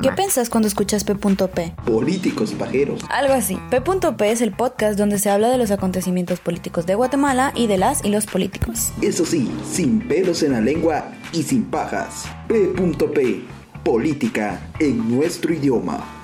¿Qué 0.00 0.12
piensas 0.12 0.48
cuando 0.48 0.68
escuchas 0.68 1.02
P.P? 1.02 1.74
Políticos 1.84 2.54
pajeros. 2.54 3.00
Algo 3.10 3.34
así. 3.34 3.58
P.P 3.68 4.30
es 4.30 4.42
el 4.42 4.52
podcast 4.52 4.96
donde 4.96 5.18
se 5.18 5.28
habla 5.28 5.48
de 5.48 5.58
los 5.58 5.72
acontecimientos 5.72 6.38
políticos 6.38 6.86
de 6.86 6.94
Guatemala 6.94 7.52
y 7.56 7.66
de 7.66 7.78
las 7.78 8.04
y 8.04 8.10
los 8.10 8.24
políticos. 8.26 8.92
Eso 9.02 9.26
sí, 9.26 9.50
sin 9.68 10.06
pelos 10.06 10.44
en 10.44 10.52
la 10.52 10.60
lengua 10.60 11.10
y 11.32 11.42
sin 11.42 11.64
pajas. 11.64 12.26
P.P. 12.46 13.42
Política 13.82 14.60
en 14.78 15.16
nuestro 15.16 15.52
idioma. 15.52 16.17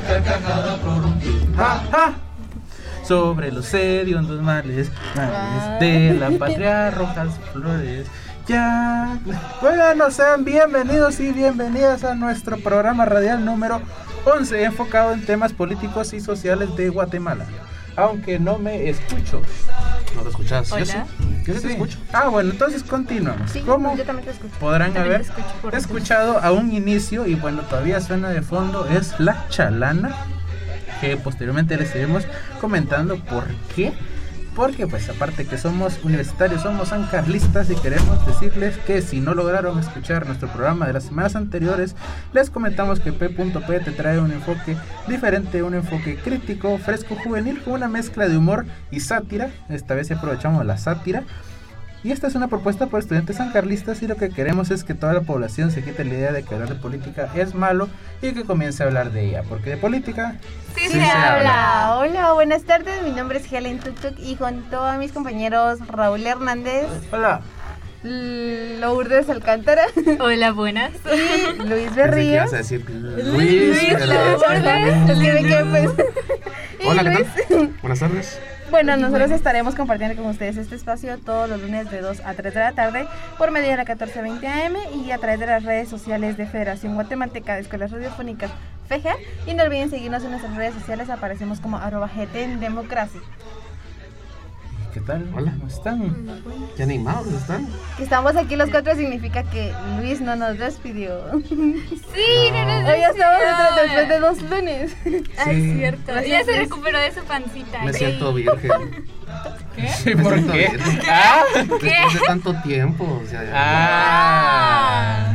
Sonora 0.00 0.22
carcajada 0.22 0.76
prorrumpir. 0.76 1.56
¡Ja, 1.56 1.82
ja! 1.90 2.14
Sobre 3.04 3.50
los 3.50 3.72
hediondos 3.72 4.42
males, 4.42 4.90
males 5.14 5.80
de 5.80 6.14
la 6.14 6.30
patria, 6.38 6.90
rojas 6.90 7.30
flores. 7.52 8.06
Ya. 8.46 9.18
Bueno, 9.60 10.10
sean 10.10 10.44
bienvenidos 10.44 11.20
y 11.20 11.32
bienvenidas 11.32 12.04
a 12.04 12.14
nuestro 12.14 12.58
programa 12.58 13.04
radial 13.04 13.44
número 13.44 13.80
11, 14.24 14.64
enfocado 14.64 15.12
en 15.12 15.24
temas 15.24 15.52
políticos 15.52 16.12
y 16.12 16.20
sociales 16.20 16.74
de 16.76 16.88
Guatemala. 16.88 17.46
Aunque 17.96 18.38
no 18.38 18.58
me 18.58 18.88
escucho. 18.88 19.42
¿No 20.18 20.24
te 20.24 20.30
escuchas? 20.30 20.72
Hola. 20.72 20.84
Yo 20.84 20.92
sí. 20.92 20.98
Yo 21.46 21.54
sí 21.54 21.60
te 21.60 21.68
Sí. 21.68 21.72
escucho. 21.74 21.98
Ah, 22.12 22.28
bueno, 22.28 22.50
entonces 22.50 22.82
continuamos. 22.82 23.50
Sí, 23.50 23.60
¿Cómo 23.60 23.96
yo 23.96 24.04
también 24.04 24.26
te 24.26 24.32
escucho. 24.32 24.54
podrán 24.58 24.92
También 24.92 25.14
haber 25.14 25.20
escucho 25.22 25.76
escuchado 25.76 26.38
a 26.38 26.50
un 26.52 26.72
inicio 26.72 27.26
y 27.26 27.34
bueno, 27.36 27.62
todavía 27.62 28.00
suena 28.00 28.28
de 28.30 28.42
fondo, 28.42 28.86
es 28.88 29.14
La 29.18 29.46
Chalana, 29.48 30.10
que 31.00 31.16
posteriormente 31.16 31.76
les 31.76 31.94
iremos 31.94 32.24
comentando 32.60 33.16
por 33.24 33.44
qué. 33.74 33.92
Porque 34.58 34.88
pues 34.88 35.08
aparte 35.08 35.46
que 35.46 35.56
somos 35.56 36.02
universitarios, 36.02 36.62
somos 36.62 36.88
sancarlistas 36.88 37.70
y 37.70 37.76
queremos 37.76 38.26
decirles 38.26 38.76
que 38.78 39.02
si 39.02 39.20
no 39.20 39.32
lograron 39.32 39.78
escuchar 39.78 40.26
nuestro 40.26 40.48
programa 40.48 40.88
de 40.88 40.94
las 40.94 41.04
semanas 41.04 41.36
anteriores, 41.36 41.94
les 42.32 42.50
comentamos 42.50 42.98
que 42.98 43.12
P.P 43.12 43.78
te 43.78 43.92
trae 43.92 44.18
un 44.18 44.32
enfoque 44.32 44.76
diferente, 45.06 45.62
un 45.62 45.74
enfoque 45.74 46.16
crítico, 46.16 46.76
fresco, 46.78 47.14
juvenil, 47.14 47.62
con 47.62 47.74
una 47.74 47.86
mezcla 47.86 48.28
de 48.28 48.36
humor 48.36 48.66
y 48.90 48.98
sátira. 48.98 49.48
Esta 49.68 49.94
vez 49.94 50.10
aprovechamos 50.10 50.66
la 50.66 50.76
sátira. 50.76 51.22
Y 52.04 52.12
esta 52.12 52.28
es 52.28 52.34
una 52.36 52.46
propuesta 52.46 52.86
por 52.86 53.00
estudiantes 53.00 53.36
sancarlistas 53.36 54.02
y 54.02 54.06
lo 54.06 54.14
que 54.16 54.30
queremos 54.30 54.70
es 54.70 54.84
que 54.84 54.94
toda 54.94 55.12
la 55.14 55.22
población 55.22 55.72
se 55.72 55.82
quite 55.82 56.04
la 56.04 56.14
idea 56.14 56.32
de 56.32 56.44
que 56.44 56.54
hablar 56.54 56.68
de 56.68 56.76
política 56.76 57.28
es 57.34 57.54
malo 57.54 57.88
y 58.22 58.32
que 58.32 58.44
comience 58.44 58.82
a 58.82 58.86
hablar 58.86 59.10
de 59.10 59.24
ella, 59.26 59.42
porque 59.48 59.70
de 59.70 59.76
política 59.78 60.36
Sí, 60.76 60.82
sí 60.84 60.88
se, 60.90 61.00
se 61.00 61.10
habla. 61.10 61.96
Hola, 61.98 62.32
buenas 62.34 62.62
tardes. 62.62 63.02
Mi 63.02 63.10
nombre 63.10 63.38
es 63.38 63.52
Helen 63.52 63.80
Tuktuk 63.80 64.16
y 64.18 64.36
junto 64.36 64.80
a 64.80 64.96
mis 64.96 65.10
compañeros 65.10 65.80
Raúl 65.88 66.24
Hernández, 66.24 66.86
Hola. 67.10 67.40
Lourdes 68.04 69.28
Alcántara 69.28 69.82
Hola, 70.20 70.52
buenas. 70.52 70.92
y 71.12 71.62
Luis 71.68 71.92
Berrío. 71.96 72.42
a 72.42 72.46
decir 72.46 72.88
Luis. 72.88 73.24
Luis 73.26 74.06
Lourdes. 74.06 75.90
Pues- 75.96 76.06
Hola, 76.86 77.02
¿qué 77.02 77.10
Luis. 77.10 77.26
tal? 77.48 77.70
Buenas 77.82 77.98
tardes. 77.98 78.38
Bueno, 78.70 78.98
nosotros 78.98 79.30
estaremos 79.30 79.74
compartiendo 79.74 80.20
con 80.20 80.30
ustedes 80.30 80.58
este 80.58 80.74
espacio 80.74 81.16
todos 81.18 81.48
los 81.48 81.58
lunes 81.62 81.90
de 81.90 82.02
2 82.02 82.20
a 82.22 82.34
3 82.34 82.52
de 82.52 82.60
la 82.60 82.72
tarde 82.72 83.08
por 83.38 83.50
medio 83.50 83.70
de 83.70 83.76
la 83.76 83.84
1420 83.84 84.46
AM 84.46 84.76
y 84.94 85.10
a 85.10 85.16
través 85.16 85.40
de 85.40 85.46
las 85.46 85.64
redes 85.64 85.88
sociales 85.88 86.36
de 86.36 86.44
Federación 86.44 86.94
Guatemalteca 86.94 87.54
de 87.54 87.62
Escuelas 87.62 87.92
Radiofónicas 87.92 88.50
FEJA. 88.86 89.16
Y 89.46 89.54
no 89.54 89.64
olviden 89.64 89.88
seguirnos 89.88 90.22
en 90.22 90.32
nuestras 90.32 90.54
redes 90.54 90.74
sociales, 90.74 91.08
aparecemos 91.08 91.60
como 91.60 91.78
arroba 91.78 92.08
GT 92.08 92.36
en 92.36 92.60
democracia. 92.60 93.22
¿Qué 94.94 95.00
tal? 95.00 95.28
Hola. 95.34 95.52
¿Cómo 95.58 95.68
están? 95.68 96.42
Qué 96.76 96.82
animados 96.82 97.26
están. 97.28 97.68
Que 97.96 98.04
estamos 98.04 98.34
aquí 98.36 98.56
los 98.56 98.70
cuatro 98.70 98.94
significa 98.96 99.42
que 99.44 99.72
Luis 99.98 100.20
no 100.20 100.34
nos 100.34 100.58
despidió. 100.58 101.20
Sí, 101.48 102.50
no 102.52 102.64
nos 102.64 102.88
Hoy 102.90 103.00
ya 103.00 103.08
estamos 103.08 103.36
otra- 103.36 103.82
después 103.82 104.08
de 104.08 104.18
dos 104.18 104.42
lunes. 104.42 104.96
Ay, 105.38 105.62
Sí. 105.62 105.74
cierto. 105.76 106.02
Gracias, 106.06 106.30
Ya 106.30 106.44
se 106.44 106.50
Luis. 106.56 106.58
recuperó 106.70 106.98
de 106.98 107.12
su 107.12 107.20
pancita. 107.24 107.82
Me 107.84 107.92
siento 107.92 108.32
virgen. 108.34 109.06
Sí, 109.98 110.14
Me 110.14 110.22
¿Por 110.22 110.34
qué? 110.46 110.68
virgen. 110.70 111.00
Ah. 111.08 111.42
Después 111.54 111.80
de 112.14 112.20
tanto 112.26 112.54
tiempo. 112.62 113.20
O 113.24 113.26
sea, 113.28 113.44
ya- 113.44 113.52
Ah. 113.54 115.32
Ah. 115.32 115.34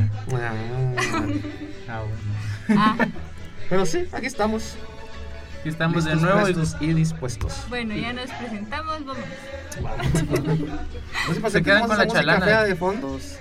Ah, 1.88 2.02
bueno. 2.02 2.82
Ah, 2.82 2.96
Pero 3.70 3.86
sí, 3.86 4.08
aquí 4.12 4.26
estamos. 4.26 4.76
Aquí 5.64 5.70
estamos 5.70 6.04
de 6.04 6.16
listos, 6.16 6.30
nuevo 6.30 6.50
y 6.50 6.54
prestos 6.54 6.82
y 6.82 6.94
dispuestos. 6.94 7.66
bueno, 7.70 7.96
ya 7.96 8.12
nos 8.12 8.30
presentamos. 8.32 9.06
Vamos. 9.06 9.24
No 11.30 11.34
sé, 11.34 11.50
Se 11.52 11.64
quedan 11.64 11.88
con 11.88 11.98
la 11.98 12.06
chalana. 12.06 12.64
de 12.64 12.76
fondos. 12.76 13.40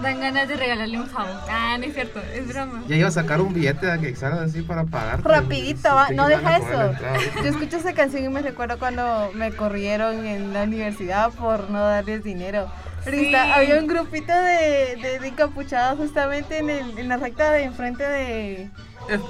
Dan 0.00 0.20
ganas 0.20 0.46
de 0.46 0.54
regalarle 0.54 1.00
un 1.00 1.08
jabón. 1.08 1.36
Ah, 1.48 1.76
no 1.76 1.86
es 1.86 1.94
cierto, 1.94 2.20
es 2.32 2.46
broma. 2.46 2.84
Ya 2.86 2.94
iba 2.94 3.08
a 3.08 3.10
sacar 3.10 3.40
un 3.40 3.52
billete 3.52 3.84
de 3.84 3.98
que 4.14 4.24
así 4.24 4.62
para 4.62 4.84
pagar. 4.84 5.24
Rapidito, 5.24 5.92
va. 5.92 6.10
No 6.10 6.28
deja 6.28 6.58
eso. 6.58 6.92
Yo 7.34 7.42
Yo 7.42 7.48
escucho 7.50 7.78
esa 7.78 7.94
canción 7.94 8.24
y 8.24 8.28
me 8.28 8.42
recuerdo 8.42 8.78
cuando 8.78 9.32
me 9.34 9.50
corrieron 9.50 10.24
en 10.24 10.52
la 10.52 10.62
universidad 10.62 11.32
por 11.32 11.68
no 11.68 11.80
darles 11.80 12.22
dinero. 12.22 12.70
Sí. 13.04 13.34
había 13.34 13.78
un 13.78 13.86
grupito 13.86 14.32
de, 14.32 14.96
de, 15.00 15.18
de 15.20 15.28
encapuchados 15.28 15.98
justamente 15.98 16.58
en, 16.58 16.70
el, 16.70 16.98
en 16.98 17.08
la 17.08 17.16
recta 17.16 17.50
de 17.52 17.62
enfrente 17.64 18.06
de 18.06 18.70
F. 19.08 19.24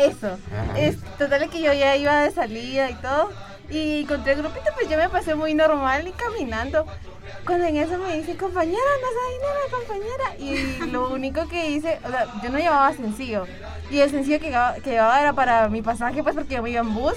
eso. 0.00 0.38
Ajá. 0.52 0.78
Es 0.78 1.00
total 1.18 1.48
que 1.50 1.60
yo 1.60 1.72
ya 1.72 1.96
iba 1.96 2.20
de 2.20 2.30
salida 2.30 2.90
y 2.90 2.94
todo. 2.94 3.30
Y 3.68 4.02
encontré 4.02 4.32
el 4.34 4.38
grupito, 4.42 4.66
pues 4.74 4.88
yo 4.88 4.96
me 4.96 5.08
pasé 5.08 5.34
muy 5.34 5.52
normal 5.54 6.06
y 6.06 6.12
caminando. 6.12 6.86
Cuando 7.44 7.66
en 7.66 7.76
eso 7.76 7.98
me 7.98 8.16
dice, 8.18 8.36
compañera, 8.36 8.82
no 9.00 9.08
da 9.14 9.24
dinero, 9.32 9.60
compañera. 9.70 10.36
Y 10.38 10.90
lo 10.90 11.10
único 11.10 11.48
que 11.48 11.70
hice, 11.70 11.98
o 12.04 12.10
sea, 12.10 12.26
yo 12.42 12.50
no 12.50 12.58
llevaba 12.58 12.92
sencillo. 12.92 13.46
Y 13.90 14.00
el 14.00 14.10
sencillo 14.10 14.40
que 14.40 14.46
llevaba, 14.46 14.74
que 14.74 14.90
llevaba 14.90 15.20
era 15.20 15.32
para 15.32 15.68
mi 15.68 15.82
pasaje, 15.82 16.22
pues 16.22 16.34
porque 16.34 16.54
yo 16.54 16.62
me 16.62 16.70
iba 16.70 16.80
en 16.80 16.94
bus. 16.94 17.14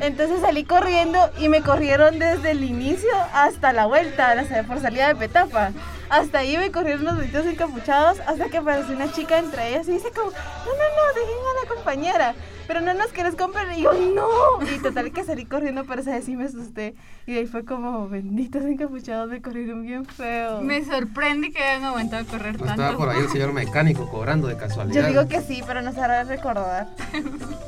Entonces 0.00 0.40
salí 0.40 0.64
corriendo 0.64 1.18
y 1.38 1.48
me 1.48 1.62
corrieron 1.62 2.18
desde 2.18 2.52
el 2.52 2.64
inicio 2.64 3.10
hasta 3.32 3.72
la 3.72 3.86
vuelta, 3.86 4.34
por 4.66 4.80
salida 4.80 5.08
de 5.08 5.16
Petapa. 5.16 5.72
Hasta 6.08 6.38
ahí 6.38 6.56
me 6.56 6.70
corrieron 6.70 7.04
los 7.04 7.16
benditos 7.16 7.46
encapuchados 7.46 8.20
hasta 8.20 8.48
que 8.48 8.58
apareció 8.58 8.94
una 8.94 9.12
chica 9.12 9.38
entre 9.38 9.70
ellas 9.70 9.88
y 9.88 9.92
dice 9.92 10.10
como, 10.14 10.30
no, 10.30 10.36
no, 10.36 10.72
no, 10.72 11.14
dejen 11.14 11.36
a 11.36 11.62
la 11.62 11.74
compañera. 11.74 12.34
Pero 12.66 12.80
no 12.80 12.94
nos 12.94 13.08
quieres 13.08 13.34
comprar. 13.36 13.66
Y 13.76 13.82
yo, 13.82 13.92
no. 13.92 14.26
Y 14.74 14.78
total 14.80 15.12
que 15.12 15.22
salí 15.24 15.44
corriendo, 15.44 15.84
pero 15.84 16.00
esa 16.00 16.12
vez 16.12 16.24
sí 16.24 16.36
me 16.36 16.44
asusté. 16.44 16.94
Y 17.26 17.32
de 17.34 17.40
ahí 17.40 17.46
fue 17.46 17.64
como, 17.64 18.08
benditos 18.08 18.64
encapuchados 18.64 19.28
me 19.30 19.40
corrieron 19.40 19.82
bien 19.82 20.04
feo. 20.04 20.60
Me 20.62 20.84
sorprende 20.84 21.50
que 21.52 21.62
hayan 21.62 21.84
aguantado 21.84 22.22
a 22.22 22.26
correr 22.26 22.58
No 22.58 22.66
tanto. 22.66 22.82
estaba 22.82 22.96
por 22.98 23.08
ahí 23.10 23.20
el 23.20 23.28
señor 23.28 23.52
mecánico 23.52 24.08
cobrando 24.10 24.48
de 24.48 24.56
casualidad. 24.56 25.02
Yo 25.02 25.08
digo 25.08 25.28
que 25.28 25.40
sí, 25.42 25.62
pero 25.66 25.82
no 25.82 25.92
se 25.92 26.00
hará 26.00 26.24
recordar. 26.24 26.88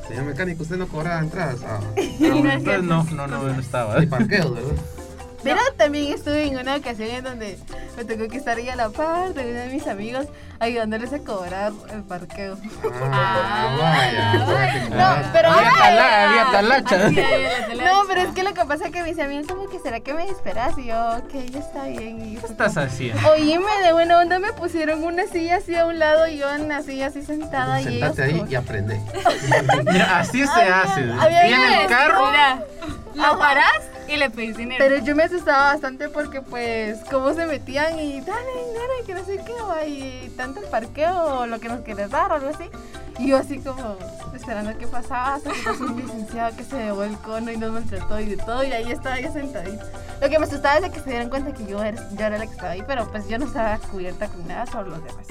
Señor 0.08 0.25
mecánico, 0.25 0.62
usted 0.62 0.76
no 0.76 0.88
cobraba 0.88 1.20
entradas 1.20 1.62
Ah, 1.66 1.81
no, 2.82 3.04
no, 3.04 3.26
no, 3.26 3.26
no 3.26 3.60
estaba. 3.60 4.03
y 4.03 4.06
parqueos, 4.06 4.54
¿verdad? 4.54 4.72
Pero 5.42 5.60
también 5.76 6.12
estuve 6.12 6.47
en 6.47 6.58
una 6.58 6.76
ocasión 6.76 7.08
en 7.10 7.22
donde 7.25 7.58
me 7.98 8.04
tocó 8.04 8.28
que 8.31 8.36
estar 8.38 8.56
ahí 8.56 8.69
a 8.69 8.76
la 8.76 8.91
par 8.91 9.34
de 9.34 9.42
uno 9.50 9.59
de 9.60 9.66
mis 9.69 9.86
amigos 9.88 10.26
ayudándoles 10.60 11.12
a 11.12 11.19
cobrar 11.19 11.72
el 11.92 12.03
parqueo. 12.04 12.56
Ah, 13.12 13.76
vaya. 13.78 14.44
vaya, 14.44 14.88
No, 15.22 15.28
pero 15.32 15.48
Había, 15.50 15.72
tala, 15.72 16.28
había 16.28 16.44
talacha. 16.53 17.10
No, 17.10 18.03
pero 18.06 18.20
es 18.22 18.28
que 18.34 18.42
lo 18.44 18.54
que 18.54 18.64
pasa 18.64 18.87
es 18.87 18.92
que 18.92 19.03
mis 19.03 19.19
amigos 19.19 19.47
como 19.48 19.69
que 19.69 19.78
será 19.81 19.98
que 20.00 20.14
me 20.14 20.25
esperas 20.28 20.78
y 20.78 20.87
yo, 20.87 20.97
ok, 21.19 21.32
ya 21.50 21.58
está 21.58 21.84
bien. 21.84 22.25
Y 22.25 22.37
¿Qué 22.37 22.47
estás 22.47 22.75
como, 22.75 22.87
haciendo? 22.87 23.28
Oíme, 23.32 23.70
de 23.84 23.92
buena 23.92 24.19
onda 24.20 24.38
me 24.38 24.53
pusieron 24.53 25.03
una 25.03 25.26
silla 25.26 25.56
así 25.56 25.75
a 25.75 25.84
un 25.87 25.98
lado 25.98 26.26
y 26.28 26.38
yo 26.38 26.49
en 26.55 26.69
la 26.69 26.82
silla 26.82 27.08
así 27.08 27.22
sentada 27.25 27.81
y 27.82 27.96
ellos 27.99 28.19
ahí 28.19 28.38
como- 28.38 28.50
y 28.50 28.55
aprende. 28.55 29.00
Mira, 29.90 30.20
así 30.20 30.44
se 30.46 30.50
Había- 30.52 30.82
hace. 30.82 31.00
había 31.20 31.43
Viene 31.44 31.82
el 31.82 31.88
carro. 31.88 32.26
Mira, 32.31 32.62
lo 33.14 33.38
parás 33.38 33.81
y 34.08 34.16
le 34.16 34.31
pedís 34.31 34.56
dinero. 34.56 34.78
Pero 34.78 35.05
yo 35.05 35.14
me 35.14 35.25
asustaba 35.25 35.72
bastante 35.72 36.08
porque 36.08 36.40
pues 36.40 36.99
cómo 37.10 37.34
se 37.34 37.46
metían 37.46 37.99
y 37.99 38.20
dale 38.20 38.50
dinero 38.66 38.93
y 39.02 39.06
que 39.06 39.14
no 39.14 39.25
sé 39.25 39.38
qué, 39.44 39.88
y 39.88 40.28
tanto 40.37 40.60
el 40.60 40.66
parqueo 40.66 41.40
o 41.40 41.46
lo 41.46 41.60
que 41.60 41.69
nos 41.69 41.81
quieres 41.81 42.10
dar 42.10 42.32
o 42.32 42.34
algo 42.37 42.49
así. 42.49 42.64
Y 43.19 43.28
yo 43.28 43.37
así 43.37 43.58
como 43.58 43.96
esperando 44.34 44.76
qué 44.78 44.87
pasaba 44.87 45.34
hasta 45.34 45.50
que 45.52 45.62
pasó 45.62 45.84
un 45.84 45.96
licenciado 45.96 46.56
que 46.56 46.64
se 46.64 46.78
llevó 46.78 47.02
el 47.02 47.16
cono 47.19 47.50
y 47.50 47.56
nos 47.56 47.72
maltrató 47.72 48.20
y 48.20 48.26
de 48.26 48.37
todo 48.37 48.64
y 48.64 48.72
ahí 48.72 48.90
estaba 48.90 49.20
yo 49.20 49.32
sentadita. 49.32 49.84
Lo 50.20 50.28
que 50.28 50.38
me 50.38 50.46
asustaba 50.46 50.78
es 50.78 50.93
que 50.93 51.00
se 51.00 51.10
dieran 51.10 51.28
cuenta 51.28 51.52
que 51.52 51.66
yo 51.66 51.82
era, 51.82 52.08
yo 52.10 52.25
era 52.25 52.38
la 52.38 52.46
que 52.46 52.52
estaba 52.52 52.70
ahí, 52.70 52.82
pero 52.87 53.10
pues 53.10 53.28
yo 53.28 53.38
no 53.38 53.46
estaba 53.46 53.78
cubierta 53.78 54.28
con 54.28 54.46
nada, 54.46 54.66
solo 54.66 54.90
los 54.90 55.05
demás. 55.05 55.26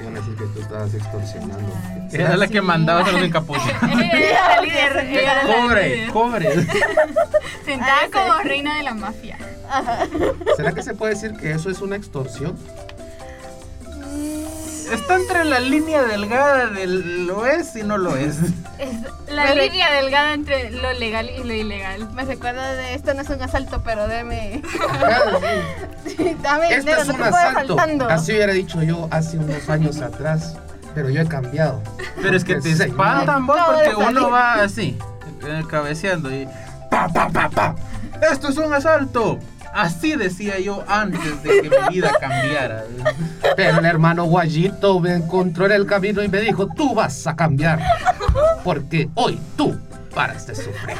Iban 0.00 0.16
a 0.16 0.20
decir 0.20 0.34
que 0.36 0.44
tú 0.46 0.60
estabas 0.60 0.94
extorsionando. 0.94 1.72
Era 2.12 2.36
la 2.36 2.48
que 2.48 2.60
mandaba 2.60 3.00
a 3.04 3.12
los 3.12 3.22
encapuchados. 3.22 3.82
Era 3.82 4.56
la 4.56 4.60
líder. 4.62 4.96
ella 4.98 5.20
era 5.32 5.44
la 5.44 5.54
Cobre, 5.54 6.06
cobre. 6.12 6.66
Sentada 7.64 8.00
Ah, 8.04 8.08
como 8.12 8.38
reina 8.42 8.76
de 8.76 8.82
la 8.82 8.94
mafia. 8.94 9.38
¿Será 10.56 10.72
que 10.72 10.82
se 10.82 10.94
puede 10.94 11.14
decir 11.14 11.34
que 11.34 11.52
eso 11.52 11.70
es 11.70 11.80
una 11.80 11.96
extorsión? 11.96 12.58
Mm, 13.86 14.92
Está 14.92 15.14
entre 15.14 15.44
la 15.44 15.60
línea 15.60 16.02
delgada 16.02 16.66
del 16.66 17.26
lo 17.26 17.46
es 17.46 17.74
y 17.76 17.82
no 17.82 17.96
lo 17.96 18.16
es. 18.16 18.36
Es 18.78 19.00
la 19.28 19.44
Pero- 19.44 19.62
línea 19.62 19.90
delgada 19.92 20.34
entre 20.34 20.70
lo 20.72 20.92
legal 20.94 21.30
y 21.30 21.44
lo 21.44 21.54
ilegal. 21.54 22.10
Me 22.12 22.24
recuerda 22.24 22.74
de 22.74 22.94
esto 22.94 23.14
no 23.14 23.22
es 23.22 23.28
un 23.30 23.40
asalto, 23.40 23.82
pero 23.84 24.08
deme. 24.08 24.60
Dame 26.42 26.64
Este 26.68 26.80
dinero, 26.80 27.02
es 27.02 27.08
no 27.08 27.14
un 27.14 27.22
asalto. 27.22 28.08
Así 28.08 28.32
hubiera 28.32 28.52
dicho 28.52 28.82
yo 28.82 29.08
hace 29.10 29.38
unos 29.38 29.68
años 29.68 30.00
atrás. 30.00 30.56
Pero 30.94 31.08
yo 31.08 31.22
he 31.22 31.26
cambiado. 31.26 31.82
Pero 32.20 32.36
es 32.36 32.44
que 32.44 32.56
te 32.56 32.74
Señor. 32.74 32.88
espantan 32.88 33.46
vos 33.46 33.56
de 33.56 33.90
porque 33.92 34.10
uno 34.10 34.30
va 34.30 34.54
así, 34.62 34.98
eh, 35.46 35.62
cabeceando 35.70 36.30
y 36.30 36.46
pa 36.90 37.08
pa 37.08 37.28
pa 37.28 37.48
pa. 37.48 37.74
Esto 38.30 38.48
es 38.48 38.58
un 38.58 38.72
asalto. 38.74 39.38
Así 39.72 40.16
decía 40.16 40.58
yo 40.60 40.84
antes 40.86 41.42
de 41.42 41.62
que 41.62 41.70
mi 41.70 41.94
vida 41.94 42.10
cambiara. 42.20 42.84
Pero 43.56 43.78
el 43.78 43.86
hermano 43.86 44.24
Guayito 44.24 45.00
me 45.00 45.14
encontró 45.14 45.64
en 45.64 45.72
el 45.72 45.86
camino 45.86 46.22
y 46.22 46.28
me 46.28 46.40
dijo, 46.40 46.68
tú 46.68 46.94
vas 46.94 47.26
a 47.26 47.34
cambiar. 47.34 47.80
Porque 48.62 49.08
hoy 49.14 49.40
tú 49.56 49.78
paras 50.14 50.46
de 50.46 50.54
sufrir. 50.54 50.94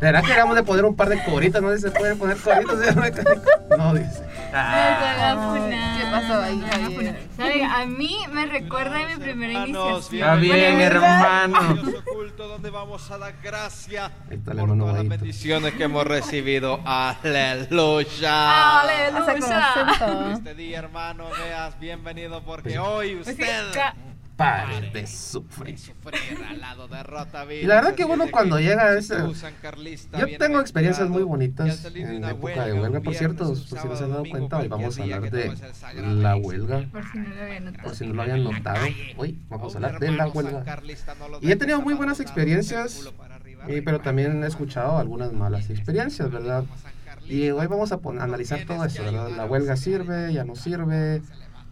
¿Verdad 0.00 0.24
que 0.24 0.36
vamos 0.36 0.56
de 0.56 0.64
poner 0.64 0.84
un 0.84 0.96
par 0.96 1.08
de 1.08 1.22
cobritas? 1.22 1.62
No 1.62 1.76
se 1.78 1.90
pueden 1.92 2.18
poner 2.18 2.36
cobritas. 2.38 2.78
No, 3.78 3.94
dice. 3.94 4.24
Ah, 4.52 5.96
¿Qué 5.98 6.04
pasó 6.10 6.42
ahí, 6.42 6.60
van 6.60 7.64
a 7.64 7.86
mí 7.86 8.16
me 8.32 8.46
recuerda 8.46 9.00
a 9.00 9.08
mi 9.08 9.16
primera 9.22 9.52
iniciación. 9.64 10.20
Está 10.20 10.34
bien, 10.36 10.80
hermano. 10.80 11.74
Dios 11.74 12.02
oculto 12.06 12.48
donde 12.48 12.70
vamos 12.70 13.10
a 13.10 13.18
dar 13.18 13.34
gracias 13.42 14.10
por 14.44 14.76
todas 14.76 14.94
las 14.94 15.08
bendiciones 15.08 15.74
que 15.74 15.84
hemos 15.84 16.06
recibido. 16.06 16.80
Aleluya. 16.84 18.00
Acento. 18.80 20.30
Este 20.32 20.54
día, 20.54 20.78
hermano, 20.78 21.26
veas 21.38 21.78
bienvenido 21.78 22.42
porque 22.42 22.78
hoy 22.78 23.16
usted 23.16 23.72
Pare 24.40 24.90
de 24.90 25.06
sufrir. 25.06 25.78
sufrir 25.78 26.38
al 26.48 26.60
lado 26.60 26.88
de 26.88 27.02
Rotaville. 27.02 27.62
Y 27.62 27.66
la 27.66 27.74
verdad 27.76 27.94
que 27.94 28.06
de 28.06 28.30
cuando 28.30 28.58
llega 28.58 28.96
ese- 28.96 29.16
Yo 30.18 30.38
tengo 30.38 30.60
experiencias 30.60 31.08
muy 31.10 31.22
bonitas 31.22 31.84
en 31.94 32.16
una 32.16 32.30
época 32.30 32.64
de 32.64 32.72
huelga. 32.72 33.00
Por 33.00 33.14
cierto, 33.14 33.48
por 33.48 33.56
si 33.78 33.86
no 33.88 33.96
se 33.96 34.04
han 34.04 34.10
dado 34.10 34.24
cuenta, 34.24 34.58
hoy 34.58 34.68
vamos 34.68 34.98
a 34.98 35.02
hablar 35.02 35.30
de 35.30 35.52
la 36.02 36.36
huelga. 36.36 36.88
Por 37.82 37.94
si 37.94 38.06
no 38.06 38.14
lo 38.14 38.22
habían 38.22 38.44
notado, 38.44 38.86
hoy 39.18 39.38
vamos 39.50 39.74
a 39.74 39.76
hablar 39.78 40.00
de 40.00 40.10
la 40.10 40.28
huelga. 40.28 40.64
Y 41.42 41.50
he 41.52 41.56
tenido 41.56 41.82
muy 41.82 41.92
buenas 41.94 42.18
experiencias, 42.20 43.10
y- 43.68 43.80
pero 43.82 44.00
también 44.00 44.42
he 44.42 44.46
escuchado 44.46 44.96
algunas 44.98 45.32
malas 45.34 45.68
experiencias, 45.68 46.30
¿verdad? 46.30 46.64
Y 47.26 47.50
hoy 47.50 47.66
vamos 47.66 47.92
a 47.92 48.00
analizar 48.20 48.64
todo 48.66 48.84
eso, 48.86 49.04
¿verdad? 49.04 49.30
La 49.36 49.44
huelga 49.44 49.76
sirve, 49.76 50.32
ya 50.32 50.44
no 50.44 50.56
sirve, 50.56 51.20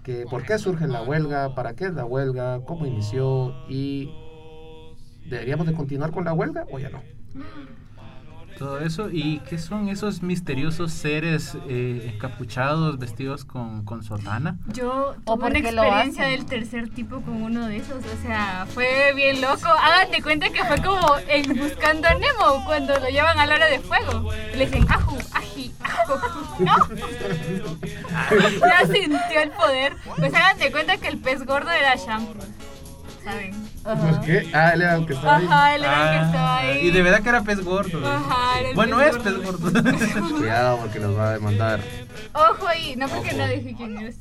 que, 0.08 0.24
por 0.24 0.42
qué 0.42 0.56
surge 0.56 0.88
la 0.88 1.02
huelga, 1.02 1.54
para 1.54 1.74
qué 1.74 1.84
es 1.84 1.92
la 1.92 2.06
huelga, 2.06 2.64
cómo 2.64 2.86
inició 2.86 3.54
y 3.68 4.10
deberíamos 5.28 5.66
de 5.66 5.74
continuar 5.74 6.12
con 6.12 6.24
la 6.24 6.32
huelga 6.32 6.64
o 6.72 6.78
ya 6.78 6.88
no. 6.88 7.02
Todo 8.58 8.80
eso. 8.80 9.08
¿Y 9.10 9.38
qué 9.48 9.56
son 9.56 9.88
esos 9.88 10.20
misteriosos 10.20 10.92
seres 10.92 11.56
eh, 11.68 12.12
encapuchados, 12.12 12.98
vestidos 12.98 13.44
con, 13.44 13.84
con 13.84 14.02
sotana? 14.02 14.56
Yo 14.72 15.14
¿O 15.24 15.36
tuve 15.36 15.46
una 15.50 15.58
experiencia 15.60 16.24
del 16.26 16.44
tercer 16.44 16.88
tipo 16.88 17.20
con 17.20 17.40
uno 17.40 17.66
de 17.68 17.76
esos, 17.76 18.04
o 18.04 18.26
sea, 18.26 18.66
fue 18.68 19.12
bien 19.14 19.40
loco. 19.40 19.68
Hagan 19.68 20.10
de 20.10 20.22
cuenta 20.22 20.50
que 20.50 20.64
fue 20.64 20.82
como 20.82 21.06
en 21.28 21.56
Buscando 21.56 22.08
a 22.08 22.14
Nemo, 22.14 22.64
cuando 22.66 22.98
lo 22.98 23.08
llevan 23.08 23.38
a 23.38 23.46
la 23.46 23.54
hora 23.54 23.66
de 23.66 23.78
fuego. 23.78 24.32
Le 24.56 24.66
dicen, 24.66 24.84
aju, 24.90 25.16
aji, 25.32 25.72
ajo. 25.84 26.18
¿No? 26.58 26.76
ya 28.60 28.86
sintió 28.92 29.40
el 29.40 29.50
poder. 29.52 29.96
Pues 30.16 30.34
hagan 30.34 30.58
de 30.58 30.72
cuenta 30.72 30.96
que 30.96 31.06
el 31.06 31.18
pez 31.18 31.44
gordo 31.46 31.70
era 31.70 31.94
shampoo, 31.94 32.34
¿saben? 33.22 33.67
¿Por 33.96 34.20
qué? 34.20 34.50
Ah, 34.52 34.70
él 34.74 34.82
era 34.82 34.96
el 34.96 35.06
que 35.06 35.12
estaba 35.14 35.36
ahí. 35.36 35.46
Ajá, 35.46 35.74
él 35.74 35.84
era 35.84 35.92
el 35.92 36.10
que 36.10 36.18
Ah, 36.18 36.26
estaba 36.26 36.58
ahí. 36.58 36.86
y 36.86 36.90
de 36.90 37.02
verdad 37.02 37.22
que 37.22 37.28
era 37.28 37.42
pez 37.42 37.64
gordo. 37.64 38.06
Ajá, 38.06 38.60
era 38.60 38.68
el 38.70 38.74
bueno, 38.74 38.98
pez 38.98 39.16
es 39.16 39.22
pez 39.22 39.42
gordo. 39.42 39.72
Cuidado 40.38 40.78
porque 40.78 41.00
nos 41.00 41.16
va 41.16 41.30
a 41.30 41.32
demandar. 41.32 41.80
Ojo 42.34 42.66
ahí, 42.68 42.94
no 42.96 43.08
porque 43.08 43.28
Ojo. 43.30 43.38
no 43.38 43.48
dije 43.48 43.74
quién 43.76 43.98
es. 43.98 44.16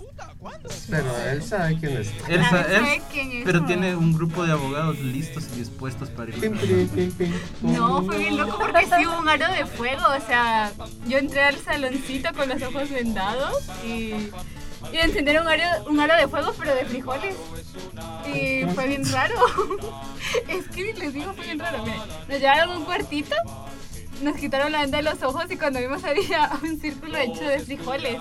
Pero 0.90 1.06
él 1.30 1.44
sabe 1.44 1.78
quién 1.80 1.98
es. 1.98 2.12
Él 2.30 2.42
sa- 2.50 2.62
él- 2.62 2.76
¿sabe 2.86 3.02
quién 3.12 3.32
es? 3.34 3.44
pero 3.44 3.66
tiene 3.66 3.96
un 3.96 4.14
grupo 4.14 4.46
de 4.46 4.54
abogados 4.54 4.98
listos 5.00 5.46
y 5.54 5.60
dispuestos 5.60 6.10
para 6.10 6.30
ir. 6.30 6.52
No, 7.62 8.04
fue 8.04 8.18
bien 8.20 8.38
loco 8.38 8.58
porque 8.60 8.86
sí 8.86 9.06
hubo 9.06 9.20
un 9.20 9.28
aro 9.30 9.52
de 9.52 9.66
fuego. 9.66 10.04
O 10.18 10.26
sea, 10.28 10.72
yo 11.08 11.18
entré 11.18 11.44
al 11.44 11.58
saloncito 11.58 12.30
con 12.34 12.48
los 12.50 12.62
ojos 12.62 12.90
vendados 12.90 13.66
y, 13.86 14.14
y 14.94 14.98
encendieron 14.98 15.46
un 15.46 15.52
aro, 15.54 15.64
un 15.90 16.00
aro 16.00 16.16
de 16.16 16.28
fuego, 16.28 16.54
pero 16.58 16.74
de 16.76 16.86
frijoles. 16.86 17.36
Y 18.34 18.66
fue 18.74 18.88
bien 18.88 19.10
raro. 19.12 19.36
Es 20.50 20.68
que 20.68 20.94
les 20.94 21.14
digo, 21.14 21.32
fue 21.34 21.46
bien 21.46 21.60
raro. 21.60 21.84
Miren, 21.86 22.00
nos 22.28 22.40
llevaron 22.40 22.70
a 22.72 22.78
un 22.78 22.86
cuartito. 22.86 23.36
Nos 24.22 24.36
quitaron 24.36 24.72
la 24.72 24.82
venda 24.82 24.98
de 24.98 25.04
los 25.04 25.22
ojos 25.22 25.46
y 25.50 25.58
cuando 25.58 25.80
vimos 25.80 26.04
había 26.04 26.50
un 26.64 26.80
círculo 26.82 27.18
hecho 27.20 27.44
de 27.44 27.60
frijoles. 27.60 28.18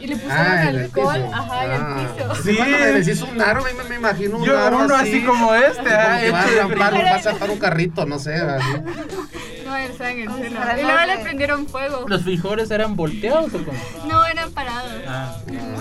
Y 0.00 0.06
le 0.06 0.16
pusieron 0.16 0.36
Ah, 0.38 0.62
en 0.62 0.68
el 0.68 0.78
alcohol, 0.84 1.22
piso. 1.22 1.34
ajá, 1.34 1.66
y 1.66 1.70
al 1.70 1.80
Ah. 1.82 2.08
piso. 2.16 2.42
Sí. 2.42 2.56
Cuando 2.56 2.78
me 2.78 2.86
decís 2.86 3.22
un 3.22 3.40
aro, 3.42 3.62
me, 3.62 3.84
me 3.84 3.94
imagino 3.96 4.38
un 4.38 4.44
Yo, 4.44 4.58
aro 4.58 4.78
uno 4.78 4.96
así 4.96 5.22
como 5.24 5.54
este, 5.54 5.76
como 5.76 5.90
ah, 5.94 6.14
a 6.14 6.24
hecho 6.24 6.50
de 6.50 6.58
rampar, 6.62 6.90
frijol. 6.94 7.06
va 7.06 7.14
a 7.16 7.22
sacar 7.22 7.50
un 7.50 7.58
carrito, 7.58 8.06
no 8.06 8.18
sé. 8.18 8.34
así. 8.34 8.66
No, 9.66 9.76
el 9.76 9.90
si 9.90 9.96
suelo. 9.98 10.30
fuera 10.56 10.80
Y 10.80 10.82
luego 10.84 11.04
le 11.06 11.18
prendieron 11.18 11.66
fuego. 11.66 12.04
¿Los 12.08 12.22
frijoles 12.22 12.70
eran 12.70 12.96
volteados 12.96 13.52
o 13.54 13.64
cómo? 13.64 13.78
No, 14.06 14.24
eran 14.26 14.50
parados. 14.52 14.92
Ah. 15.06 15.36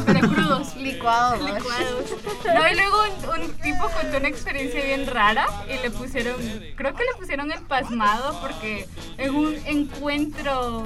Pero 0.05 0.19
crudos. 0.29 0.75
Licuado, 0.75 1.37
¿no? 1.37 1.45
licuados. 1.55 2.05
No, 2.45 2.69
y 2.71 2.75
luego 2.75 2.97
un, 3.33 3.41
un 3.41 3.53
tipo 3.57 3.89
contó 3.89 4.17
una 4.17 4.27
experiencia 4.27 4.83
bien 4.83 5.07
rara 5.07 5.47
y 5.67 5.81
le 5.81 5.91
pusieron, 5.91 6.35
creo 6.75 6.93
que 6.95 7.03
le 7.03 7.13
pusieron 7.19 7.51
el 7.51 7.61
pasmado 7.61 8.39
porque 8.41 8.87
en 9.17 9.35
un 9.35 9.55
encuentro 9.65 10.83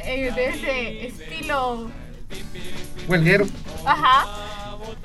eh, 0.00 0.30
de 0.34 0.46
ese 0.48 1.06
estilo, 1.08 1.90
Huelguero. 3.08 3.46
ajá, 3.84 4.26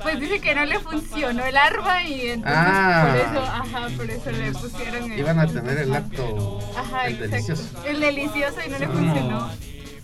pues 0.02 0.20
dice 0.20 0.40
que 0.40 0.54
no 0.54 0.64
le 0.64 0.78
funcionó 0.80 1.44
el 1.44 1.56
arma 1.56 2.04
y 2.04 2.28
entonces 2.30 2.58
Ah. 2.64 3.06
por 3.08 3.20
eso, 3.20 3.42
ajá, 3.44 3.88
por 3.96 4.10
eso 4.10 4.30
le 4.30 4.52
pusieron 4.52 5.12
el... 5.12 5.18
Iban 5.18 5.38
a 5.40 5.46
tener 5.46 5.78
el 5.78 5.94
acto 5.94 6.60
Ajá, 6.76 7.06
el 7.06 7.14
exacto. 7.14 7.30
delicioso. 7.36 7.82
El 7.86 8.00
delicioso 8.00 8.56
y 8.66 8.70
no 8.70 8.78
le 8.78 8.88
funcionó. 8.88 9.50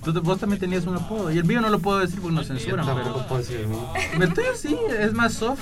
Tú, 0.05 0.23
vos 0.23 0.39
también 0.39 0.61
tenías 0.61 0.87
un 0.87 0.97
apodo. 0.97 1.31
Y 1.33 1.39
el 1.39 1.45
mío 1.45 1.61
no 1.61 1.69
lo 1.71 1.79
puedo 1.81 1.99
decir 1.99 2.21
porque 2.21 2.35
nos 2.37 2.49
Yo 2.49 2.55
censuran. 2.55 2.87
tampoco 2.87 3.13
Pero 3.15 3.27
puedo 3.29 3.41
decir 3.43 3.57
el 3.61 3.67
mío. 3.69 3.93
el 4.21 4.33
tuyo 4.35 4.55
sí, 4.57 4.77
es 4.99 5.13
más 5.13 5.35
soft. 5.35 5.61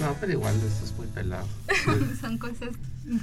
No, 0.00 0.14
pero 0.20 0.32
igual 0.32 0.54
eso 0.56 0.84
es 0.84 0.92
muy 0.96 1.06
pelado. 1.06 1.46
Son 2.20 2.36
cosas 2.38 2.70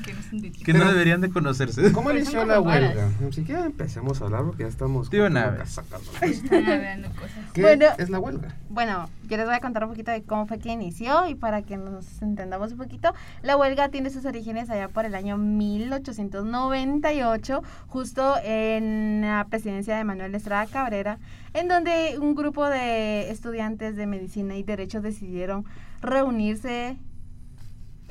que 0.04 0.13
no 0.13 0.22
son 0.22 0.42
de 0.42 0.52
ti. 0.52 0.63
Que 0.63 0.74
no 0.74 0.86
deberían 0.86 1.22
de 1.22 1.30
conocerse. 1.30 1.92
¿Cómo 1.92 2.12
inició 2.12 2.46
la 2.46 2.60
huelga? 2.62 3.10
Siquiera 3.32 3.66
empecemos 3.66 4.22
a 4.22 4.25
hablar 4.25 4.44
porque 4.44 4.63
ya 4.63 4.70
estamos 4.70 5.10
hablando 5.13 7.10
cosas. 7.10 7.32
¿Qué 7.54 7.62
Bueno. 7.62 7.86
es 7.98 8.10
la 8.10 8.20
huelga? 8.20 8.56
Bueno, 8.70 9.10
yo 9.28 9.38
les 9.38 9.46
voy 9.46 9.56
a 9.56 9.60
contar 9.60 9.84
un 9.84 9.90
poquito 9.90 10.12
de 10.12 10.24
cómo 10.24 10.46
fue 10.48 10.60
que 10.60 10.72
inició 10.72 11.28
y 11.28 11.36
para 11.36 11.62
que 11.63 11.78
nos 11.78 12.22
entendamos 12.22 12.72
un 12.72 12.78
poquito. 12.78 13.13
La 13.42 13.58
huelga 13.58 13.90
tiene 13.90 14.10
sus 14.10 14.25
orígenes 14.25 14.70
allá 14.70 14.88
por 14.88 15.06
el 15.06 15.16
año 15.16 15.38
1898, 15.38 17.62
justo 17.88 18.36
en 18.44 19.22
la 19.22 19.46
presidencia 19.50 19.96
de 19.98 20.04
Manuel 20.04 20.34
Estrada 20.36 20.66
Cabrera, 20.68 21.20
en 21.54 21.68
donde 21.68 22.18
un 22.20 22.36
grupo 22.36 22.68
de 22.70 23.30
estudiantes 23.30 23.96
de 23.96 24.08
medicina 24.08 24.56
y 24.56 24.63
derecho 24.63 25.02
decidieron 25.02 25.66
reunirse 26.02 26.98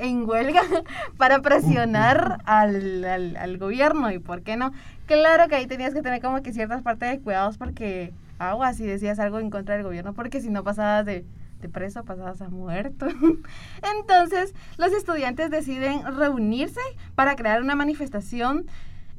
en 0.02 0.28
huelga 0.28 0.62
para 1.16 1.40
presionar 1.40 2.38
al, 2.44 3.04
al, 3.04 3.36
al 3.36 3.58
gobierno 3.58 4.10
y 4.10 4.18
por 4.18 4.42
qué 4.42 4.56
no. 4.56 4.72
Claro 5.06 5.48
que 5.48 5.54
ahí 5.54 5.66
tenías 5.66 5.94
que 5.94 6.02
tener 6.02 6.20
como 6.20 6.42
que 6.42 6.52
ciertas 6.52 6.82
partes 6.82 7.10
de 7.10 7.20
cuidados 7.20 7.56
porque 7.56 8.12
agua 8.38 8.74
si 8.74 8.84
decías 8.84 9.20
algo 9.20 9.38
en 9.38 9.50
contra 9.50 9.76
del 9.76 9.84
gobierno 9.84 10.12
porque 10.12 10.40
si 10.40 10.50
no 10.50 10.64
pasabas 10.64 11.06
de, 11.06 11.24
de 11.60 11.68
preso 11.68 12.04
pasabas 12.04 12.42
a 12.42 12.48
muerto. 12.48 13.06
Entonces 13.98 14.54
los 14.76 14.92
estudiantes 14.92 15.50
deciden 15.50 16.04
reunirse 16.16 16.80
para 17.14 17.36
crear 17.36 17.62
una 17.62 17.76
manifestación 17.76 18.66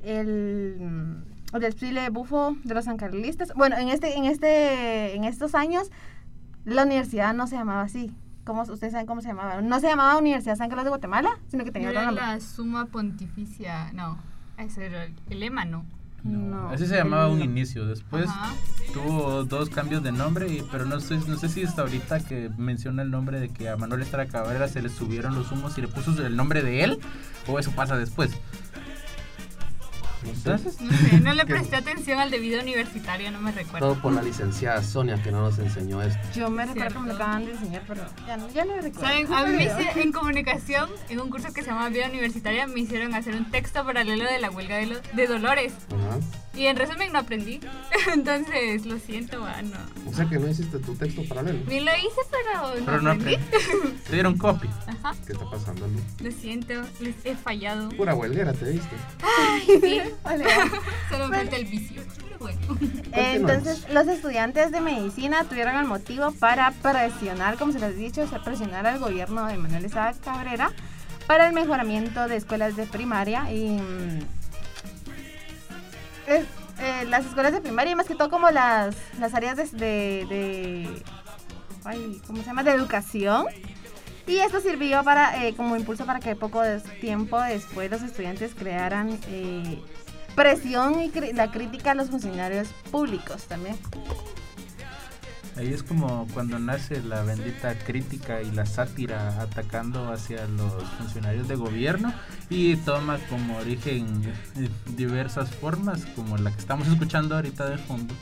el, 0.03 1.23
el 1.53 1.59
desfile 1.61 2.09
bufo 2.09 2.57
de 2.65 2.73
los 2.73 2.85
sancarlistas. 2.85 3.53
Bueno, 3.55 3.77
en 3.77 3.87
este 3.87 4.17
en 4.17 4.25
este 4.25 5.15
en 5.15 5.23
estos 5.23 5.55
años 5.55 5.91
la 6.65 6.83
universidad 6.83 7.33
no 7.33 7.47
se 7.47 7.55
llamaba 7.55 7.83
así. 7.83 8.11
¿Cómo, 8.43 8.61
ustedes 8.63 8.91
saben 8.91 9.07
cómo 9.07 9.21
se 9.21 9.29
llamaba. 9.29 9.61
No 9.61 9.79
se 9.79 9.87
llamaba 9.87 10.17
Universidad 10.17 10.55
San 10.57 10.67
Carlos 10.69 10.83
de 10.85 10.89
Guatemala, 10.89 11.29
sino 11.47 11.63
que 11.63 11.71
tenía 11.71 11.87
No 11.87 11.91
otro 11.91 12.01
era 12.01 12.07
nombre. 12.11 12.25
la 12.25 12.39
suma 12.41 12.85
pontificia, 12.87 13.91
no, 13.93 14.17
ese 14.57 14.85
era 14.87 15.05
el, 15.05 15.13
el 15.29 15.39
lema, 15.39 15.65
¿no? 15.65 15.85
No. 16.23 16.69
Así 16.69 16.87
se 16.87 16.95
llamaba 16.95 17.27
un 17.27 17.39
No. 17.39 17.45
inicio. 17.45 17.85
Después 17.85 18.29
Ajá. 18.29 18.53
tuvo 18.93 19.43
dos 19.43 19.69
cambios 19.69 20.03
de 20.03 20.13
nombre, 20.13 20.47
y, 20.47 20.61
pero 20.71 20.85
no 20.85 20.99
sé, 21.01 21.17
no 21.27 21.35
sé 21.37 21.49
si 21.49 21.63
hasta 21.65 21.81
ahorita 21.81 22.21
que 22.21 22.49
menciona 22.57 23.01
el 23.01 23.11
nombre 23.11 23.41
de 23.41 23.49
que 23.49 23.67
a 23.67 23.75
Manuel 23.75 24.01
Estrada 24.03 24.29
Cabrera 24.29 24.69
se 24.69 24.81
le 24.81 24.87
subieron 24.87 25.35
los 25.35 25.51
humos 25.51 25.77
y 25.77 25.81
le 25.81 25.89
puso 25.89 26.11
el 26.25 26.35
nombre 26.37 26.63
de 26.63 26.83
él, 26.85 26.99
o 27.47 27.59
eso 27.59 27.71
pasa 27.71 27.97
después. 27.97 28.31
Entonces, 30.25 30.79
No 30.81 30.91
sé, 30.97 31.19
no 31.19 31.33
le 31.33 31.45
¿Qué? 31.45 31.53
presté 31.53 31.75
atención 31.75 32.19
al 32.19 32.31
debido 32.31 32.61
universitario, 32.61 33.31
no 33.31 33.39
me 33.41 33.51
recuerdo. 33.51 33.87
Todo 33.93 34.01
por 34.01 34.13
la 34.13 34.21
licenciada 34.21 34.81
Sonia 34.83 35.21
que 35.21 35.31
no 35.31 35.41
nos 35.41 35.59
enseñó 35.59 36.01
esto. 36.01 36.19
Yo 36.35 36.49
me 36.49 36.65
recuerdo 36.65 36.93
que 36.95 36.99
me 37.01 37.07
lo 37.09 37.13
acaban 37.15 37.45
de 37.45 37.51
enseñar, 37.51 37.83
pero 37.87 38.03
ya 38.27 38.37
no, 38.37 38.49
ya 38.51 38.65
no 38.65 38.75
me 38.75 38.81
recuerdo. 38.81 39.07
¿Saben? 39.07 39.33
A 39.33 39.45
mí 39.45 39.55
me 39.55 39.63
hicieron, 39.65 39.99
en 39.99 40.11
comunicación, 40.11 40.89
en 41.09 41.19
un 41.21 41.29
curso 41.29 41.53
que 41.53 41.61
se 41.61 41.69
llama 41.69 41.89
Vida 41.89 42.07
Universitaria, 42.07 42.67
me 42.67 42.79
hicieron 42.79 43.13
hacer 43.13 43.35
un 43.35 43.49
texto 43.51 43.83
paralelo 43.85 44.25
de 44.25 44.39
la 44.39 44.49
huelga 44.51 44.77
de, 44.77 44.85
lo- 44.87 45.01
de 45.13 45.27
Dolores. 45.27 45.73
Ajá. 45.89 46.19
Y 46.55 46.67
en 46.67 46.75
resumen 46.77 47.11
no 47.11 47.17
aprendí. 47.19 47.59
Entonces, 48.13 48.85
lo 48.85 48.99
siento, 48.99 49.43
ah, 49.43 49.61
no. 49.63 50.09
O 50.11 50.13
sea 50.13 50.25
que 50.25 50.37
no 50.37 50.47
hiciste 50.47 50.77
tu 50.79 50.93
texto 50.95 51.23
paralelo. 51.27 51.59
Ni 51.67 51.79
lo 51.79 51.91
hice, 51.95 52.21
pero 52.29 52.79
no 52.79 52.85
pero 52.85 53.01
no 53.01 53.11
aprendí. 53.11 53.35
aprendí. 53.35 53.97
Te 54.07 54.13
dieron 54.13 54.37
copy. 54.37 54.67
Ajá, 54.85 55.15
¿Qué 55.25 55.33
está 55.33 55.49
pasando? 55.49 55.87
Lu? 55.87 55.99
lo 56.23 56.31
siento, 56.31 56.73
les 56.99 57.15
he 57.25 57.35
fallado. 57.35 57.89
Pura 57.89 58.13
huelguera 58.13 58.53
te 58.53 58.69
diste. 58.69 58.95
Sí, 59.65 60.01
Vale. 60.23 60.45
solo 61.09 61.27
me 61.29 61.37
falta 61.37 61.55
el 61.55 61.65
vicio. 61.65 62.01
Bueno. 62.39 62.59
Entonces, 63.13 63.87
los 63.89 64.07
estudiantes 64.07 64.71
de 64.71 64.81
medicina 64.81 65.43
tuvieron 65.45 65.75
el 65.77 65.85
motivo 65.85 66.31
para 66.33 66.71
presionar, 66.71 67.57
como 67.57 67.71
se 67.71 67.79
les 67.79 67.89
ha 67.89 67.93
dicho, 67.93 68.25
presionar 68.43 68.85
al 68.85 68.99
gobierno 68.99 69.45
de 69.45 69.57
Manuel 69.57 69.85
Estrada 69.85 70.13
Cabrera 70.23 70.71
para 71.27 71.47
el 71.47 71.53
mejoramiento 71.53 72.27
de 72.27 72.35
escuelas 72.35 72.75
de 72.75 72.85
primaria 72.85 73.49
y 73.51 73.69
mm, 73.79 74.19
es- 76.27 76.45
eh, 76.79 77.05
las 77.07 77.25
escuelas 77.25 77.53
de 77.53 77.61
primaria 77.61 77.91
y 77.93 77.95
más 77.95 78.07
que 78.07 78.15
todo 78.15 78.29
como 78.29 78.49
las, 78.49 78.95
las 79.19 79.33
áreas 79.33 79.55
de, 79.55 79.63
de, 79.71 80.25
de- 80.27 81.03
ay, 81.85 82.21
¿cómo 82.27 82.39
se 82.39 82.45
llama? 82.45 82.63
de 82.63 82.71
educación. 82.71 83.45
Y 84.25 84.37
esto 84.37 84.59
sirvió 84.61 85.03
para, 85.03 85.45
eh, 85.45 85.53
como 85.55 85.75
impulso 85.75 86.05
para 86.05 86.19
que 86.19 86.35
poco 86.35 86.61
tiempo 87.01 87.39
después 87.41 87.91
los 87.91 88.01
estudiantes 88.01 88.53
crearan 88.55 89.19
eh, 89.27 89.81
presión 90.35 91.01
y 91.01 91.11
la 91.33 91.51
crítica 91.51 91.91
a 91.91 91.95
los 91.95 92.09
funcionarios 92.09 92.67
públicos 92.91 93.43
también. 93.43 93.77
Ahí 95.55 95.71
es 95.71 95.83
como 95.83 96.27
cuando 96.33 96.57
nace 96.57 97.01
la 97.03 97.21
bendita 97.21 97.77
crítica 97.77 98.41
y 98.41 98.49
la 98.51 98.65
sátira 98.65 99.39
atacando 99.39 100.11
hacia 100.11 100.47
los 100.47 100.83
funcionarios 100.97 101.47
de 101.47 101.55
gobierno 101.55 102.11
y 102.49 102.75
toma 102.77 103.19
como 103.29 103.57
origen 103.57 104.33
diversas 104.97 105.51
formas, 105.51 106.05
como 106.15 106.37
la 106.37 106.51
que 106.51 106.59
estamos 106.59 106.87
escuchando 106.87 107.35
ahorita 107.35 107.69
de 107.69 107.77
fondo, 107.77 108.15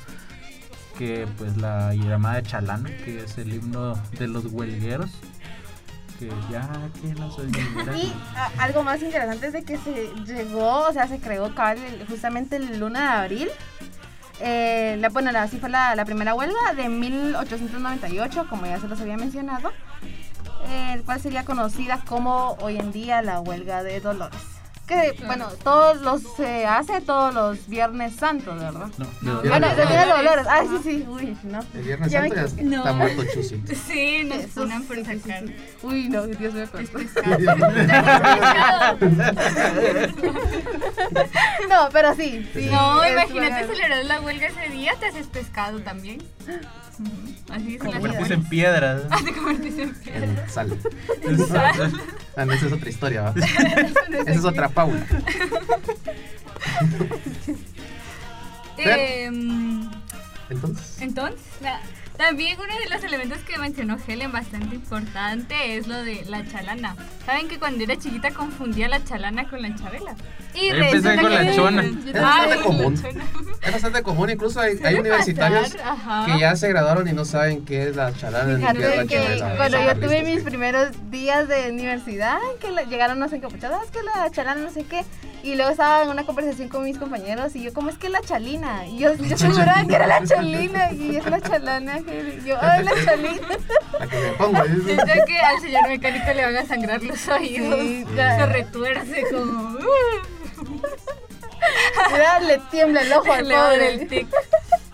que 0.98 1.26
pues 1.38 1.56
la 1.56 1.96
llamada 1.96 2.44
Chalana, 2.44 2.90
que 3.06 3.24
es 3.24 3.38
el 3.38 3.54
himno 3.54 3.94
de 4.20 4.28
los 4.28 4.48
huelgueros, 4.48 5.12
que 6.30 6.52
ya 6.52 6.70
Y 7.96 8.14
a- 8.36 8.64
algo 8.64 8.84
más 8.84 9.02
interesante 9.02 9.48
es 9.48 9.54
de 9.54 9.64
que 9.64 9.78
se 9.78 10.08
llegó, 10.26 10.88
o 10.88 10.94
sea, 10.94 11.08
se 11.08 11.20
creó 11.20 11.52
justamente 12.08 12.58
el 12.58 12.82
1 12.82 13.00
de 13.00 13.06
abril. 13.06 13.50
Eh, 14.40 14.98
la, 15.00 15.10
bueno, 15.10 15.32
así 15.38 15.60
fue 15.60 15.70
la, 15.70 15.96
la 15.96 16.06
primera 16.06 16.34
huelga 16.34 16.74
de 16.76 16.90
1898, 16.90 18.48
como 18.50 18.66
ya 18.66 18.80
se 18.80 18.88
los 18.88 19.00
había 19.02 19.18
mencionado, 19.18 19.72
eh, 20.68 20.94
el 20.94 21.04
cual 21.04 21.22
sería 21.22 21.46
conocida 21.46 22.00
como 22.06 22.58
hoy 22.62 22.78
en 22.78 22.92
día 22.92 23.22
la 23.22 23.40
huelga 23.40 23.84
de 23.84 24.00
Dolores. 24.00 24.40
Que, 24.88 25.16
bueno, 25.26 25.48
todos 25.64 26.02
los 26.02 26.22
se 26.36 26.66
hace 26.66 27.00
todos 27.00 27.34
los 27.34 27.68
viernes 27.70 28.14
santos, 28.18 28.60
¿verdad? 28.60 28.88
no, 28.98 29.08
No. 29.22 29.42
de- 29.42 29.48
Bueno, 29.50 29.68
Dolores. 29.70 29.78
de 29.78 29.94
Día 29.94 30.06
de 30.06 30.12
Dolores. 30.12 30.48
Ay, 30.50 30.68
sí, 30.68 30.78
sí, 30.84 31.06
uy, 31.08 31.38
no. 31.44 31.60
El 31.74 31.82
viernes 31.84 32.12
santo 32.12 32.36
ya 32.36 32.42
está 32.42 32.62
No. 32.64 32.94
muerto 32.96 33.24
Chusito. 33.34 33.74
Sí, 33.88 34.24
nos 34.26 34.46
ponen 34.48 34.84
por 34.86 34.98
sacar. 35.06 35.44
Uy, 35.84 36.10
no, 36.10 36.28
Dios 36.28 36.54
me 36.54 36.64
Es 36.64 36.70
perdone. 36.70 37.06
pescado. 37.06 38.98
No, 41.70 41.90
pero 41.92 42.14
sí, 42.16 42.50
sí. 42.54 42.66
No, 42.72 43.08
imagínate 43.08 43.68
celebrar 43.68 44.06
la 44.06 44.20
huelga 44.22 44.48
ese 44.48 44.70
día, 44.74 44.94
te 45.00 45.06
haces 45.08 45.28
pescado 45.28 45.80
también. 45.82 46.22
Así 47.50 47.76
es 47.76 47.84
la 47.84 47.92
convertirse 47.92 48.34
en 48.34 48.44
piedras. 48.46 49.02
Te 49.26 49.34
convertís 49.34 49.78
en 49.80 49.94
piedra. 49.96 50.24
En 50.26 50.50
sal. 50.50 50.78
Exacto. 51.24 51.84
Ah, 52.38 52.46
no, 52.46 52.54
esa 52.54 52.68
es 52.68 52.72
otra 52.72 52.90
historia, 52.90 53.22
¿va? 53.24 53.34
Esa 54.22 54.32
es 54.32 54.46
otra 54.46 54.70
Paula. 54.70 55.06
Em, 58.78 59.90
Entonces, 60.50 60.98
Entonces, 61.02 61.42
na- 61.62 61.82
también 62.22 62.56
uno 62.60 62.74
de 62.78 62.88
los 62.88 63.04
elementos 63.04 63.40
que 63.40 63.58
mencionó 63.58 63.98
Helen 64.08 64.32
bastante 64.32 64.76
importante 64.76 65.76
es 65.76 65.88
lo 65.88 66.04
de 66.04 66.24
la 66.30 66.48
chalana. 66.48 66.96
Saben 67.26 67.48
que 67.48 67.58
cuando 67.58 67.84
era 67.84 67.98
chiquita 67.98 68.30
confundía 68.32 68.88
la 68.88 69.04
chalana 69.04 69.50
con 69.50 69.62
la 69.62 69.76
chabela. 69.76 70.16
Y 70.54 70.70
Yo 70.70 70.76
resulta 70.76 71.20
con 71.20 71.34
la 71.34 71.56
chona. 71.56 71.82
Es 71.84 72.14
bastante 72.14 72.58
común. 72.64 72.94
es 73.62 73.72
bastante 73.72 74.04
común. 74.04 74.30
Incluso 74.30 74.60
hay, 74.60 74.76
universitarios 74.94 75.76
pasar, 75.76 76.26
que 76.32 76.40
ya 76.40 76.56
se 76.56 76.70
graduaron 76.70 77.08
y 77.08 77.14
no 77.14 77.26
saben 77.26 77.66
qué 77.66 77.90
es 77.90 77.96
la 77.96 78.14
chalana 78.14 78.58
ni 78.58 78.80
qué 78.80 78.90
es 78.92 78.98
la 78.98 79.06
que 79.06 79.16
chabela. 79.16 79.56
cuando 79.58 79.82
yo 79.82 79.96
tuve 79.96 80.24
mis 80.24 80.40
sí. 80.40 80.46
primeros 80.46 80.90
días 81.10 81.48
de 81.48 81.72
universidad, 81.72 82.38
que 82.60 82.70
la- 82.70 82.84
llegaron 82.84 83.18
no 83.18 83.30
sé 83.30 83.38
encapuchadas, 83.38 83.90
que 83.90 84.00
la 84.04 84.30
chalana 84.30 84.62
no 84.62 84.70
sé 84.70 84.84
qué, 84.84 85.04
y 85.44 85.56
luego 85.56 85.72
estaba 85.72 86.04
en 86.04 86.10
una 86.10 86.24
conversación 86.24 86.70
con 86.70 86.84
mis 86.84 86.98
compañeros 86.98 87.56
y 87.56 87.64
yo, 87.64 87.74
¿cómo 87.74 87.90
es 87.90 87.98
que 87.98 88.10
la 88.10 88.22
chalina? 88.22 88.86
Y 88.88 89.00
yo, 89.00 89.14
yo 89.16 89.36
que 89.88 89.96
era 89.96 90.08
la 90.08 90.24
chalina 90.24 90.92
y 90.92 91.16
es 91.16 91.26
la 91.26 91.42
chalana, 91.42 92.00
yo, 92.46 92.58
¡ay, 92.62 92.84
la 92.84 92.92
chalina! 93.06 93.48
La 94.00 94.08
que 94.08 94.18
me 94.22 94.32
pongo. 94.34 94.64
¿sí? 94.64 94.82
Siento 94.86 95.14
que 95.28 95.40
al 95.40 95.62
señor 95.62 95.88
mecánico 95.88 96.34
le 96.34 96.46
van 96.46 96.58
a 96.58 96.66
sangrar 96.66 97.04
los 97.04 97.28
oídos. 97.28 97.80
Sí, 97.80 98.06
ya. 98.16 98.38
Se 98.38 98.46
retuerce 98.46 99.24
como. 99.32 99.78
Mira, 102.12 102.40
le 102.40 102.58
tiembla 102.72 103.02
el 103.02 103.14
ojo 103.14 103.32
al 103.32 103.44
pobre. 103.44 103.94
el 103.94 104.08
tic. 104.08 104.28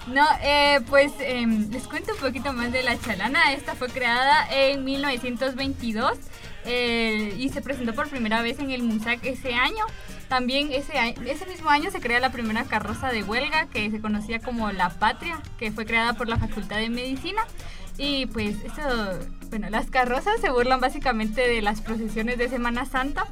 No, 0.07 0.25
eh, 0.41 0.79
pues 0.89 1.11
em, 1.19 1.69
les 1.69 1.85
cuento 1.87 2.13
un 2.13 2.19
poquito 2.19 2.53
más 2.53 2.71
de 2.71 2.83
la 2.83 2.97
chalana. 2.97 3.51
Esta 3.53 3.75
fue 3.75 3.89
creada 3.89 4.47
en 4.51 4.85
1922 4.85 6.17
eh, 6.65 7.33
y 7.37 7.49
se 7.49 7.61
presentó 7.61 7.93
por 7.93 8.09
primera 8.09 8.41
vez 8.41 8.59
en 8.59 8.71
el 8.71 8.83
MUSAC 8.83 9.25
ese 9.25 9.53
año. 9.53 9.85
También 10.29 10.71
ese, 10.71 10.93
ese 11.25 11.45
mismo 11.45 11.69
año 11.69 11.89
se 11.89 12.01
crea 12.01 12.19
la 12.19 12.31
primera 12.31 12.65
carroza 12.65 13.11
de 13.11 13.23
huelga 13.23 13.67
que 13.67 13.89
se 13.89 14.01
conocía 14.01 14.39
como 14.39 14.71
La 14.71 14.89
Patria, 14.89 15.39
que 15.57 15.71
fue 15.71 15.85
creada 15.85 16.13
por 16.13 16.27
la 16.27 16.37
Facultad 16.37 16.77
de 16.77 16.89
Medicina. 16.89 17.43
Y 17.97 18.27
pues 18.27 18.57
esto, 18.63 18.81
bueno, 19.49 19.69
las 19.69 19.89
carrozas 19.89 20.39
se 20.39 20.51
burlan 20.51 20.79
básicamente 20.79 21.47
de 21.47 21.61
las 21.61 21.81
procesiones 21.81 22.37
de 22.37 22.49
Semana 22.49 22.85
Santa. 22.85 23.25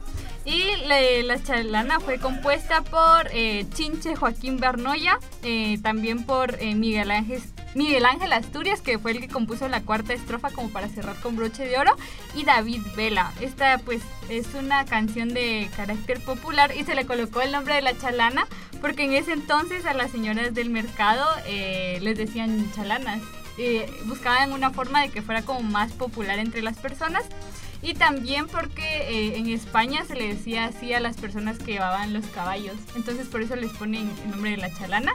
Y 0.46 0.64
la, 0.88 1.00
la 1.24 1.42
chalana 1.42 2.00
fue 2.00 2.20
compuesta 2.20 2.82
por 2.82 3.28
eh, 3.32 3.66
Chinche 3.74 4.16
Joaquín 4.16 4.60
Bernoya, 4.60 5.20
eh, 5.44 5.80
también 5.82 6.24
por 6.24 6.56
eh, 6.62 6.75
Miguel, 6.75 7.12
Ángel, 7.12 7.42
Miguel 7.75 8.05
Ángel 8.05 8.32
Asturias, 8.32 8.79
que 8.79 8.98
fue 8.98 9.12
el 9.12 9.20
que 9.20 9.27
compuso 9.27 9.67
la 9.67 9.82
cuarta 9.82 10.13
estrofa 10.13 10.50
como 10.50 10.70
para 10.70 10.88
cerrar 10.88 11.20
con 11.20 11.36
broche 11.36 11.67
de 11.67 11.77
oro, 11.77 11.96
y 12.34 12.46
David 12.46 12.82
Vela. 12.96 13.34
Esta 13.41 13.77
pues 13.79 14.01
es 14.29 14.48
una 14.55 14.86
canción 14.86 15.34
de 15.34 15.70
carácter 15.75 16.22
popular 16.22 16.74
y 16.75 16.86
se 16.86 16.96
le 16.96 17.05
colocó 17.05 17.41
el 17.41 17.51
nombre 17.51 17.75
de 17.75 17.82
la 17.82 17.98
chalana 17.98 18.48
porque 18.82 19.03
en 19.03 19.13
ese 19.13 19.34
entonces 19.34 19.86
a 19.86 19.94
las 19.94 20.12
señoras 20.12 20.53
del 20.53 20.70
mercado 20.70 21.25
eh, 21.46 22.00
les 22.01 22.17
decían 22.17 22.72
chalanas. 22.74 23.22
Eh, 23.58 23.89
buscaban 24.05 24.51
una 24.51 24.72
forma 24.72 25.01
de 25.01 25.10
que 25.10 25.22
fuera 25.22 25.41
como 25.41 25.62
más 25.62 25.91
popular 25.91 26.39
entre 26.39 26.62
las 26.62 26.77
personas 26.77 27.24
y 27.82 27.94
también 27.94 28.48
porque 28.48 28.84
eh, 28.84 29.38
en 29.38 29.48
España 29.50 30.03
se 30.05 30.15
le 30.15 30.27
decía 30.27 30.65
así 30.65 30.94
a 30.94 31.00
las 31.00 31.17
personas 31.17 31.58
que 31.58 31.74
llevaban 31.74 32.13
los 32.13 32.25
caballos. 32.27 32.75
Entonces 32.96 33.27
por 33.27 33.41
eso 33.41 33.55
les 33.55 33.72
ponen 33.74 34.10
el 34.24 34.32
nombre 34.32 34.51
de 34.51 34.58
la 34.58 34.74
chalana. 34.74 35.13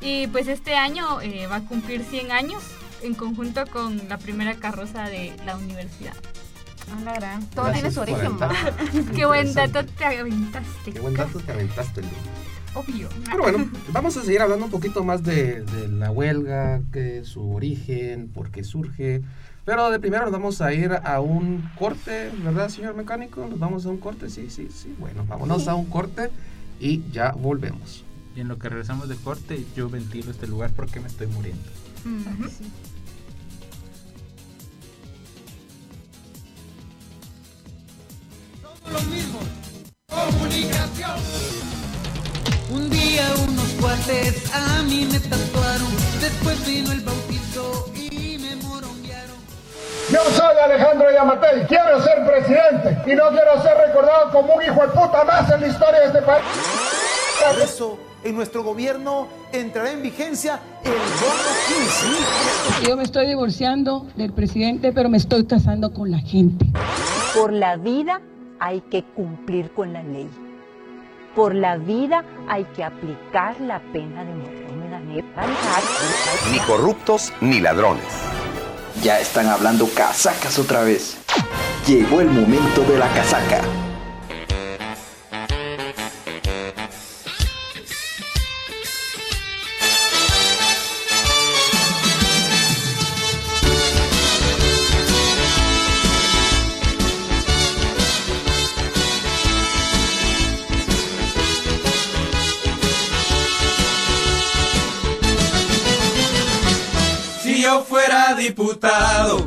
Y 0.00 0.26
pues 0.28 0.48
este 0.48 0.74
año 0.74 1.20
eh, 1.20 1.46
va 1.46 1.56
a 1.56 1.64
cumplir 1.64 2.02
100 2.04 2.32
años 2.32 2.62
en 3.02 3.14
conjunto 3.14 3.64
con 3.66 4.08
la 4.08 4.18
primera 4.18 4.54
carroza 4.54 5.04
de 5.04 5.32
la 5.44 5.56
universidad. 5.56 6.14
Ah, 6.92 7.00
la 7.04 7.14
gran. 7.14 7.46
Todo 7.50 7.66
Gracias 7.66 7.94
tiene 7.94 7.94
su 7.94 8.00
origen. 8.00 9.12
Qué 9.14 9.26
buen 9.26 9.54
dato 9.54 9.84
te 9.84 10.04
aventaste. 10.04 10.92
Qué 10.92 11.00
buen 11.00 11.14
dato 11.14 11.38
te 11.38 11.52
aventaste, 11.52 12.02
Lu. 12.02 12.08
Obvio. 12.74 13.08
Pero 13.24 13.42
bueno, 13.42 13.70
vamos 13.92 14.16
a 14.16 14.22
seguir 14.22 14.40
hablando 14.40 14.66
un 14.66 14.70
poquito 14.70 15.02
más 15.02 15.22
de, 15.24 15.62
de 15.62 15.88
la 15.88 16.10
huelga, 16.10 16.80
que 16.92 17.24
su 17.24 17.52
origen, 17.52 18.28
por 18.28 18.50
qué 18.50 18.64
surge. 18.64 19.22
Pero 19.64 19.90
de 19.90 20.00
primero 20.00 20.24
nos 20.24 20.32
vamos 20.32 20.60
a 20.62 20.72
ir 20.72 20.92
a 20.92 21.20
un 21.20 21.68
corte, 21.78 22.30
¿verdad, 22.42 22.68
señor 22.68 22.94
mecánico? 22.94 23.46
Nos 23.46 23.58
vamos 23.58 23.86
a 23.86 23.90
un 23.90 23.98
corte, 23.98 24.30
sí, 24.30 24.50
sí, 24.50 24.68
sí. 24.72 24.94
Bueno, 24.98 25.24
vámonos 25.28 25.68
a 25.68 25.74
un 25.74 25.86
corte 25.86 26.30
y 26.80 27.02
ya 27.12 27.32
volvemos. 27.32 28.04
Y 28.36 28.40
en 28.40 28.48
lo 28.48 28.58
que 28.58 28.68
regresamos 28.68 29.08
de 29.08 29.16
corte, 29.16 29.66
yo 29.74 29.88
ventilo 29.90 30.30
este 30.30 30.46
lugar 30.46 30.70
porque 30.74 31.00
me 31.00 31.08
estoy 31.08 31.26
muriendo. 31.26 31.68
Ujú. 32.04 32.48
Un 42.70 42.88
día 42.90 43.26
unos 43.48 43.68
cuates 43.80 44.54
a 44.54 44.82
mí 44.82 45.08
me 45.10 45.18
tatuaron, 45.18 45.88
después 46.20 46.64
vino 46.66 46.92
el 46.92 47.00
bautizo 47.00 47.92
y 47.94 48.38
me 48.38 48.56
moronguearon. 48.56 49.36
Yo 50.10 50.20
soy 50.36 50.56
Alejandro 50.64 51.10
Yamatel, 51.12 51.66
quiero 51.66 52.02
ser 52.02 52.24
presidente 52.26 53.10
y 53.10 53.14
no 53.16 53.28
quiero 53.30 53.60
ser 53.62 53.76
recordado 53.76 54.30
como 54.30 54.54
un 54.54 54.62
hijo 54.62 54.80
de 54.82 54.88
puta 54.88 55.24
más 55.24 55.50
en 55.50 55.60
la 55.62 55.66
historia 55.66 56.00
de 56.00 56.06
este 56.06 56.22
país. 56.22 56.44
Por 57.44 57.62
eso, 57.62 57.98
en 58.24 58.36
nuestro 58.36 58.62
gobierno 58.62 59.28
entrará 59.52 59.92
en 59.92 60.02
vigencia 60.02 60.60
el 60.84 60.92
bono 60.92 61.42
15. 62.80 62.88
Yo 62.88 62.96
me 62.96 63.02
estoy 63.02 63.26
divorciando 63.26 64.06
del 64.16 64.32
presidente, 64.32 64.92
pero 64.92 65.08
me 65.08 65.16
estoy 65.16 65.46
casando 65.46 65.92
con 65.92 66.10
la 66.10 66.18
gente. 66.18 66.66
Por 67.34 67.52
la 67.52 67.76
vida 67.76 68.20
hay 68.58 68.80
que 68.82 69.04
cumplir 69.04 69.70
con 69.72 69.92
la 69.92 70.02
ley. 70.02 70.28
Por 71.34 71.54
la 71.54 71.76
vida 71.76 72.24
hay 72.48 72.64
que 72.76 72.84
aplicar 72.84 73.60
la 73.60 73.80
pena 73.92 74.24
de 74.24 74.34
muerte. 74.34 74.60
Ni 76.52 76.58
corruptos 76.60 77.32
ni 77.40 77.60
ladrones. 77.60 78.04
Ya 79.02 79.18
están 79.18 79.46
hablando 79.46 79.88
casacas 79.94 80.58
otra 80.58 80.82
vez. 80.82 81.16
Llegó 81.86 82.20
el 82.20 82.28
momento 82.28 82.82
de 82.82 82.98
la 82.98 83.08
casaca. 83.08 83.62
Yo 107.70 107.84
fuera 107.84 108.34
diputado, 108.34 109.46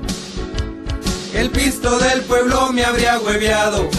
el 1.34 1.50
pisto 1.50 2.00
del 2.00 2.22
pueblo 2.22 2.72
me 2.72 2.86
habría 2.86 3.20
hueveado. 3.20 3.90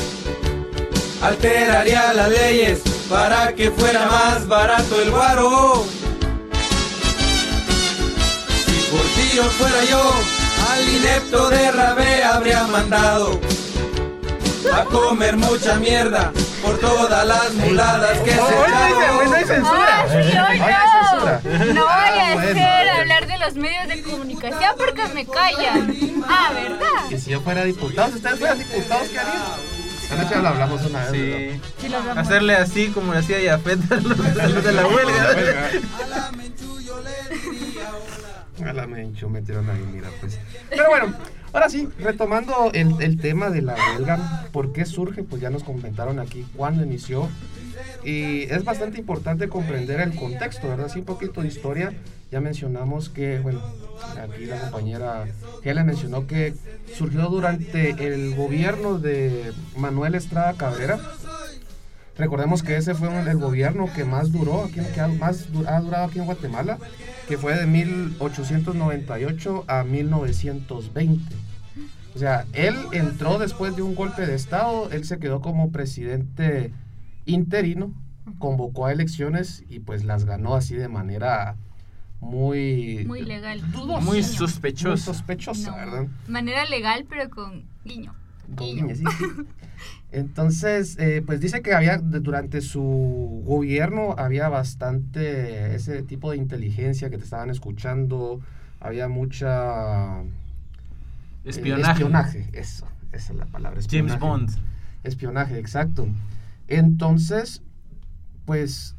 Alteraría 1.20 2.14
las 2.14 2.30
leyes 2.30 2.80
para 3.10 3.54
que 3.54 3.70
fuera 3.70 4.06
más 4.06 4.46
barato 4.48 5.00
el 5.02 5.10
guaro. 5.10 5.84
Si 8.64 8.90
por 8.90 9.06
ti 9.14 9.36
yo 9.36 9.44
fuera 9.44 9.84
yo, 9.84 10.12
al 10.70 10.88
inepto 10.88 11.50
de 11.50 11.72
Rabé 11.72 12.24
habría 12.24 12.66
mandado 12.66 13.38
a 14.72 14.84
comer 14.84 15.36
mucha 15.36 15.76
mierda 15.76 16.32
por 16.64 16.78
todas 16.78 17.26
las 17.26 17.54
muladas 17.54 18.18
que 18.20 18.30
se 18.30 18.36
echaron. 18.36 19.16
Hoy 19.18 19.28
no 19.28 19.34
hay 19.36 19.44
censura. 19.44 20.02
Ay, 20.02 20.08
sí, 20.10 20.38
hoy 20.38 20.58
no 20.58 20.64
hay 20.66 20.74
no. 20.74 21.10
censura. 21.10 21.40
No 21.74 21.80
voy 21.82 21.92
a 21.92 22.24
Ah, 22.26 22.32
hacer 22.40 22.88
hablar 22.88 23.26
de 23.26 23.38
los 23.38 23.54
medios 23.54 23.88
de 23.88 24.02
comunicación 24.02 24.72
porque 24.76 25.06
me 25.14 25.26
callan. 25.26 25.96
Ah, 26.28 26.50
¿verdad? 26.54 27.10
Y 27.10 27.18
si 27.18 27.30
yo 27.30 27.40
fuera 27.40 27.64
diputado, 27.64 28.08
si 28.10 28.16
ustedes 28.16 28.38
fueran 28.38 28.58
diputados, 28.58 29.08
¿qué 29.08 29.18
harían? 29.18 29.42
Anoche 30.12 30.34
ya 30.34 30.40
lo 30.42 30.48
hablamos 30.48 30.82
una 30.84 31.10
vez. 31.10 31.12
Sí. 31.12 31.60
Sí, 31.80 31.88
lo 31.88 31.96
hablamos. 31.98 32.26
Hacerle 32.26 32.54
así 32.56 32.88
como 32.88 33.12
le 33.14 33.18
hacía 33.20 33.40
Yafet 33.40 33.80
a 33.92 33.96
los, 33.96 34.64
de 34.64 34.72
la 34.72 34.86
huelga. 34.86 35.70
A 38.64 38.72
la 38.72 38.86
mencho 38.86 39.28
metieron 39.28 39.68
ahí, 39.68 39.84
mira, 39.92 40.08
pues. 40.20 40.38
Pero 40.70 40.88
bueno, 40.88 41.12
ahora 41.54 41.70
sí, 41.70 41.88
retomando 41.98 42.72
el, 42.72 43.18
tema 43.20 43.48
de 43.48 43.62
la 43.62 43.74
huelga, 43.74 44.48
¿por 44.52 44.72
qué 44.72 44.84
surge? 44.84 45.22
Pues 45.22 45.40
ya 45.40 45.50
nos 45.50 45.62
comentaron 45.62 46.18
aquí 46.18 46.44
cuándo 46.56 46.84
inició. 46.84 47.28
Y 48.04 48.42
es 48.42 48.64
bastante 48.64 48.98
importante 48.98 49.48
comprender 49.48 50.00
el 50.00 50.14
contexto, 50.14 50.68
¿verdad? 50.68 50.88
Sí, 50.92 50.98
un 50.98 51.04
poquito 51.06 51.40
de 51.40 51.48
historia. 51.48 51.94
Ya 52.30 52.40
mencionamos 52.40 53.08
que, 53.08 53.38
bueno, 53.38 53.62
aquí 54.20 54.46
la 54.46 54.60
compañera 54.60 55.26
Helen 55.62 55.86
mencionó 55.86 56.26
que 56.26 56.54
surgió 56.92 57.28
durante 57.28 57.90
el 57.90 58.34
gobierno 58.34 58.98
de 58.98 59.52
Manuel 59.76 60.16
Estrada 60.16 60.54
Cabrera. 60.54 60.98
Recordemos 62.18 62.62
que 62.62 62.76
ese 62.76 62.94
fue 62.94 63.08
el 63.08 63.38
gobierno 63.38 63.88
que 63.94 64.04
más 64.04 64.32
duró, 64.32 64.64
aquí, 64.64 64.80
que 64.94 65.06
más 65.18 65.46
ha 65.66 65.80
durado 65.80 66.04
aquí 66.04 66.18
en 66.18 66.26
Guatemala, 66.26 66.78
que 67.28 67.38
fue 67.38 67.56
de 67.56 67.66
1898 67.66 69.64
a 69.66 69.84
1920. 69.84 71.43
O 72.14 72.18
sea, 72.18 72.44
él 72.52 72.74
entró 72.92 73.38
después 73.38 73.74
de 73.76 73.82
un 73.82 73.94
golpe 73.94 74.24
de 74.26 74.34
Estado, 74.34 74.90
él 74.92 75.04
se 75.04 75.18
quedó 75.18 75.40
como 75.40 75.70
presidente 75.72 76.72
interino, 77.26 77.92
convocó 78.38 78.86
a 78.86 78.92
elecciones 78.92 79.64
y 79.68 79.80
pues 79.80 80.04
las 80.04 80.24
ganó 80.24 80.54
así 80.54 80.76
de 80.76 80.88
manera 80.88 81.56
muy... 82.20 83.04
Muy 83.06 83.22
legal. 83.22 83.60
Muy 84.00 84.18
Guiño. 84.18 84.28
sospechoso. 84.28 84.88
muy 84.90 84.98
sospechosa, 84.98 85.70
No. 85.72 85.76
¿verdad? 85.76 86.06
Manera 86.28 86.64
legal, 86.66 87.04
pero 87.08 87.28
con 87.30 87.64
guiño. 87.84 88.14
Con 88.54 88.66
niñas, 88.66 88.98
sí, 88.98 89.04
sí. 89.18 89.24
Entonces, 90.12 90.96
eh, 90.98 91.22
pues 91.26 91.40
dice 91.40 91.60
que 91.62 91.74
había, 91.74 91.98
durante 91.98 92.60
su 92.60 93.42
gobierno 93.44 94.14
había 94.16 94.48
bastante 94.48 95.74
ese 95.74 96.02
tipo 96.04 96.30
de 96.30 96.36
inteligencia 96.36 97.10
que 97.10 97.18
te 97.18 97.24
estaban 97.24 97.50
escuchando, 97.50 98.40
había 98.80 99.08
mucha... 99.08 100.22
eh, 101.44 101.50
Espionaje. 101.50 101.92
espionaje, 101.92 102.48
eso, 102.52 102.86
esa 103.12 103.32
es 103.32 103.38
la 103.38 103.46
palabra. 103.46 103.80
James 103.80 104.12
espionaje. 104.12 104.18
Bond. 104.18 104.50
Espionaje, 105.02 105.58
exacto. 105.58 106.08
Entonces, 106.68 107.62
pues, 108.46 108.96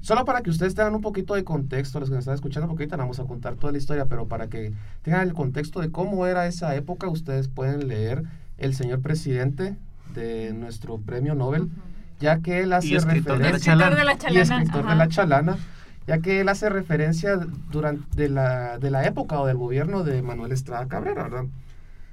solo 0.00 0.24
para 0.24 0.42
que 0.42 0.50
ustedes 0.50 0.74
tengan 0.74 0.94
un 0.94 1.00
poquito 1.00 1.34
de 1.34 1.44
contexto, 1.44 2.00
los 2.00 2.08
que 2.08 2.14
nos 2.14 2.22
están 2.22 2.34
escuchando, 2.34 2.68
porque 2.68 2.84
ahorita 2.84 2.96
no 2.96 3.04
vamos 3.04 3.20
a 3.20 3.24
contar 3.24 3.54
toda 3.56 3.72
la 3.72 3.78
historia, 3.78 4.06
pero 4.06 4.28
para 4.28 4.48
que 4.48 4.72
tengan 5.02 5.26
el 5.26 5.34
contexto 5.34 5.80
de 5.80 5.90
cómo 5.90 6.26
era 6.26 6.46
esa 6.46 6.74
época, 6.74 7.08
ustedes 7.08 7.48
pueden 7.48 7.88
leer 7.88 8.24
El 8.58 8.74
señor 8.74 9.00
presidente 9.00 9.76
de 10.14 10.52
nuestro 10.52 10.98
premio 10.98 11.34
Nobel, 11.34 11.70
ya 12.18 12.40
que 12.40 12.60
él 12.60 12.72
hace 12.74 12.88
Y 12.88 12.96
escritor 12.96 13.38
de 13.38 13.44
la 13.44 13.52
referencia... 13.52 13.72
Escritor 13.72 13.96
de 13.96 14.04
la 14.04 14.12
y 14.12 14.18
chalana. 14.18 14.62
escritor 14.62 14.88
de 14.90 14.96
la 14.96 15.08
chalana, 15.08 15.58
ya 16.06 16.18
que 16.18 16.40
él 16.40 16.48
hace 16.48 16.68
referencia 16.68 17.36
durante 17.70 18.04
de 18.16 18.28
la, 18.28 18.78
de 18.78 18.90
la 18.90 19.04
época 19.06 19.40
o 19.40 19.46
del 19.46 19.56
gobierno 19.56 20.02
de 20.02 20.22
Manuel 20.22 20.52
Estrada 20.52 20.88
Cabrera, 20.88 21.24
¿verdad? 21.24 21.44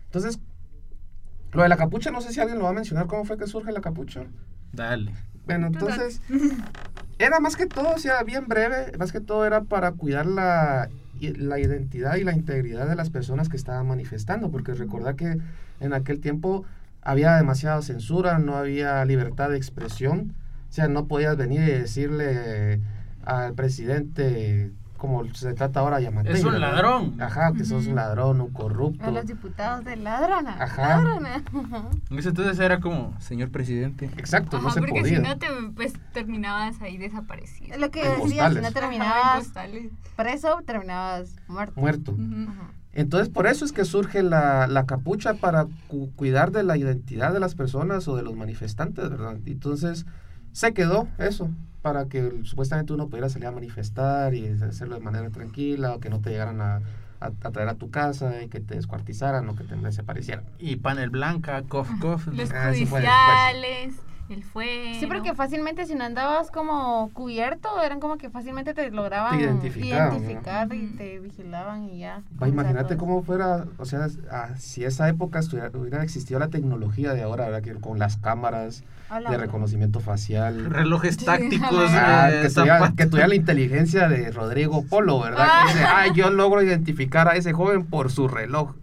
Entonces, 0.05 0.39
lo 1.51 1.63
de 1.63 1.69
la 1.69 1.77
capucha, 1.77 2.11
no 2.11 2.21
sé 2.21 2.33
si 2.33 2.39
alguien 2.39 2.59
lo 2.59 2.65
va 2.65 2.71
a 2.71 2.73
mencionar, 2.73 3.07
¿cómo 3.07 3.25
fue 3.25 3.37
que 3.37 3.47
surge 3.47 3.71
la 3.71 3.81
capucha? 3.81 4.25
Dale. 4.73 5.13
Bueno, 5.45 5.67
entonces, 5.67 6.21
era 7.19 7.39
más 7.39 7.55
que 7.55 7.65
todo, 7.65 7.93
o 7.95 7.97
sea, 7.97 8.23
bien 8.23 8.47
breve, 8.47 8.91
más 8.97 9.11
que 9.11 9.21
todo 9.21 9.45
era 9.45 9.61
para 9.61 9.93
cuidar 9.93 10.25
la, 10.25 10.89
la 11.19 11.59
identidad 11.59 12.15
y 12.17 12.23
la 12.23 12.33
integridad 12.33 12.87
de 12.87 12.95
las 12.95 13.09
personas 13.09 13.47
que 13.49 13.57
estaban 13.57 13.87
manifestando, 13.87 14.51
porque 14.51 14.73
recordad 14.73 15.15
que 15.15 15.37
en 15.79 15.93
aquel 15.93 16.19
tiempo 16.19 16.65
había 17.01 17.35
demasiada 17.37 17.81
censura, 17.81 18.39
no 18.39 18.55
había 18.57 19.03
libertad 19.05 19.49
de 19.49 19.57
expresión, 19.57 20.35
o 20.69 20.73
sea, 20.73 20.89
no 20.89 21.07
podías 21.07 21.37
venir 21.37 21.61
y 21.61 21.71
decirle 21.71 22.81
al 23.27 23.53
presidente 23.53 24.71
como 24.97 25.23
se 25.35 25.53
trata 25.53 25.81
ahora 25.81 25.99
Yamatei. 25.99 26.33
Es 26.33 26.43
un 26.43 26.53
¿verdad? 26.53 26.71
ladrón. 26.71 27.21
Ajá, 27.21 27.53
que 27.53 27.63
sos 27.65 27.85
un 27.85 27.93
ladrón, 27.93 28.41
un 28.41 28.51
corrupto. 28.51 29.05
A 29.05 29.11
los 29.11 29.27
diputados 29.27 29.85
de 29.85 29.95
ladrona. 29.95 30.55
Ajá. 30.59 30.97
Ladrona. 31.03 31.43
En 32.09 32.17
ese 32.17 32.29
entonces 32.29 32.57
era 32.57 32.79
como, 32.79 33.13
señor 33.19 33.51
presidente. 33.51 34.05
Exacto, 34.17 34.57
no 34.59 34.69
Ajá, 34.69 34.73
se 34.73 34.79
porque 34.79 35.01
podía. 35.01 35.17
si 35.17 35.21
no 35.21 35.37
te 35.37 35.45
pues 35.75 35.93
terminabas 36.13 36.81
ahí 36.81 36.97
desaparecido. 36.97 37.75
Es 37.75 37.79
lo 37.79 37.91
que 37.91 38.09
decía, 38.09 38.49
si 38.51 38.59
no 38.59 38.71
terminabas 38.71 39.51
preso, 40.15 40.61
terminabas 40.65 41.35
muerto. 41.47 41.79
Muerto. 41.79 42.15
Ajá. 42.49 42.71
Entonces, 42.93 43.29
por 43.29 43.45
eso 43.45 43.65
es 43.65 43.71
que 43.73 43.85
surge 43.85 44.23
la, 44.23 44.65
la 44.65 44.87
capucha 44.87 45.35
para 45.35 45.67
cu- 45.87 46.09
cuidar 46.15 46.51
de 46.51 46.63
la 46.63 46.75
identidad 46.75 47.31
de 47.33 47.39
las 47.39 47.53
personas 47.53 48.07
o 48.07 48.15
de 48.15 48.23
los 48.23 48.35
manifestantes, 48.35 49.07
¿verdad? 49.11 49.37
Entonces, 49.45 50.07
se 50.51 50.73
quedó 50.73 51.07
eso, 51.17 51.49
para 51.81 52.05
que 52.05 52.41
supuestamente 52.43 52.93
uno 52.93 53.07
pudiera 53.07 53.29
salir 53.29 53.47
a 53.47 53.51
manifestar 53.51 54.33
y 54.33 54.47
hacerlo 54.47 54.95
de 54.95 55.01
manera 55.01 55.29
tranquila, 55.29 55.95
o 55.95 55.99
que 55.99 56.09
no 56.09 56.19
te 56.19 56.31
llegaran 56.31 56.59
a, 56.61 56.75
a- 57.19 57.31
a 57.43 57.51
traer 57.51 57.69
a 57.69 57.75
tu 57.75 57.89
casa 57.89 58.41
y 58.43 58.47
que 58.47 58.59
te 58.59 58.75
descuartizaran 58.75 59.47
o 59.49 59.55
que 59.55 59.63
te 59.63 59.75
desaparecieran. 59.75 60.43
Y 60.59 60.77
panel 60.77 61.09
blanca, 61.09 61.61
cof, 61.63 61.89
cof. 61.99 62.27
Los 62.33 62.51
Ah, 62.51 62.71
eso 62.71 62.85
fue 62.87 63.01
después. 63.01 63.07
judiciales, 63.07 63.95
el 64.29 64.43
fuego. 64.43 64.99
Sí, 64.99 65.05
porque 65.07 65.33
fácilmente 65.33 65.85
si 65.85 65.95
no 65.95 66.03
andabas 66.03 66.51
como 66.51 67.09
cubierto, 67.13 67.81
eran 67.81 67.99
como 68.01 68.17
que 68.17 68.29
fácilmente 68.29 68.73
te 68.73 68.91
lograban 68.91 69.37
Te 69.37 69.43
identificaban, 69.43 70.09
¿no? 70.09 70.17
identificar 70.19 70.73
y 70.73 70.87
te 70.97 71.19
vigilaban 71.19 71.83
y 71.85 71.99
ya. 71.99 72.21
Imagínate 72.45 72.97
cómo 72.97 73.23
fuera, 73.23 73.65
o 73.77 73.85
sea, 73.85 74.09
si 74.57 74.83
esa 74.83 75.07
época 75.07 75.39
estuviera- 75.39 75.71
hubiera 75.77 76.03
existido 76.03 76.39
la 76.39 76.49
tecnología 76.49 77.13
de 77.13 77.21
ahora, 77.23 77.45
¿verdad? 77.45 77.61
Que 77.61 77.73
con 77.79 77.99
las 77.99 78.17
cámaras 78.17 78.83
de 79.29 79.37
reconocimiento 79.37 79.99
facial. 79.99 80.65
Relojes 80.65 81.17
tácticos. 81.17 81.89
Ah, 81.91 82.29
que, 82.29 82.49
tuviera, 82.49 82.77
zapatos. 82.79 82.95
que 82.95 83.05
tuviera 83.05 83.27
la 83.27 83.35
inteligencia 83.35 84.07
de 84.07 84.31
Rodrigo 84.31 84.85
Polo, 84.85 85.19
¿verdad? 85.19 85.47
Que 85.65 85.73
dice, 85.73 85.85
ay, 85.85 86.11
yo 86.13 86.29
logro 86.29 86.61
identificar 86.61 87.27
a 87.27 87.35
ese 87.35 87.53
joven 87.53 87.85
por 87.85 88.11
su 88.11 88.27
reloj. 88.27 88.75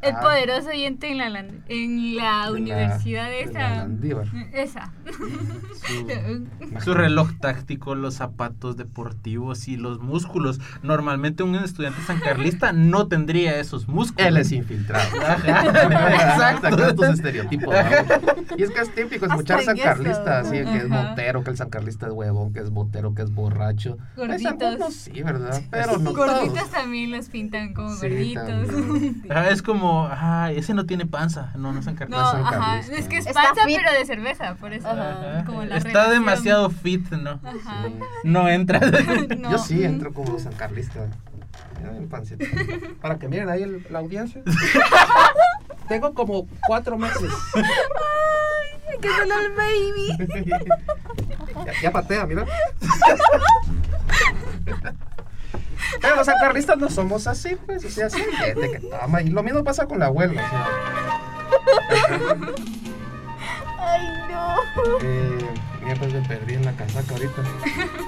El 0.00 0.14
Ah. 0.14 0.20
poderoso 0.20 0.68
oyente 0.68 1.10
en 1.10 1.18
la, 1.18 1.44
en 1.68 2.16
la 2.16 2.52
universidad 2.52 3.28
de 3.30 3.46
la 3.46 3.88
esa. 4.52 4.52
Esa. 4.52 4.92
Su 6.84 6.94
reloj 6.94 7.30
táctico, 7.40 7.94
los 7.94 8.14
zapatos 8.14 8.76
deportivos 8.76 9.66
y 9.68 9.76
los 9.76 10.00
músculos. 10.00 10.60
Normalmente 10.82 11.42
un 11.42 11.56
estudiante 11.56 12.00
sancarlista 12.02 12.72
no 12.72 13.08
tendría 13.08 13.58
esos 13.58 13.88
músculos. 13.88 14.26
Él 14.26 14.36
es 14.36 14.52
infiltrado. 14.52 15.08
Exacto. 15.16 16.68
Exacto. 16.68 16.94
tus 16.94 17.08
estereotipos. 17.08 17.74
¿no? 17.74 18.56
Y 18.56 18.62
es 18.62 18.70
que 18.70 18.80
es 18.80 18.94
típico 18.94 19.26
escuchar 19.26 19.62
sancarlista, 19.62 20.40
así 20.40 20.52
que 20.52 20.76
es 20.76 20.90
Ajá. 20.90 21.08
motero, 21.10 21.42
que 21.42 21.50
el 21.50 21.56
sancarlista 21.56 22.06
es 22.06 22.12
huevón, 22.12 22.52
que 22.52 22.60
es 22.60 22.70
botero, 22.70 23.14
que 23.14 23.22
es 23.22 23.30
borracho. 23.32 23.96
Pues 24.14 24.28
Gorditos. 24.28 24.62
algunos 24.62 24.94
sí, 24.94 25.22
¿verdad? 25.22 25.60
Pero 25.70 25.98
no 25.98 26.12
Gorditos 26.12 26.54
todos. 26.54 26.70
también 26.70 27.10
los 27.10 27.28
pintan 27.28 27.74
como 27.74 27.90
Sí, 27.96 28.08
gorditos. 28.08 28.46
también. 28.46 29.22
Ah, 29.30 29.48
es 29.50 29.62
como, 29.62 29.87
ah, 30.10 30.50
ese 30.54 30.74
no 30.74 30.86
tiene 30.86 31.06
panza. 31.06 31.52
No, 31.56 31.72
no 31.72 31.80
es 31.80 31.86
No, 31.86 31.90
sancarlista. 31.96 32.38
ajá. 32.40 32.78
Es 32.78 33.08
que 33.08 33.18
es 33.18 33.26
Está 33.26 33.42
panza, 33.42 33.62
pero 33.66 33.92
de 33.92 34.04
cerveza, 34.06 34.54
por 34.56 34.72
eso. 34.72 34.88
Ajá. 34.88 35.44
Como 35.46 35.64
la 35.64 35.76
Está 35.78 35.88
relación. 35.88 36.12
demasiado 36.24 36.70
fit, 36.70 37.10
¿no? 37.12 37.40
Ajá. 37.44 37.84
No 38.24 38.48
entra. 38.48 38.80
No. 39.38 39.50
Yo 39.52 39.58
sí 39.58 39.84
entro 39.84 40.12
como 40.12 40.36
mi 42.00 42.06
pancita. 42.06 42.44
Para 43.00 43.18
que 43.18 43.28
miren 43.28 43.48
ahí 43.48 43.62
el- 43.62 43.86
la 43.90 44.00
audiencia. 44.00 44.42
Tengo 45.88 46.12
como 46.14 46.46
cuatro 46.66 46.98
meses. 46.98 47.30
Ay, 47.54 48.98
que 49.00 49.08
solo 49.08 49.34
el 49.40 49.52
baby. 49.54 50.64
Ya, 51.66 51.72
ya 51.82 51.90
patea, 51.90 52.24
mira. 52.26 52.46
Pero 56.00 56.16
los 56.16 56.26
sancarlistas 56.26 56.76
no 56.78 56.88
somos 56.88 57.26
así, 57.26 57.56
pues. 57.66 57.84
O 57.84 57.90
sea, 57.90 58.10
sí, 58.10 58.22
gente 58.38 58.70
que 58.72 58.80
toma. 58.80 59.22
Y 59.22 59.28
lo 59.30 59.42
mismo 59.42 59.64
pasa 59.64 59.86
con 59.86 59.98
la 59.98 60.10
huelga. 60.10 60.44
O 60.44 60.48
sea, 60.50 60.66
Ay, 63.80 64.06
no. 64.30 64.56
eh, 65.02 65.38
mira, 65.82 65.96
pues 65.98 66.12
me 66.12 66.20
perdí 66.22 66.54
en 66.54 66.64
la 66.64 66.72
casaca 66.72 67.12
ahorita. 67.14 67.42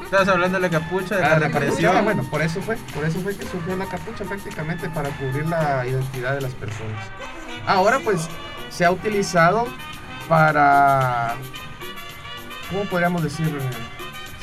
Estás 0.05 0.29
hablando 0.29 0.59
de 0.61 0.69
la 0.69 0.71
capucha, 0.71 1.17
de 1.17 1.25
Ah, 1.25 1.29
la 1.31 1.39
la 1.39 1.41
capucha, 1.47 1.61
represión. 1.61 1.97
ah, 1.97 2.03
bueno, 2.03 2.23
por 2.31 2.43
eso 2.43 2.61
fue, 2.61 2.77
por 2.95 3.05
eso 3.05 3.21
fue 3.21 3.37
que 3.37 3.47
surgió 3.47 3.77
la 3.77 3.87
capucha 3.87 4.25
prácticamente 4.25 4.89
para 4.91 5.11
cubrir 5.11 5.47
la 5.47 5.87
identidad 5.87 6.35
de 6.35 6.41
las 6.43 6.53
personas. 6.55 7.07
Ahora 7.67 7.99
pues 8.05 8.29
se 8.71 8.85
ha 8.85 8.91
utilizado 8.91 9.67
para, 10.29 11.35
¿cómo 12.69 12.85
podríamos 12.85 13.23
decir? 13.23 13.47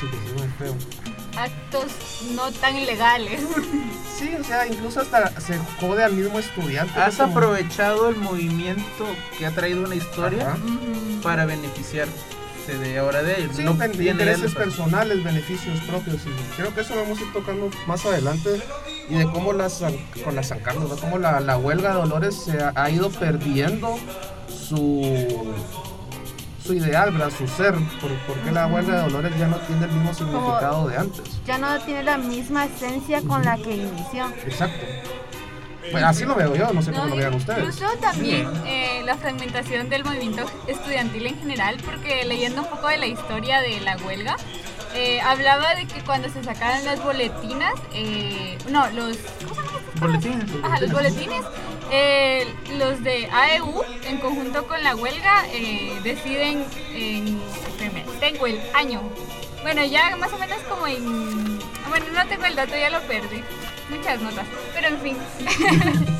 Sí, 0.00 0.06
que 0.06 0.16
sí, 0.16 0.48
feo. 0.58 0.74
Actos 1.42 1.92
no 2.34 2.50
tan 2.52 2.84
legales. 2.84 3.40
Sí, 4.18 4.30
o 4.34 4.42
sea, 4.42 4.66
incluso 4.66 5.00
hasta 5.00 5.40
se 5.40 5.56
jode 5.80 6.02
al 6.02 6.12
mismo 6.14 6.38
estudiante. 6.40 6.98
Has 7.00 7.16
como- 7.16 7.32
aprovechado 7.32 8.08
el 8.08 8.16
movimiento 8.16 9.06
que 9.38 9.46
ha 9.46 9.52
traído 9.52 9.84
una 9.84 9.94
historia 9.94 10.48
Ajá. 10.48 10.58
para 11.22 11.46
beneficiarte 11.46 12.12
de 12.82 12.98
ahora 12.98 13.22
de 13.22 13.40
ellos. 13.40 13.56
Sí, 13.56 13.62
no 13.62 13.74
ben- 13.74 13.92
intereses 13.94 14.50
él, 14.50 14.54
personales, 14.54 15.22
beneficios 15.24 15.78
propios. 15.88 16.16
Y 16.26 16.56
creo 16.56 16.74
que 16.74 16.80
eso 16.80 16.94
lo 16.96 17.02
vamos 17.02 17.18
a 17.18 17.22
ir 17.22 17.32
tocando 17.32 17.70
más 17.86 18.04
adelante. 18.04 18.60
Y 19.08 19.14
de 19.14 19.24
cómo 19.24 19.52
las, 19.54 19.78
San- 19.78 19.96
con 20.24 20.34
las 20.34 20.48
San 20.48 20.58
Carlos, 20.60 20.90
¿no? 20.90 20.96
cómo 20.96 21.18
la, 21.18 21.40
la 21.40 21.56
huelga 21.56 21.90
de 21.90 21.94
Dolores 21.94 22.34
se 22.34 22.60
ha, 22.62 22.72
ha 22.74 22.90
ido 22.90 23.08
perdiendo 23.10 23.96
su, 24.48 25.54
ideal, 26.72 27.12
¿verdad? 27.12 27.30
su 27.36 27.46
ser. 27.46 27.74
Por, 28.00 28.10
porque 28.26 28.50
la 28.50 28.66
huelga 28.66 28.96
de 28.96 29.02
Dolores 29.02 29.38
ya 29.38 29.46
no 29.46 29.56
tiene 29.58 29.84
el 29.84 29.92
mismo 29.92 30.14
significado 30.14 30.88
de 30.88 30.96
antes. 30.96 31.24
Ya 31.46 31.58
no 31.58 31.78
tiene 31.80 32.02
la 32.02 32.18
misma 32.18 32.66
esencia 32.66 33.22
con 33.22 33.44
la 33.44 33.56
que 33.56 33.76
inició. 33.76 34.28
Exacto. 34.44 34.86
Pues 35.90 36.04
así 36.04 36.24
lo 36.24 36.34
veo 36.34 36.54
yo, 36.54 36.72
no 36.72 36.82
sé 36.82 36.92
cómo 36.92 37.06
lo 37.06 37.16
vean 37.16 37.34
ustedes. 37.34 37.60
Incluso 37.60 37.86
también 38.00 38.46
eh, 38.66 39.02
la 39.04 39.16
fragmentación 39.16 39.88
del 39.88 40.04
movimiento 40.04 40.44
estudiantil 40.66 41.26
en 41.26 41.38
general, 41.38 41.78
porque 41.84 42.24
leyendo 42.24 42.62
un 42.62 42.68
poco 42.68 42.88
de 42.88 42.98
la 42.98 43.06
historia 43.06 43.60
de 43.60 43.80
la 43.80 43.96
huelga, 43.96 44.36
eh, 44.94 45.20
hablaba 45.20 45.74
de 45.74 45.86
que 45.86 46.02
cuando 46.02 46.28
se 46.28 46.42
sacaran 46.42 46.84
las 46.84 47.02
boletinas, 47.02 47.72
eh, 47.92 48.58
no, 48.70 48.88
los, 48.90 49.16
¿cómo 49.46 49.54
se 49.54 49.62
llama? 49.62 49.80
Boletines. 50.00 50.44
Ajá, 50.62 50.80
los 50.80 50.92
boletines, 50.92 51.44
eh, 51.90 52.46
los 52.78 53.02
de 53.02 53.28
AEU, 53.32 53.82
en 54.04 54.18
conjunto 54.18 54.66
con 54.66 54.82
la 54.82 54.94
huelga, 54.94 55.44
eh, 55.52 55.98
deciden 56.02 56.64
en, 56.92 57.40
tengo 58.20 58.46
el 58.46 58.60
año, 58.74 59.02
bueno, 59.62 59.84
ya 59.84 60.16
más 60.16 60.32
o 60.32 60.38
menos 60.38 60.58
como 60.68 60.86
en, 60.86 61.58
bueno, 61.88 62.06
no 62.14 62.26
tengo 62.26 62.44
el 62.44 62.56
dato, 62.56 62.76
ya 62.76 62.90
lo 62.90 63.00
perdí, 63.02 63.42
muchas 63.90 64.20
notas, 64.20 64.46
pero 64.74 64.88
en 64.88 65.00
fin. 65.00 65.16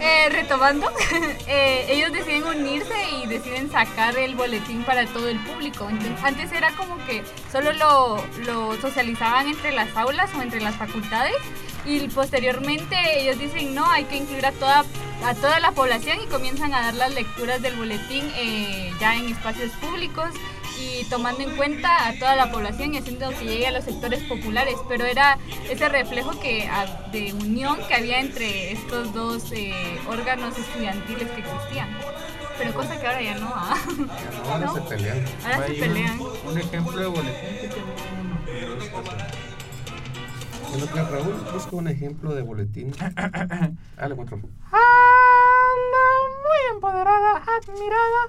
Eh, 0.00 0.28
retomando, 0.30 0.88
ellos 1.48 2.12
deciden 2.12 2.44
unirse 2.44 2.94
y 3.20 3.26
deciden 3.26 3.68
sacar 3.68 4.16
el 4.16 4.36
boletín 4.36 4.84
para 4.84 5.04
todo 5.06 5.28
el 5.28 5.40
público. 5.40 5.88
Antes 6.22 6.52
era 6.52 6.70
como 6.76 7.04
que 7.04 7.24
solo 7.50 7.72
lo, 7.72 8.24
lo 8.46 8.80
socializaban 8.80 9.48
entre 9.48 9.72
las 9.72 9.96
aulas 9.96 10.30
o 10.36 10.42
entre 10.42 10.60
las 10.60 10.76
facultades 10.76 11.34
y 11.88 12.08
posteriormente 12.08 12.96
ellos 13.20 13.38
dicen 13.38 13.74
no, 13.74 13.86
hay 13.90 14.04
que 14.04 14.16
incluir 14.16 14.44
a 14.46 14.52
toda, 14.52 14.84
a 15.24 15.34
toda 15.34 15.58
la 15.60 15.72
población 15.72 16.18
y 16.22 16.26
comienzan 16.26 16.74
a 16.74 16.82
dar 16.82 16.94
las 16.94 17.14
lecturas 17.14 17.60
del 17.62 17.74
boletín 17.76 18.30
eh, 18.36 18.92
ya 19.00 19.16
en 19.16 19.28
espacios 19.28 19.70
públicos 19.80 20.28
y 20.80 21.04
tomando 21.06 21.42
en 21.42 21.56
cuenta 21.56 22.06
a 22.06 22.12
toda 22.18 22.36
la 22.36 22.52
población 22.52 22.94
y 22.94 22.98
haciendo 22.98 23.30
que 23.30 23.44
llegue 23.46 23.66
a 23.66 23.70
los 23.72 23.84
sectores 23.84 24.22
populares, 24.24 24.76
pero 24.88 25.06
era 25.06 25.36
ese 25.68 25.88
reflejo 25.88 26.38
que, 26.38 26.68
a- 26.68 27.08
de 27.10 27.32
unión 27.32 27.78
que 27.88 27.94
había 27.94 28.20
entre 28.20 28.70
estos 28.72 29.12
dos 29.12 29.50
eh, 29.52 29.72
órganos 30.08 30.56
estudiantiles 30.56 31.28
que 31.30 31.40
existían. 31.40 31.98
Pero 32.58 32.74
cosa 32.74 33.00
que 33.00 33.06
ahora 33.06 33.22
ya 33.22 33.34
no, 33.38 33.50
¿ah? 33.54 33.76
Ahora 34.52 34.66
¿No? 34.66 34.74
se 34.74 34.80
pelean. 34.82 35.24
Ahora 35.44 35.66
se 35.66 35.72
un- 35.72 35.78
pelean. 35.80 36.20
Un, 36.20 36.58
ejemplo 36.58 37.00
de 37.00 37.06
boletín 37.06 37.58
que 37.60 37.68
tengo 37.68 37.94
lo 40.76 40.86
que 40.86 41.02
Raúl 41.02 41.34
busca 41.52 41.76
un 41.76 41.88
ejemplo 41.88 42.34
de 42.34 42.42
boletín. 42.42 42.92
Ah, 44.00 44.06
lo 44.08 44.14
encontró. 44.14 44.48
a 44.70 44.78
la 45.92 46.06
muy 46.44 46.74
empoderada, 46.74 47.42
admirada, 47.58 48.22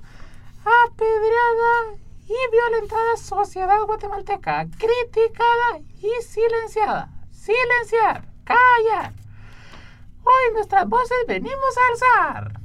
apedreada 0.65 1.95
y 2.27 2.51
violentada 2.51 3.17
sociedad 3.17 3.79
guatemalteca, 3.85 4.65
criticada 4.77 5.79
y 6.01 6.09
silenciada. 6.23 7.09
Silenciar, 7.31 8.25
callar. 8.43 9.13
Hoy 10.23 10.53
nuestras 10.53 10.89
voces 10.89 11.17
venimos 11.27 11.77
a 11.77 11.91
alzar. 11.91 12.58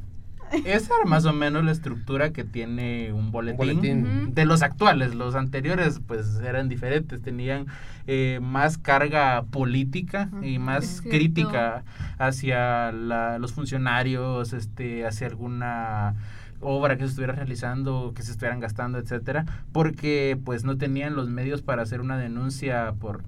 Esa 0.64 0.94
era 0.96 1.04
más 1.06 1.24
o 1.24 1.32
menos 1.32 1.64
la 1.64 1.72
estructura 1.72 2.30
que 2.32 2.44
tiene 2.44 3.12
un 3.12 3.30
boletín, 3.32 3.56
boletín. 3.58 4.34
de 4.34 4.44
los 4.44 4.62
actuales. 4.62 5.14
Los 5.14 5.34
anteriores 5.34 6.00
pues 6.06 6.40
eran 6.44 6.68
diferentes, 6.68 7.20
tenían 7.22 7.66
eh, 8.06 8.38
más 8.42 8.78
carga 8.78 9.42
política 9.50 10.28
y 10.42 10.58
más 10.58 10.84
Es 10.84 10.90
cierto. 11.00 11.10
crítica 11.10 11.84
hacia 12.18 12.92
la- 12.92 13.38
los 13.38 13.52
funcionarios, 13.52 14.52
este, 14.52 15.06
hacia 15.06 15.26
alguna 15.26 16.14
obra 16.60 16.96
que 16.96 17.02
se 17.04 17.10
estuviera 17.10 17.34
realizando, 17.34 18.12
que 18.14 18.22
se 18.22 18.30
estuvieran 18.32 18.60
gastando, 18.60 18.98
etcétera, 18.98 19.44
porque 19.72 20.38
pues 20.44 20.64
no 20.64 20.78
tenían 20.78 21.14
los 21.14 21.28
medios 21.28 21.60
para 21.62 21.82
hacer 21.82 22.00
una 22.00 22.16
denuncia 22.16 22.94
por 22.98 23.22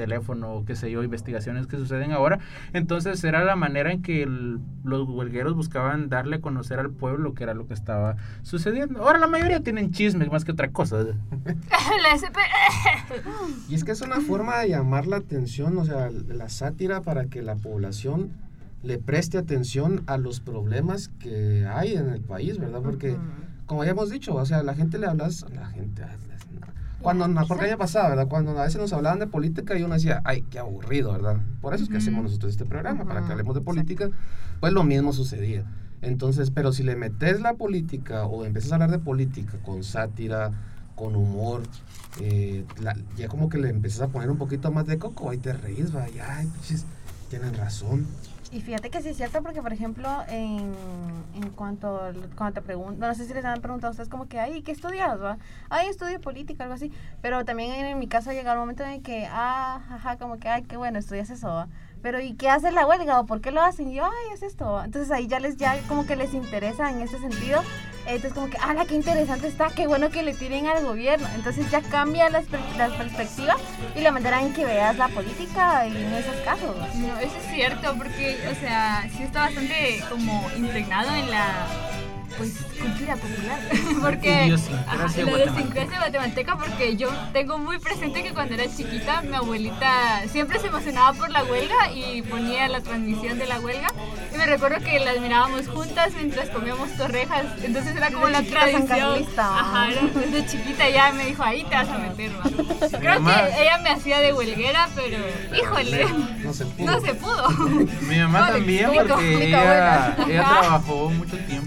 teléfono 0.00 0.52
o 0.54 0.64
qué 0.64 0.74
sé 0.76 0.90
yo, 0.90 1.02
investigaciones 1.02 1.66
que 1.66 1.76
suceden 1.76 2.12
ahora. 2.12 2.38
Entonces 2.72 3.22
era 3.24 3.44
la 3.44 3.54
manera 3.56 3.92
en 3.92 4.00
que 4.02 4.22
el- 4.22 4.58
los 4.84 5.08
huelgueros 5.08 5.54
buscaban 5.54 6.08
darle 6.08 6.36
a 6.36 6.40
conocer 6.40 6.78
al 6.78 6.90
pueblo 6.90 7.34
que 7.34 7.44
era 7.44 7.54
lo 7.54 7.66
que 7.66 7.74
estaba 7.74 8.16
sucediendo. 8.42 9.02
Ahora 9.02 9.18
la 9.18 9.26
mayoría 9.26 9.60
tienen 9.62 9.90
chismes 9.90 10.30
más 10.32 10.44
que 10.44 10.52
otra 10.52 10.70
cosa. 10.70 10.96
La 12.02 12.10
SP. 12.16 12.38
Y 13.68 13.74
es 13.74 13.84
que 13.84 13.92
es 13.92 14.00
una 14.00 14.20
forma 14.20 14.58
de 14.60 14.68
llamar 14.70 15.06
la 15.06 15.16
atención, 15.16 15.76
o 15.78 15.84
sea, 15.84 16.10
la 16.10 16.48
sátira 16.48 17.02
para 17.02 17.26
que 17.26 17.42
la 17.42 17.56
población 17.56 18.30
le 18.82 18.98
preste 18.98 19.36
atención 19.38 20.02
a 20.06 20.16
los 20.16 20.40
problemas 20.40 21.08
que 21.18 21.66
hay 21.66 21.94
en 21.94 22.08
el 22.08 22.20
país, 22.22 22.58
¿verdad? 22.58 22.80
Porque, 22.82 23.16
como 23.66 23.84
ya 23.84 23.90
hemos 23.90 24.10
dicho, 24.10 24.34
o 24.34 24.46
sea, 24.46 24.62
la 24.62 24.74
gente 24.74 24.98
le 24.98 25.06
hablas, 25.06 25.44
la 25.54 25.66
gente, 25.66 26.02
cuando, 27.02 27.26
no, 27.28 27.46
porque 27.46 27.64
año 27.66 27.78
pasado, 27.78 28.10
¿verdad? 28.10 28.28
Cuando 28.28 28.58
a 28.58 28.64
veces 28.64 28.80
nos 28.80 28.92
hablaban 28.92 29.18
de 29.18 29.26
política 29.26 29.78
y 29.78 29.82
uno 29.82 29.94
decía, 29.94 30.20
ay, 30.24 30.42
qué 30.50 30.58
aburrido, 30.58 31.12
¿verdad? 31.12 31.36
Por 31.60 31.74
eso 31.74 31.84
es 31.84 31.90
que 31.90 31.96
hacemos 31.98 32.22
nosotros 32.22 32.52
este 32.52 32.64
programa, 32.64 33.04
para 33.04 33.24
que 33.24 33.32
hablemos 33.32 33.54
de 33.54 33.60
política, 33.62 34.10
pues 34.60 34.72
lo 34.72 34.84
mismo 34.84 35.12
sucedía. 35.12 35.64
Entonces, 36.02 36.50
pero 36.50 36.72
si 36.72 36.82
le 36.82 36.96
metes 36.96 37.40
la 37.40 37.54
política 37.54 38.24
o 38.24 38.44
empiezas 38.44 38.72
a 38.72 38.74
hablar 38.76 38.90
de 38.90 38.98
política 38.98 39.58
con 39.62 39.82
sátira, 39.84 40.50
con 40.94 41.16
humor, 41.16 41.62
eh, 42.20 42.64
la- 42.82 42.96
ya 43.16 43.28
como 43.28 43.48
que 43.48 43.58
le 43.58 43.68
empiezas 43.70 44.02
a 44.02 44.08
poner 44.08 44.30
un 44.30 44.36
poquito 44.38 44.70
más 44.70 44.86
de 44.86 44.98
coco, 44.98 45.30
ahí 45.30 45.38
te 45.38 45.52
reís, 45.52 45.94
va, 45.94 46.08
y, 46.08 46.18
ay, 46.18 46.46
pinches, 46.46 46.84
tienen 47.28 47.54
razón. 47.54 48.06
Y 48.52 48.60
fíjate 48.62 48.90
que 48.90 49.00
sí 49.00 49.10
es 49.10 49.16
cierto 49.16 49.42
porque, 49.42 49.62
por 49.62 49.72
ejemplo, 49.72 50.08
en, 50.28 50.72
en 51.36 51.50
cuanto 51.50 52.00
cuando 52.36 52.54
te 52.54 52.62
preguntan, 52.62 53.08
no 53.08 53.14
sé 53.14 53.24
si 53.24 53.32
les 53.32 53.44
han 53.44 53.60
preguntado 53.60 53.88
a 53.88 53.90
ustedes 53.92 54.08
como 54.08 54.26
que, 54.26 54.40
ay, 54.40 54.62
¿qué 54.62 54.72
estudias? 54.72 55.20
Va? 55.22 55.38
Ay, 55.68 55.86
estudio 55.86 56.20
política, 56.20 56.64
algo 56.64 56.74
así. 56.74 56.90
Pero 57.22 57.44
también 57.44 57.70
en, 57.72 57.98
mi 57.98 58.08
caso 58.08 58.30
ha 58.30 58.32
llegado 58.32 58.54
el 58.54 58.60
momento 58.60 58.82
en 58.82 59.02
que, 59.02 59.26
ah, 59.30 59.80
ajá, 59.88 60.16
como 60.16 60.38
que, 60.38 60.48
ay, 60.48 60.62
qué 60.62 60.76
bueno, 60.76 60.98
estudias 60.98 61.30
eso, 61.30 61.46
va. 61.46 61.68
Pero 62.02 62.20
¿y 62.20 62.34
qué 62.34 62.48
hace 62.48 62.70
la 62.72 62.86
huelga? 62.86 63.20
¿O 63.20 63.26
por 63.26 63.40
qué 63.40 63.50
lo 63.50 63.62
hacen? 63.62 63.88
Y 63.90 63.94
yo, 63.96 64.04
ay, 64.04 64.34
es 64.34 64.42
esto. 64.42 64.82
Entonces 64.84 65.10
ahí 65.10 65.26
ya 65.26 65.40
les, 65.40 65.56
ya 65.56 65.78
como 65.88 66.06
que 66.06 66.16
les 66.16 66.32
interesa 66.34 66.90
en 66.90 67.00
ese 67.00 67.18
sentido. 67.18 67.62
Entonces 68.06 68.32
como 68.32 68.48
que, 68.48 68.56
ah, 68.60 68.74
qué 68.88 68.94
interesante 68.94 69.46
está, 69.46 69.68
qué 69.68 69.86
bueno 69.86 70.10
que 70.10 70.22
le 70.22 70.32
tiren 70.34 70.66
al 70.66 70.82
gobierno. 70.84 71.28
Entonces 71.34 71.70
ya 71.70 71.82
cambia 71.82 72.30
la, 72.30 72.40
per- 72.40 72.60
la 72.78 72.88
perspectiva 72.96 73.56
y 73.94 74.00
la 74.00 74.10
manera 74.10 74.40
en 74.40 74.52
que 74.54 74.64
veas 74.64 74.96
la 74.96 75.08
política 75.08 75.84
en 75.86 75.94
esos 76.14 76.34
casos. 76.44 76.74
No, 76.96 77.18
eso 77.18 77.36
es 77.36 77.54
cierto, 77.54 77.94
porque, 77.98 78.38
o 78.50 78.54
sea, 78.54 79.06
sí 79.16 79.22
está 79.22 79.40
bastante 79.40 80.02
como 80.08 80.50
impregnado 80.56 81.14
en 81.14 81.30
la 81.30 81.66
pues 82.40 82.52
cultura 82.80 83.16
popular. 83.16 83.58
Porque 84.02 84.54
ajá, 84.86 85.06
la 85.14 85.30
idiosincrasia 85.30 85.98
guatemalteca 85.98 86.56
porque 86.56 86.96
yo 86.96 87.10
tengo 87.34 87.58
muy 87.58 87.78
presente 87.78 88.22
que 88.22 88.32
cuando 88.32 88.54
era 88.54 88.64
chiquita 88.74 89.20
mi 89.22 89.34
abuelita 89.36 90.22
siempre 90.32 90.58
se 90.58 90.68
emocionaba 90.68 91.12
por 91.12 91.28
la 91.30 91.44
huelga 91.44 91.92
y 91.94 92.22
ponía 92.22 92.66
la 92.68 92.80
transmisión 92.80 93.38
de 93.38 93.46
la 93.46 93.60
huelga 93.60 93.88
y 94.34 94.38
me 94.38 94.46
recuerdo 94.46 94.78
que 94.82 94.98
las 95.00 95.20
mirábamos 95.20 95.68
juntas 95.68 96.12
mientras 96.16 96.48
comíamos 96.48 96.90
torrejas. 96.96 97.44
Entonces 97.62 97.94
era 97.94 98.10
como 98.10 98.28
la 98.28 98.42
tradición. 98.42 99.26
ajá 99.38 99.90
era 99.90 100.02
desde 100.14 100.46
chiquita 100.46 100.88
ya 100.88 101.12
me 101.12 101.26
dijo 101.26 101.42
ahí 101.42 101.62
te 101.64 101.74
vas 101.74 101.88
a 101.88 101.98
meter 101.98 102.30
¿va?". 102.38 102.98
creo 102.98 103.20
mamá- 103.20 103.46
que 103.48 103.62
ella 103.62 103.78
me 103.78 103.90
hacía 103.90 104.20
de 104.20 104.32
huelguera 104.32 104.88
pero 104.94 105.18
híjole 105.60 106.06
No 106.42 106.52
se 106.54 106.64
pudo. 106.64 106.86
no 106.90 107.00
se 107.00 107.14
pudo. 107.14 107.48
Mi 108.08 108.18
mamá 108.18 108.48
también, 108.48 108.84
explico, 108.90 109.14
porque 109.14 109.44
ella, 109.48 110.16
ella 110.26 110.44
trabajó 110.60 111.10
mucho 111.10 111.36
tiempo 111.40 111.59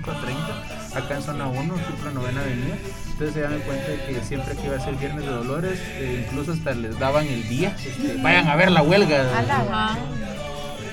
5 0.00 0.10
a 0.10 0.20
30, 0.20 0.98
acá 0.98 1.16
en 1.16 1.22
zona 1.22 1.48
1, 1.48 1.74
Supra 1.86 2.10
Novena 2.12 2.40
Avenida. 2.40 2.76
Entonces 3.12 3.34
se 3.34 3.40
dan 3.40 3.60
cuenta 3.60 3.88
de 3.88 3.98
que 3.98 4.20
siempre 4.22 4.56
que 4.56 4.66
iba 4.66 4.76
a 4.76 4.80
ser 4.80 4.94
Viernes 4.94 5.26
de 5.26 5.30
Dolores, 5.30 5.78
eh, 5.96 6.24
incluso 6.26 6.52
hasta 6.52 6.72
les 6.72 6.98
daban 6.98 7.26
el 7.26 7.46
día, 7.48 7.76
este, 7.84 8.16
vayan 8.22 8.48
a 8.48 8.56
ver 8.56 8.70
la 8.70 8.82
huelga. 8.82 9.24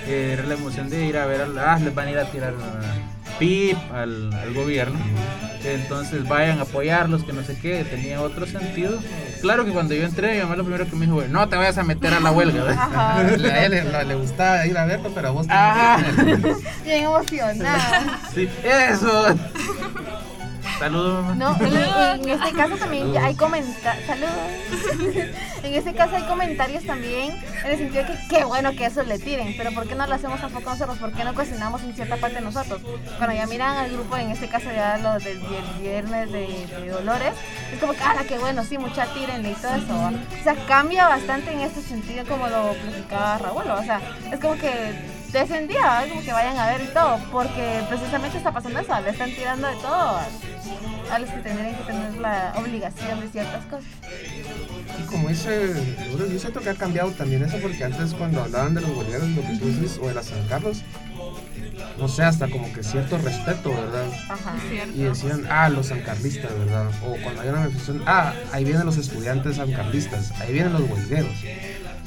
Eh, 0.08 0.32
era 0.34 0.44
la 0.44 0.54
emoción 0.54 0.90
de 0.90 1.06
ir 1.06 1.18
a 1.18 1.26
ver, 1.26 1.42
al, 1.42 1.58
ah, 1.58 1.80
les 1.82 1.94
van 1.94 2.08
a 2.08 2.12
ir 2.12 2.20
a 2.20 2.26
tirar 2.26 2.54
PIP 3.40 3.78
al, 3.94 4.34
al 4.34 4.54
gobierno. 4.54 5.00
Entonces 5.64 6.28
vayan 6.28 6.60
a 6.60 6.64
apoyarlos, 6.64 7.24
que 7.24 7.34
no 7.34 7.44
sé 7.44 7.58
qué, 7.60 7.84
tenía 7.84 8.22
otro 8.22 8.46
sentido. 8.46 9.00
Claro 9.42 9.66
que 9.66 9.72
cuando 9.72 9.94
yo 9.94 10.04
entré, 10.04 10.36
mi 10.36 10.42
mamá 10.42 10.56
lo 10.56 10.64
primero 10.64 10.86
que 10.90 10.96
me 10.96 11.06
dijo, 11.06 11.22
no 11.30 11.48
te 11.50 11.56
vayas 11.56 11.78
a 11.78 11.84
meter 11.84 12.14
a 12.14 12.20
la 12.20 12.32
huelga. 12.32 12.72
A 13.18 13.22
él 13.22 13.42
le, 13.42 14.06
le- 14.06 14.16
gustaba 14.16 14.66
ir 14.66 14.78
a 14.78 14.86
verlo, 14.86 15.12
pero 15.14 15.28
a 15.30 15.32
vos 15.32 15.48
Ajá. 15.50 15.98
Bien 16.84 17.04
emocionada. 17.04 18.20
Sí, 18.34 18.50
eso. 18.64 19.36
Saludos. 20.80 21.36
No, 21.36 21.56
en 21.60 22.30
este 22.30 22.52
caso 22.54 22.76
también 22.78 23.18
hay 23.18 23.34
comentarios. 23.36 24.06
Saludos. 24.06 24.32
en 25.64 25.74
este 25.74 25.94
caso 25.94 26.16
hay 26.16 26.24
comentarios 26.24 26.84
también 26.86 27.32
en 27.66 27.72
el 27.72 27.78
sentido 27.78 28.04
de 28.06 28.12
que 28.14 28.18
qué 28.30 28.44
bueno 28.46 28.72
que 28.74 28.86
eso 28.86 29.02
le 29.04 29.18
tiren, 29.18 29.56
pero 29.58 29.72
¿por 29.72 29.88
qué 29.88 29.96
no 29.96 30.06
lo 30.06 30.14
hacemos 30.14 30.40
tampoco 30.40 30.70
nosotros? 30.70 30.98
¿Por 31.00 31.12
qué 31.14 31.24
no 31.24 31.34
cocinamos 31.34 31.82
en 31.82 31.96
cierta 31.96 32.18
parte 32.18 32.42
nosotros? 32.42 32.80
Cuando 33.18 33.36
ya 33.36 33.48
miran 33.48 33.78
al 33.78 33.92
grupo, 33.92 34.18
en 34.18 34.30
este 34.32 34.48
caso 34.48 34.66
ya 34.74 34.98
lo 35.00 35.14
del 35.20 35.40
vi- 35.40 35.82
viernes 35.82 36.32
de, 36.32 36.68
de 36.68 36.90
Dolores, 36.90 37.34
es 37.74 37.80
como 37.80 37.94
que, 37.94 38.04
ah, 38.04 38.16
qué 38.28 38.38
bueno, 38.38 38.64
sí, 38.64 38.78
mucha 38.78 39.06
tírenle 39.14 39.52
y 39.52 39.56
todo 39.56 39.76
eso. 39.76 39.94
O 39.96 40.44
sea, 40.44 40.56
cambia 40.68 41.08
bastante 41.08 41.52
en 41.54 41.62
este 41.62 41.82
sentido 41.82 42.24
como 42.26 42.48
lo 42.48 42.74
platicaba 42.74 43.38
Raúl. 43.40 43.64
O 43.72 43.84
sea, 43.84 44.00
es 44.32 44.40
como 44.40 44.56
que 44.56 45.17
descendía, 45.32 45.82
¿va? 45.82 46.08
como 46.08 46.22
que 46.22 46.32
vayan 46.32 46.58
a 46.58 46.68
ver 46.68 46.82
y 46.82 46.94
todo, 46.94 47.20
porque 47.32 47.82
precisamente 47.90 48.38
está 48.38 48.52
pasando 48.52 48.80
eso, 48.80 49.00
le 49.02 49.10
están 49.10 49.32
tirando 49.32 49.68
de 49.68 49.76
todo 49.76 50.20
a, 51.12 51.20
los 51.20 51.30
que 51.30 51.38
tendrían 51.38 51.76
que 51.76 51.84
tener 51.84 52.14
la 52.18 52.54
obligación 52.58 53.22
de 53.22 53.30
ciertas 53.30 53.66
cosas. 53.66 53.86
Y 55.02 55.06
como 55.08 55.30
dice, 55.30 55.74
yo 56.18 56.40
siento 56.40 56.62
que 56.62 56.70
ha 56.70 56.76
cambiado 56.76 57.12
también 57.12 57.44
eso 57.44 57.58
porque 57.62 57.84
antes 57.84 58.14
cuando 58.14 58.44
hablaban 58.44 58.74
de 58.74 58.82
los 58.82 58.90
huelgueros 58.92 59.30
lo 59.30 59.42
que 59.42 59.58
tú 59.58 59.66
dices, 59.66 60.00
o 60.02 60.08
de 60.08 60.14
las 60.14 60.28
San 60.28 60.48
Carlos, 60.48 60.84
no 61.98 62.08
sé, 62.08 62.24
hasta 62.24 62.48
como 62.50 62.72
que 62.74 62.84
cierto 62.84 63.18
respeto, 63.18 63.72
¿verdad? 63.72 64.06
Ajá. 64.30 64.56
Y 64.94 65.04
decían, 65.04 65.48
ah, 65.50 65.70
los 65.70 65.88
sancarlistas, 65.88 66.58
¿verdad? 66.58 66.88
O 67.06 67.16
cuando 67.24 67.42
hay 67.42 67.50
una 67.50 67.60
manifestación, 67.60 68.04
ah, 68.06 68.34
ahí 68.52 68.64
vienen 68.64 68.86
los 68.86 68.98
estudiantes 68.98 69.56
sancarlistas, 69.56 70.32
ahí 70.40 70.54
vienen 70.54 70.74
los 70.74 70.82
huelgueros. 70.84 71.34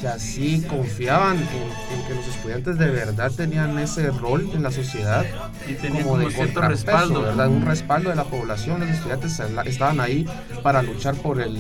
O 0.01 0.03
sea, 0.03 0.19
sí 0.19 0.65
confiaban 0.67 1.37
en, 1.37 1.43
en 1.43 2.07
que 2.09 2.15
los 2.15 2.27
estudiantes 2.27 2.79
de 2.79 2.89
verdad 2.89 3.31
tenían 3.37 3.79
ese 3.79 4.09
rol 4.11 4.51
en 4.55 4.63
la 4.63 4.71
sociedad 4.71 5.27
Y 5.69 5.75
tenían 5.75 6.05
como 6.05 6.17
de 6.17 6.31
cierto 6.31 6.63
respaldo. 6.63 7.21
¿verdad? 7.21 7.49
Un 7.49 7.67
respaldo 7.67 8.09
de 8.09 8.17
la 8.17 8.25
población, 8.25 8.81
los 8.81 8.89
estudiantes 8.89 9.39
esta- 9.39 9.61
estaban 9.63 10.01
ahí 10.01 10.27
para 10.63 10.81
luchar 10.81 11.17
por, 11.17 11.39
el, 11.39 11.59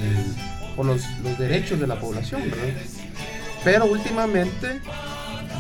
por 0.74 0.87
los, 0.87 1.03
los 1.22 1.38
derechos 1.38 1.79
de 1.81 1.87
la 1.87 1.96
población, 2.00 2.40
¿verdad? 2.48 2.81
Pero 3.62 3.85
últimamente 3.85 4.81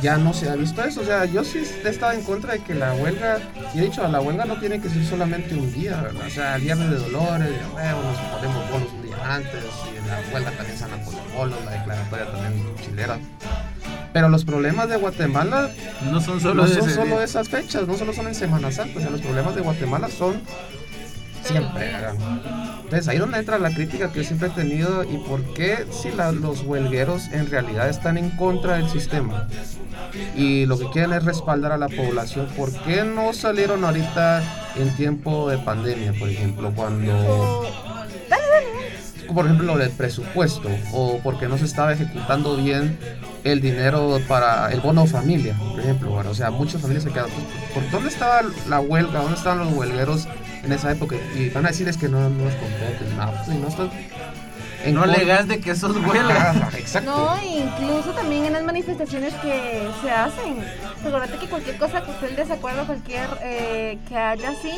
ya 0.00 0.16
no 0.16 0.32
se 0.32 0.48
ha 0.48 0.54
visto 0.54 0.82
eso, 0.82 1.02
o 1.02 1.04
sea, 1.04 1.26
yo 1.26 1.44
sí 1.44 1.62
he 1.84 1.88
estado 1.90 2.12
en 2.12 2.22
contra 2.22 2.54
de 2.54 2.60
que 2.60 2.74
la 2.74 2.94
huelga, 2.94 3.38
y 3.74 3.80
he 3.80 3.82
dicho, 3.82 4.06
la 4.08 4.22
huelga 4.22 4.46
no 4.46 4.58
tiene 4.58 4.80
que 4.80 4.88
ser 4.88 5.04
solamente 5.04 5.54
un 5.54 5.70
día, 5.74 6.00
¿verdad? 6.00 6.26
O 6.26 6.30
sea, 6.30 6.56
viernes 6.56 6.88
de 6.88 6.96
dolores, 6.96 7.50
de 7.50 7.58
nuevo, 7.74 8.00
nos 8.02 8.16
ponemos 8.40 8.64
día 8.70 8.99
antes, 9.24 9.64
y 9.92 9.96
en 9.98 10.08
la 10.08 10.20
huelga 10.32 10.50
también 10.52 10.78
se 10.78 10.84
andan 10.84 11.04
con 11.04 11.14
los 11.14 11.32
bolos, 11.34 11.58
la 11.64 11.70
declaratoria 11.72 12.26
también 12.32 12.66
chilera. 12.84 13.18
Pero 14.12 14.28
los 14.28 14.44
problemas 14.44 14.88
de 14.88 14.96
Guatemala 14.96 15.70
No 16.10 16.20
son 16.20 16.40
solo 16.40 16.62
no 16.64 16.68
son 16.68 16.78
ese 16.88 16.94
solo 16.96 17.22
esas 17.22 17.48
fechas, 17.48 17.86
no 17.86 17.96
solo 17.96 18.12
son 18.12 18.26
en 18.26 18.34
Semana 18.34 18.72
Santa, 18.72 18.98
o 18.98 19.00
sea, 19.02 19.10
los 19.10 19.20
problemas 19.20 19.54
de 19.54 19.60
Guatemala 19.60 20.08
son 20.08 20.40
siempre. 21.44 21.92
¿verdad? 21.92 22.14
Entonces 22.82 23.06
ahí 23.08 23.18
donde 23.18 23.38
entra 23.38 23.58
la 23.58 23.70
crítica 23.70 24.10
que 24.12 24.18
yo 24.18 24.24
siempre 24.24 24.48
he 24.48 24.50
tenido 24.50 25.04
y 25.04 25.16
por 25.28 25.42
qué 25.54 25.86
si 25.92 26.10
la- 26.10 26.32
los 26.32 26.62
huelgueros 26.62 27.28
en 27.32 27.48
realidad 27.48 27.88
están 27.88 28.18
en 28.18 28.30
contra 28.30 28.74
del 28.78 28.90
sistema 28.90 29.46
y 30.36 30.66
lo 30.66 30.76
que 30.76 30.90
quieren 30.90 31.12
es 31.12 31.24
respaldar 31.24 31.70
a 31.70 31.78
la 31.78 31.88
población, 31.88 32.48
¿por 32.56 32.72
qué 32.82 33.04
no 33.04 33.32
salieron 33.32 33.84
ahorita 33.84 34.42
en 34.76 34.94
tiempo 34.96 35.48
de 35.48 35.58
pandemia, 35.58 36.12
por 36.18 36.28
ejemplo, 36.28 36.72
cuando 36.74 37.62
por 39.34 39.46
ejemplo, 39.46 39.66
lo 39.66 39.78
del 39.78 39.90
presupuesto 39.90 40.68
o 40.92 41.20
porque 41.22 41.48
no 41.48 41.58
se 41.58 41.64
estaba 41.64 41.92
ejecutando 41.92 42.56
bien 42.56 42.98
el 43.44 43.60
dinero 43.60 44.20
para 44.28 44.72
el 44.72 44.80
bono 44.80 45.06
familia, 45.06 45.54
por 45.54 45.80
ejemplo. 45.80 46.12
O 46.12 46.34
sea, 46.34 46.50
muchas 46.50 46.80
familias 46.80 47.04
se 47.04 47.10
quedan. 47.10 47.28
¿Por 47.74 47.90
dónde 47.90 48.08
estaba 48.08 48.42
la 48.68 48.80
huelga? 48.80 49.20
¿Dónde 49.20 49.36
estaban 49.36 49.60
los 49.60 49.72
huelgueros 49.72 50.28
en 50.62 50.72
esa 50.72 50.92
época? 50.92 51.16
Y 51.36 51.48
van 51.50 51.64
a 51.66 51.68
decirles 51.68 51.96
que 51.96 52.08
no, 52.08 52.28
no 52.28 52.44
los 52.44 52.54
competen, 52.54 53.16
no, 53.16 53.32
pues, 53.44 53.56
no 53.56 53.68
estás 53.68 53.88
en 54.84 54.94
No 54.94 55.02
alegas 55.02 55.46
de 55.48 55.60
que 55.60 55.74
sos 55.74 55.96
huelga. 55.96 56.50
Ajá, 56.50 56.70
Exacto. 56.78 57.10
No, 57.10 57.42
incluso 57.42 58.10
también 58.12 58.46
en 58.46 58.52
las 58.54 58.62
manifestaciones 58.64 59.34
que 59.34 59.88
se 60.02 60.10
hacen. 60.10 60.64
Recuerda 61.04 61.38
que 61.38 61.46
cualquier 61.48 61.76
cosa 61.78 62.02
que 62.02 62.10
esté 62.12 62.28
en 62.28 62.36
desacuerdo, 62.36 62.86
cualquier 62.86 63.28
eh, 63.42 63.98
que 64.08 64.16
haya 64.16 64.50
así, 64.50 64.72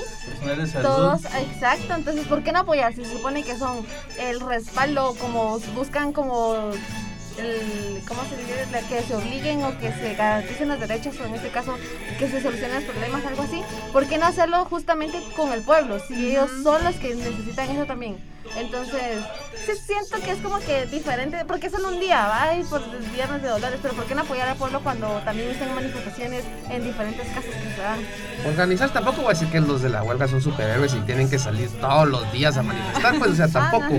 salud. 0.71 0.83
todos, 0.83 1.25
exacto. 1.25 1.95
Entonces, 1.95 2.27
¿por 2.27 2.43
qué 2.43 2.53
no 2.53 2.61
apoyar? 2.61 2.95
Si 2.95 3.05
se 3.05 3.13
supone 3.13 3.43
que 3.43 3.57
son 3.57 3.85
el 4.19 4.41
respaldo, 4.41 5.15
como 5.21 5.59
buscan 5.75 6.13
como 6.13 6.71
el, 7.39 8.03
¿cómo 8.07 8.23
se 8.29 8.37
dice? 8.37 8.67
La- 8.71 8.81
Que 8.83 9.03
se 9.03 9.15
obliguen 9.17 9.65
o 9.65 9.79
que 9.79 9.93
se 9.93 10.15
garanticen 10.15 10.69
los 10.69 10.79
derechos, 10.81 11.15
o 11.21 11.25
en 11.27 11.35
este 11.35 11.49
caso, 11.51 11.77
que 12.19 12.29
se 12.29 12.43
solucionen 12.43 12.77
los 12.77 12.85
problemas, 12.85 13.25
algo 13.25 13.43
así. 13.43 13.63
¿Por 13.93 14.07
qué 14.07 14.19
no 14.19 14.27
hacerlo 14.27 14.65
justamente 14.67 15.19
con 15.37 15.53
el 15.53 15.63
pueblo? 15.63 15.99
Si 16.07 16.31
ellos 16.31 16.51
son 16.63 16.85
los 16.85 16.95
que 16.97 17.15
necesitan 17.15 17.71
eso 17.71 17.85
también. 17.87 18.17
Entonces, 18.57 19.19
sí 19.65 19.73
siento 19.87 20.25
que 20.25 20.33
es 20.33 20.39
como 20.41 20.59
que 20.61 20.87
diferente, 20.87 21.45
porque 21.47 21.67
es 21.67 21.73
solo 21.73 21.89
un 21.89 22.01
día, 22.01 22.27
¿va? 22.27 22.55
Y 22.55 22.65
por 22.65 22.83
viernes 23.13 23.43
de 23.43 23.49
dólares, 23.49 23.79
pero 23.81 23.95
¿por 23.95 24.05
qué 24.05 24.15
no 24.15 24.23
apoyar 24.23 24.49
al 24.49 24.57
pueblo 24.57 24.81
cuando 24.83 25.09
también 25.25 25.51
están 25.51 25.75
manifestaciones 25.75 26.45
en 26.69 26.85
diferentes 26.85 27.27
casas 27.29 27.45
que 27.45 27.75
se 27.75 27.81
dan? 27.81 28.01
Organizar 28.47 28.91
tampoco 28.91 29.23
voy 29.23 29.27
a 29.27 29.35
decir 29.35 29.49
que 29.49 29.61
los 29.61 29.83
de 29.83 29.89
la 29.89 30.03
huelga 30.03 30.29
son 30.29 30.43
superhéroes 30.43 30.95
y 30.95 31.01
tienen 31.01 31.31
que 31.31 31.39
salir 31.39 31.71
todos 31.81 32.09
los 32.09 32.31
días 32.33 32.57
a 32.57 32.63
manifestar, 32.63 33.19
pues 33.19 33.33
o 33.33 33.35
sea, 33.37 33.49
tampoco. 33.53 33.95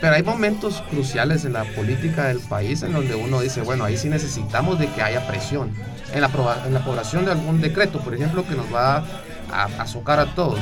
Pero 0.00 0.14
hay 0.14 0.22
momentos 0.22 0.82
cruciales 0.90 1.44
en 1.44 1.52
la 1.52 1.64
política 1.64 2.24
del 2.24 2.40
país 2.40 2.82
en 2.82 2.92
donde 2.92 3.14
uno 3.14 3.40
dice, 3.40 3.60
bueno, 3.60 3.84
ahí 3.84 3.96
sí 3.96 4.08
necesitamos 4.08 4.78
de 4.78 4.88
que 4.88 5.02
haya 5.02 5.26
presión 5.26 5.74
en 6.12 6.20
la, 6.22 6.30
en 6.66 6.72
la 6.72 6.80
aprobación 6.80 7.24
de 7.24 7.32
algún 7.32 7.60
decreto, 7.60 8.00
por 8.00 8.14
ejemplo, 8.14 8.46
que 8.46 8.54
nos 8.54 8.72
va 8.72 9.04
a, 9.52 9.64
a 9.64 9.86
socar 9.86 10.18
a 10.20 10.34
todos. 10.34 10.60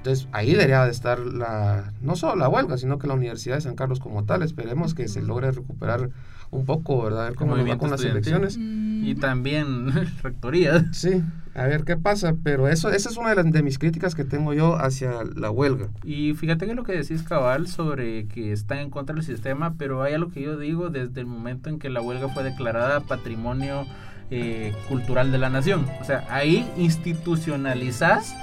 Entonces 0.00 0.28
ahí 0.32 0.52
debería 0.52 0.82
de 0.86 0.90
estar 0.90 1.18
la, 1.18 1.92
no 2.00 2.16
solo 2.16 2.34
la 2.34 2.48
huelga, 2.48 2.78
sino 2.78 2.98
que 2.98 3.06
la 3.06 3.12
Universidad 3.12 3.56
de 3.56 3.60
San 3.60 3.76
Carlos 3.76 4.00
como 4.00 4.24
tal. 4.24 4.42
Esperemos 4.42 4.94
que 4.94 5.08
se 5.08 5.20
logre 5.20 5.52
recuperar 5.52 6.08
un 6.50 6.64
poco, 6.64 7.04
¿verdad? 7.04 7.26
A 7.26 7.28
ver 7.28 7.34
cómo 7.34 7.54
nos 7.54 7.68
va 7.68 7.76
con 7.76 7.90
las 7.90 8.02
elecciones. 8.02 8.56
Y 8.58 9.14
también 9.16 9.92
rectoría. 10.22 10.90
Sí, 10.94 11.22
a 11.54 11.66
ver 11.66 11.84
qué 11.84 11.98
pasa, 11.98 12.34
pero 12.42 12.66
eso 12.68 12.88
esa 12.88 13.10
es 13.10 13.18
una 13.18 13.28
de, 13.28 13.36
las, 13.36 13.52
de 13.52 13.62
mis 13.62 13.78
críticas 13.78 14.14
que 14.14 14.24
tengo 14.24 14.54
yo 14.54 14.76
hacia 14.76 15.22
la 15.36 15.50
huelga. 15.50 15.88
Y 16.02 16.32
fíjate 16.32 16.66
que 16.66 16.74
lo 16.74 16.82
que 16.82 16.92
decís 16.92 17.22
cabal 17.22 17.68
sobre 17.68 18.26
que 18.26 18.52
están 18.52 18.78
en 18.78 18.88
contra 18.88 19.14
del 19.14 19.22
sistema, 19.22 19.74
pero 19.76 20.02
hay 20.02 20.14
algo 20.14 20.30
que 20.30 20.40
yo 20.40 20.56
digo 20.56 20.88
desde 20.88 21.20
el 21.20 21.26
momento 21.26 21.68
en 21.68 21.78
que 21.78 21.90
la 21.90 22.00
huelga 22.00 22.28
fue 22.28 22.42
declarada 22.42 23.00
patrimonio 23.00 23.84
eh, 24.30 24.72
cultural 24.88 25.30
de 25.30 25.36
la 25.36 25.50
nación. 25.50 25.84
O 26.00 26.04
sea, 26.04 26.24
ahí 26.30 26.66
institucionalizás 26.78 28.34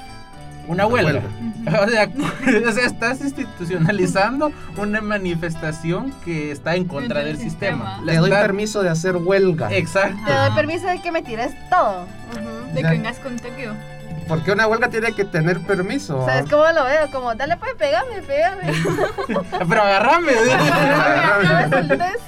una 0.67 0.86
Una 0.86 0.88
huelga. 0.88 1.21
huelga. 1.21 1.27
O 1.84 1.89
sea, 1.89 2.10
o 2.69 2.71
sea, 2.71 2.86
estás 2.86 3.19
institucionalizando 3.19 4.53
una 4.77 5.01
manifestación 5.01 6.13
que 6.23 6.51
está 6.51 6.75
en 6.75 6.86
contra 6.86 7.21
del 7.25 7.38
sistema. 7.38 7.99
Le 8.06 8.15
doy 8.15 8.30
permiso 8.30 8.84
de 8.84 8.89
hacer 8.89 9.17
huelga. 9.17 9.69
Exacto. 9.73 10.17
Te 10.25 10.32
doy 10.32 10.51
permiso 10.51 10.88
de 10.88 11.01
que 11.01 11.12
me 11.12 11.21
tires 11.23 11.51
todo. 11.69 12.08
De 12.73 12.82
que 12.82 12.88
vengas 12.88 13.17
con 13.19 13.36
Tokio. 13.38 13.75
¿Por 14.30 14.43
qué 14.43 14.51
una 14.51 14.67
huelga 14.67 14.89
tiene 14.89 15.13
que 15.13 15.23
tener 15.25 15.60
permiso? 15.62 16.25
¿Sabes 16.25 16.49
cómo 16.49 16.65
lo 16.71 16.84
veo? 16.84 17.10
Como, 17.12 17.34
dale 17.36 17.56
pues, 17.58 17.73
pégame, 17.75 18.21
pégame. 18.21 18.73
Pero 19.69 19.82
agarrame. 19.82 20.32
Entonces, 21.63 22.19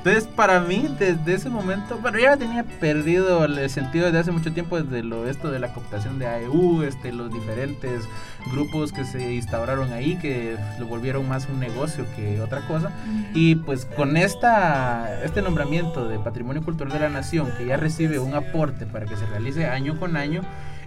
Entonces, 0.00 0.26
para 0.26 0.60
mí, 0.60 0.88
desde 0.98 1.34
ese 1.34 1.50
momento, 1.50 1.98
bueno, 1.98 2.18
ya 2.18 2.34
tenía 2.34 2.64
perdido 2.64 3.44
el 3.44 3.68
sentido 3.68 4.06
desde 4.06 4.20
hace 4.20 4.30
mucho 4.30 4.50
tiempo, 4.50 4.80
desde 4.80 5.02
lo 5.02 5.28
esto 5.28 5.50
de 5.50 5.58
la 5.58 5.74
cooptación 5.74 6.18
de 6.18 6.26
AEU, 6.26 6.84
este, 6.84 7.12
los 7.12 7.30
diferentes 7.30 8.08
grupos 8.50 8.92
que 8.92 9.04
se 9.04 9.34
instauraron 9.34 9.92
ahí, 9.92 10.16
que 10.16 10.56
lo 10.78 10.86
volvieron 10.86 11.28
más 11.28 11.46
un 11.52 11.60
negocio 11.60 12.06
que 12.16 12.40
otra 12.40 12.66
cosa. 12.66 12.92
Y 13.34 13.56
pues 13.56 13.84
con 13.84 14.16
esta, 14.16 15.22
este 15.22 15.42
nombramiento 15.42 16.08
de 16.08 16.18
Patrimonio 16.18 16.62
Cultural 16.62 16.94
de 16.94 17.00
la 17.00 17.10
Nación, 17.10 17.50
que 17.58 17.66
ya 17.66 17.76
recibe 17.76 18.18
un 18.18 18.32
aporte 18.32 18.86
para 18.86 19.04
que 19.04 19.16
se 19.16 19.26
realice 19.26 19.66
año 19.66 20.00
con 20.00 20.16
año, 20.16 20.40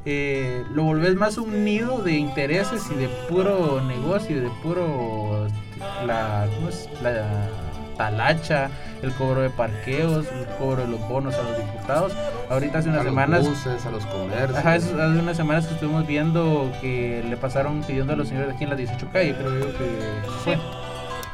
eh, 0.05 0.63
lo 0.73 0.85
volvés 0.85 1.15
más 1.15 1.37
un 1.37 1.63
nido 1.63 2.01
de 2.01 2.13
intereses 2.13 2.81
y 2.91 2.95
de 2.95 3.09
puro 3.29 3.79
negocio, 3.83 4.41
de 4.41 4.49
puro 4.63 5.47
la, 6.03 6.47
¿cómo 6.55 6.69
es? 6.69 6.89
la 7.03 7.47
talacha, 7.95 8.69
el 9.01 9.11
cobro 9.13 9.41
de 9.41 9.49
parqueos, 9.49 10.25
el 10.27 10.45
cobro 10.57 10.83
de 10.83 10.87
los 10.87 10.99
bonos 11.07 11.35
a 11.35 11.43
los 11.43 11.57
diputados. 11.57 12.13
Ahorita 12.49 12.79
hace 12.79 12.89
unas 12.89 13.01
a 13.01 13.03
los 13.03 13.11
semanas 13.11 13.47
buses, 13.47 13.85
a 13.85 13.91
los 13.91 14.05
comercios. 14.05 14.57
Ajá, 14.57 14.73
hace 14.73 14.93
unas 14.93 15.37
semanas 15.37 15.67
que 15.67 15.73
estuvimos 15.73 16.05
viendo 16.07 16.71
que 16.81 17.23
le 17.27 17.37
pasaron 17.37 17.83
pidiendo 17.83 18.13
a 18.13 18.15
los 18.15 18.27
señores 18.27 18.53
aquí 18.53 18.63
en 18.63 18.69
la 18.69 18.75
18 18.75 19.09
calle, 19.11 19.35
creo 19.35 19.59
yo 19.59 19.77
que 19.77 19.99
fue. 20.43 20.57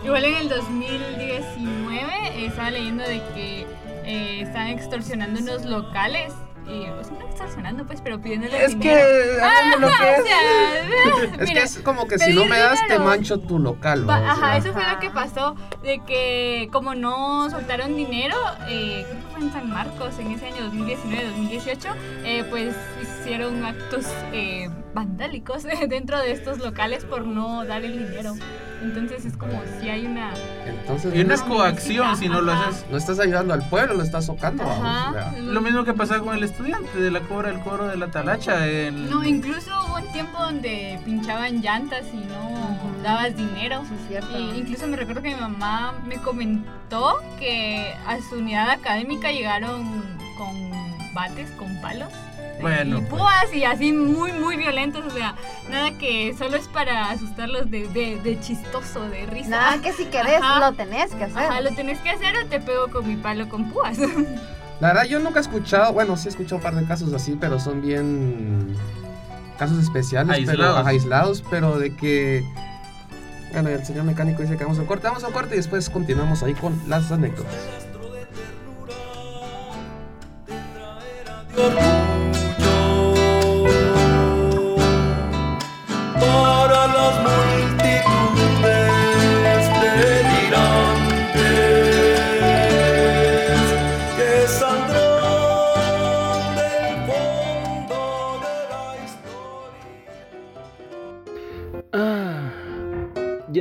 Igual 0.04 0.24
en 0.24 0.36
el 0.36 0.50
2019 0.50 2.10
eh, 2.36 2.46
estaba 2.46 2.72
leyendo 2.72 3.04
de 3.04 3.22
que 3.34 3.66
eh, 4.06 4.42
están 4.42 4.68
extorsionando 4.68 5.42
unos 5.42 5.66
locales. 5.66 6.34
Y, 6.70 6.88
o 6.88 7.04
sea, 7.04 7.18
no 7.18 7.26
extorsionando, 7.28 7.86
pues, 7.86 8.00
pero 8.02 8.22
pidiéndole 8.22 8.64
Es 8.64 8.76
que, 8.76 8.96
dinero. 8.96 9.80
lo 9.80 9.88
que 9.88 9.94
o 9.94 10.06
es. 10.18 10.24
sea, 10.24 11.34
Es 11.34 11.48
mira, 11.48 11.62
que 11.62 11.66
es 11.68 11.80
como 11.80 12.08
que 12.08 12.20
si 12.20 12.34
no 12.34 12.46
me 12.46 12.60
das, 12.60 12.80
te 12.88 13.00
mancho 13.00 13.40
tu 13.40 13.58
local. 13.60 14.06
¿no? 14.06 14.10
O 14.14 14.16
Ajá, 14.16 14.36
sea, 14.36 14.58
eso 14.58 14.74
fue 14.74 14.84
lo 14.88 15.00
que 15.00 15.10
pasó, 15.10 15.56
de 15.82 16.00
que 16.06 16.70
como 16.72 16.94
no 16.96 17.50
soltaron 17.50 17.96
dinero, 17.96 18.36
eh, 18.68 19.06
creo 19.10 19.20
que 19.22 19.28
fue 19.34 19.42
en 19.42 19.52
San 19.52 19.70
Marcos 19.70 20.20
en 20.20 20.32
ese 20.32 20.46
año 20.48 20.72
2019-2018, 20.72 21.96
eh, 22.24 22.44
pues 22.50 22.76
hicieron 23.02 23.66
actos 23.66 24.06
eh, 24.32 24.70
vandálicos 24.94 25.64
dentro 25.90 26.20
de 26.20 26.32
estos 26.32 26.60
locales 26.60 27.04
por 27.04 27.26
no 27.26 27.66
dar 27.66 27.84
el 27.84 27.98
dinero. 28.08 28.34
Entonces 28.82 29.26
es 29.26 29.36
como 29.36 29.62
si 29.80 29.90
hay 29.90 30.06
una... 30.06 30.32
Entonces, 30.66 31.14
Y 31.16 31.22
una 31.22 31.36
no, 31.36 31.46
coacción 31.48 32.16
si 32.18 32.30
no 32.30 32.42
lo 32.42 32.52
haces. 32.54 32.86
no 32.90 32.98
estás 32.98 33.20
ayudando 33.20 33.54
al 33.54 33.68
pueblo, 33.70 33.96
lo 33.96 34.04
estás 34.04 34.26
socando. 34.26 34.64
Ajá. 34.64 35.12
vamos. 35.14 35.40
Lo 35.40 35.62
mismo 35.62 35.84
que 35.84 35.94
pasaba 35.94 36.24
con 36.24 36.36
el 36.36 36.44
estudiante 36.44 36.98
de 37.00 37.12
la 37.12 37.20
cobra, 37.22 37.50
el 37.50 37.60
cobro 37.60 37.88
de 37.88 37.98
la 37.98 38.08
talacha. 38.08 38.66
El... 38.68 39.10
No, 39.10 39.24
incluso 39.24 39.72
hubo 39.86 39.96
un 39.98 40.12
tiempo 40.14 40.38
donde 40.40 41.00
pinchaban 41.06 41.62
llantas 41.62 42.06
y 42.14 42.18
no 42.18 42.80
dabas 43.04 43.36
dinero. 43.36 43.84
Y 44.38 44.60
incluso 44.60 44.88
me 44.88 44.98
recuerdo 44.98 45.22
que 45.22 45.36
mi 45.36 45.42
mamá 45.42 45.94
me 46.06 46.16
comentó 46.18 47.18
que 47.38 47.94
a 48.08 48.18
su 48.30 48.36
unidad 48.38 48.70
académica 48.70 49.32
llegaron 49.32 50.04
con 50.38 50.72
bates, 51.14 51.50
con 51.52 51.80
palos. 51.82 52.10
Bueno, 52.62 52.98
y 52.98 53.02
pues. 53.02 53.22
púas 53.22 53.54
y 53.54 53.64
así 53.64 53.92
muy, 53.94 54.32
muy 54.34 54.58
violentos. 54.58 55.06
O 55.06 55.10
sea, 55.12 55.36
nada 55.70 55.92
que 55.98 56.36
solo 56.38 56.58
es 56.58 56.68
para 56.68 57.10
asustarlos 57.12 57.70
de, 57.72 57.88
de, 57.90 58.20
de 58.22 58.40
chistoso, 58.40 59.02
de 59.10 59.26
risa. 59.26 59.50
Nada 59.50 59.82
que 59.82 59.94
si 59.94 60.06
querés, 60.06 60.42
lo 60.60 60.74
tenés 60.74 61.14
que 61.14 61.24
hacer. 61.24 61.38
Ajá, 61.38 61.62
lo 61.62 61.72
tenés 61.72 62.00
que 62.00 62.10
hacer 62.10 62.36
o 62.38 62.46
te 62.48 62.60
pego 62.60 62.90
con 62.90 63.08
mi 63.08 63.16
palo 63.16 63.48
con 63.50 63.70
púas. 63.72 63.98
La 64.80 64.90
verdad, 64.90 65.04
yo 65.06 65.20
nunca 65.20 65.40
he 65.40 65.42
escuchado, 65.42 65.92
bueno, 65.92 66.16
sí 66.16 66.28
he 66.28 66.32
escuchado 66.32 66.56
un 66.56 66.62
par 66.64 66.74
de 66.74 66.86
casos 66.86 67.12
así, 67.14 67.38
pero 67.40 67.60
son 67.60 67.82
bien 67.82 68.76
casos 69.58 69.78
especiales, 69.78 70.38
pero 70.46 70.52
Aislados. 70.52 70.78
ajá, 70.80 70.90
aislados, 70.90 71.44
pero 71.50 71.78
de 71.80 71.94
que. 71.96 72.46
Bueno, 73.52 73.70
el 73.70 73.86
señor 73.86 74.06
mecánico 74.06 74.42
dice 74.42 74.56
que 74.56 74.64
vamos 74.64 74.78
a 74.78 74.82
un 74.82 74.88
corte, 74.88 75.08
vamos 75.08 75.24
a 75.24 75.28
un 75.28 75.34
corte 75.34 75.56
y 75.56 75.58
después 75.58 75.90
continuamos 75.90 76.44
ahí 76.44 76.54
con 76.54 76.80
las 76.88 77.12
anécdotas. 77.12 77.56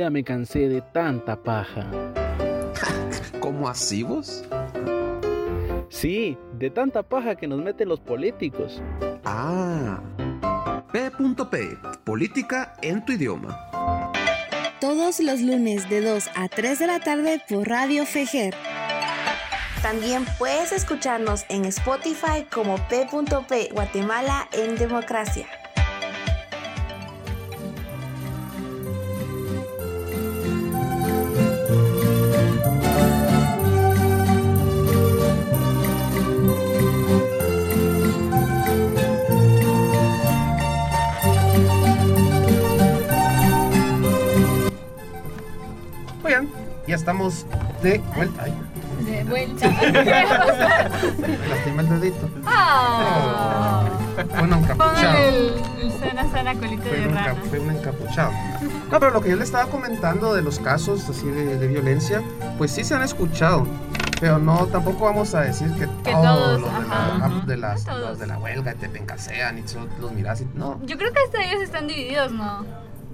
Ya 0.09 0.11
me 0.11 0.23
cansé 0.23 0.67
de 0.67 0.81
tanta 0.81 1.35
paja. 1.35 1.85
¿Cómo 3.39 3.69
así 3.69 4.01
vos? 4.01 4.43
Sí, 5.89 6.35
de 6.57 6.71
tanta 6.71 7.03
paja 7.03 7.35
que 7.35 7.47
nos 7.47 7.61
meten 7.61 7.89
los 7.89 7.99
políticos. 7.99 8.81
Ah. 9.23 10.01
P.P. 10.91 11.77
Política 12.03 12.73
en 12.81 13.05
tu 13.05 13.11
idioma. 13.11 13.55
Todos 14.81 15.19
los 15.19 15.41
lunes 15.41 15.87
de 15.89 16.01
2 16.01 16.29
a 16.35 16.47
3 16.47 16.79
de 16.79 16.87
la 16.87 16.99
tarde 16.99 17.41
por 17.47 17.67
Radio 17.67 18.05
Fejer. 18.05 18.55
También 19.83 20.25
puedes 20.39 20.71
escucharnos 20.71 21.45
en 21.49 21.65
Spotify 21.65 22.47
como 22.51 22.77
P.P. 22.87 23.69
Guatemala 23.73 24.49
en 24.53 24.75
Democracia. 24.75 25.45
Estamos 46.99 47.45
de 47.81 47.99
vuelta. 48.15 48.43
Ay, 48.43 48.53
De 49.05 49.23
vuelta. 49.23 49.67
me 49.69 51.37
lastimé 51.49 51.81
el 51.83 51.89
dedito. 51.89 52.29
Fue 54.29 54.41
un 54.43 54.53
encapuchado. 54.53 54.77
Póngale 54.77 55.29
el, 55.29 55.53
el 55.81 55.91
sana, 55.99 56.31
sana 56.31 56.55
colita 56.55 56.83
Fue 56.83 56.97
de 56.99 57.07
un, 57.07 57.15
rana. 57.15 57.33
enca- 57.33 57.49
fue 57.49 57.59
un 57.59 57.71
encapuchado. 57.71 58.31
No, 58.91 58.99
pero 58.99 59.11
lo 59.11 59.21
que 59.21 59.29
yo 59.29 59.35
le 59.37 59.43
estaba 59.43 59.65
comentando 59.69 60.33
de 60.33 60.41
los 60.41 60.59
casos 60.59 61.07
así 61.09 61.27
de, 61.27 61.57
de 61.57 61.67
violencia, 61.67 62.21
pues 62.57 62.71
sí 62.71 62.83
se 62.83 62.95
han 62.95 63.03
escuchado. 63.03 63.65
Pero 64.19 64.37
no, 64.37 64.65
tampoco 64.67 65.05
vamos 65.05 65.33
a 65.33 65.41
decir 65.41 65.71
que, 65.75 65.87
Que 66.03 66.11
todos 66.11 66.25
todos, 66.25 66.61
los 66.61 66.71
de, 66.71 66.77
ajá. 66.77 67.17
la, 67.29 67.45
de 67.45 67.57
las, 67.57 67.85
todos. 67.85 67.99
los 68.01 68.19
de 68.19 68.27
la 68.27 68.37
huelga 68.37 68.73
te 68.73 68.89
pencasean 68.89 69.57
y 69.59 69.63
los 70.01 70.11
miras 70.11 70.41
y 70.41 70.47
no. 70.55 70.77
Yo 70.85 70.97
creo 70.97 71.13
que 71.13 71.19
hasta 71.25 71.41
ellos 71.43 71.61
están 71.61 71.87
divididos, 71.87 72.31
¿no? 72.33 72.65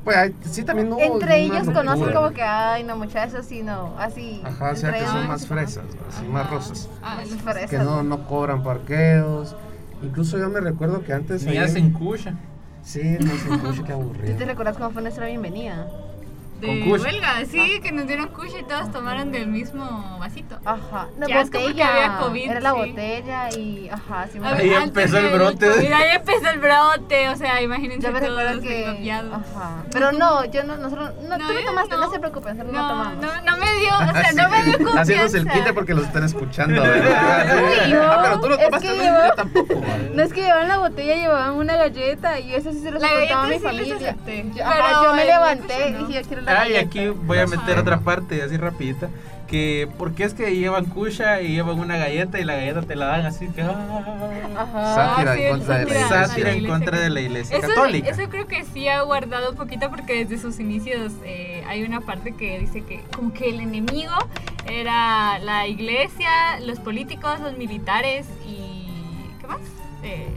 Pues 0.06 0.16
hay- 0.18 0.36
sí 0.50 0.64
también 0.64 0.90
no. 0.90 1.00
Entre 1.00 1.42
ellos 1.42 1.68
conocen 1.72 2.14
como 2.14 2.30
que, 2.30 2.44
ay, 2.44 2.84
no, 2.84 2.96
muchachos, 2.96 3.46
sí, 3.48 3.64
no, 3.64 3.94
así. 3.98 4.42
Ajá, 4.46 4.72
o 4.72 4.76
sea 4.76 4.94
que 4.94 5.04
son 5.06 5.28
más 5.28 5.48
fresas, 5.48 5.84
así 6.08 6.26
más 6.28 6.50
rosas. 6.50 6.88
Ah, 7.04 7.18
las 7.28 7.42
fresas. 7.42 7.70
Que 7.72 7.80
no, 7.80 8.04
no 8.04 8.28
cobran 8.28 8.64
parqueos. 8.64 9.56
Incluso 10.04 10.38
yo 10.38 10.48
me 10.50 10.60
recuerdo 10.62 11.04
que 11.04 11.12
antes. 11.12 11.44
Ni 11.46 11.58
hacen 11.58 11.92
cucha. 11.92 12.36
Sí, 12.84 13.18
no 13.20 13.34
hacen 13.34 13.58
cucha, 13.60 13.82
qué 13.84 13.94
¿Tú 13.94 13.94
aburrido. 13.94 14.38
te 14.38 14.46
recuerdas 14.46 14.78
cómo 14.78 14.92
fue 14.92 15.02
nuestra 15.02 15.26
bienvenida? 15.26 15.88
De 16.66 16.80
Con 16.80 16.90
kush. 16.90 17.02
huelga, 17.04 17.46
sí, 17.50 17.80
que 17.82 17.92
nos 17.92 18.08
dieron 18.08 18.28
kush 18.30 18.52
y 18.60 18.64
todos 18.64 18.92
tomaron 18.92 19.32
del 19.32 19.48
mismo 19.48 20.18
vasito. 20.20 20.58
Ajá. 20.66 21.08
No, 21.18 21.28
Qué 21.28 21.34
asco 21.34 21.60
botella. 21.60 21.90
había 21.92 22.18
COVID, 22.18 22.50
Era 22.52 22.60
la 22.60 22.72
sí. 22.72 22.78
botella 22.78 23.50
y. 23.58 23.90
Ajá, 23.90 24.28
sí 24.32 24.40
me 24.40 24.48
Ahí 24.48 24.74
empezó 24.74 25.18
el 25.18 25.30
brote. 25.30 25.66
Y 25.84 25.92
ahí 25.94 26.16
empezó 26.16 26.50
el 26.50 26.60
brote, 26.60 27.30
o 27.30 27.36
sea, 27.36 27.62
imagínense 27.62 28.08
Yo 28.08 28.14
me 28.14 28.20
todos 28.20 28.38
recuerdo 28.38 28.62
que. 28.62 29.12
Ajá. 29.12 29.84
Pero 29.92 30.12
no, 30.12 30.46
yo 30.46 30.64
no, 30.64 30.78
nosotros. 30.78 31.12
No, 31.28 31.38
No, 31.38 31.48
tú 31.48 31.54
no 31.54 31.62
tomaste, 31.66 31.96
no, 31.96 32.02
no. 32.02 32.12
se 32.12 32.20
preocupen, 32.20 32.58
nosotros 32.58 32.74
no, 32.74 32.82
No, 32.82 32.88
tomamos. 32.90 33.24
no, 33.24 33.42
no 33.52 33.58
me 33.58 33.72
dio, 33.80 33.94
o 33.94 34.14
sea, 34.14 34.32
no 34.34 34.50
me 34.50 34.64
dio 34.64 34.74
confianza. 34.74 35.02
Haciéndose 35.02 35.38
el 35.38 35.48
quite 35.50 35.74
porque 35.74 35.94
los 35.94 36.06
están 36.06 36.24
escuchando, 36.24 36.82
¿verdad? 36.82 37.46
Sí, 37.86 37.92
yo- 37.92 38.02
ah, 38.04 38.20
pero 38.24 38.40
tú 38.40 38.50
lo 38.50 38.56
es 38.58 38.66
tomaste, 38.66 38.88
que 38.88 38.98
¿no? 38.98 39.04
yo- 39.28 39.34
tampoco. 39.36 39.76
¿vale? 39.82 40.10
No 40.16 40.24
es 40.24 40.34
que 40.34 40.42
llevaban 40.42 40.68
la 40.70 40.78
botella, 40.78 41.16
llevaban 41.16 41.54
una 41.56 41.76
galleta 41.76 42.40
y 42.40 42.54
eso 42.56 42.72
sí 42.72 42.80
se 42.80 42.90
los 42.92 43.02
La 43.02 43.10
contaba 43.10 43.44
a 43.44 43.48
mi 43.48 43.60
familia. 43.60 43.98
Yo, 44.00 44.54
pero 44.56 44.64
ajá, 44.66 45.04
yo 45.04 45.14
me 45.14 45.22
el 45.22 45.28
levanté 45.28 45.90
y 45.90 45.92
no. 45.92 46.08
dije, 46.08 46.22
yo 46.22 46.28
quiero 46.28 46.42
la 46.44 46.54
Ay, 46.62 46.76
aquí 46.76 47.08
voy 47.08 47.38
a 47.40 47.48
meter 47.48 47.78
otra 47.78 48.00
parte 48.00 48.42
así 48.42 48.58
rapidita. 48.58 49.08
Que 49.08 49.36
que 49.46 49.88
porque 50.00 50.24
es 50.24 50.34
que 50.34 50.56
llevan 50.56 50.86
cucha 50.86 51.40
y 51.42 51.50
llevan 51.50 51.80
una 51.80 51.98
galleta 51.98 52.40
y 52.40 52.44
la 52.44 52.56
galleta 52.56 52.82
te 52.82 52.96
la 52.96 53.06
dan 53.06 53.26
así 53.28 53.48
que 53.50 53.62
ah, 53.62 54.96
Sátira 54.96 55.36
sí, 55.36 55.44
en 55.44 55.52
contra 55.52 55.78
de 55.78 55.86
la 55.86 55.92
iglesia. 55.92 56.08
sátira 56.10 56.52
en 56.52 56.66
contra 56.66 57.00
de 57.00 57.10
la 57.10 57.22
iglesia 57.22 57.58
Eso, 57.58 57.68
católica. 57.68 58.10
eso 58.10 58.30
creo 58.30 58.48
que 58.48 58.64
sí 58.66 58.88
ha 58.88 59.02
guardado 59.04 59.52
un 59.52 59.56
poquito 59.56 59.90
porque 59.90 60.26
desde 60.26 60.40
sus 60.42 60.60
inicios 60.60 61.14
eh, 61.24 61.64
hay 61.68 61.84
una 61.84 62.02
parte 62.02 62.32
que 62.34 62.60
dice 62.60 62.82
que 62.82 63.04
como 63.16 63.34
que 63.34 63.50
el 63.50 63.60
enemigo 63.60 64.14
era 64.66 65.38
la 65.40 65.68
iglesia, 65.68 66.60
los 66.62 66.80
políticos, 66.80 67.40
los 67.40 67.58
militares 67.58 68.26
y 68.48 68.88
¿qué 69.42 69.48
más? 69.48 69.60
Eh, 70.04 70.28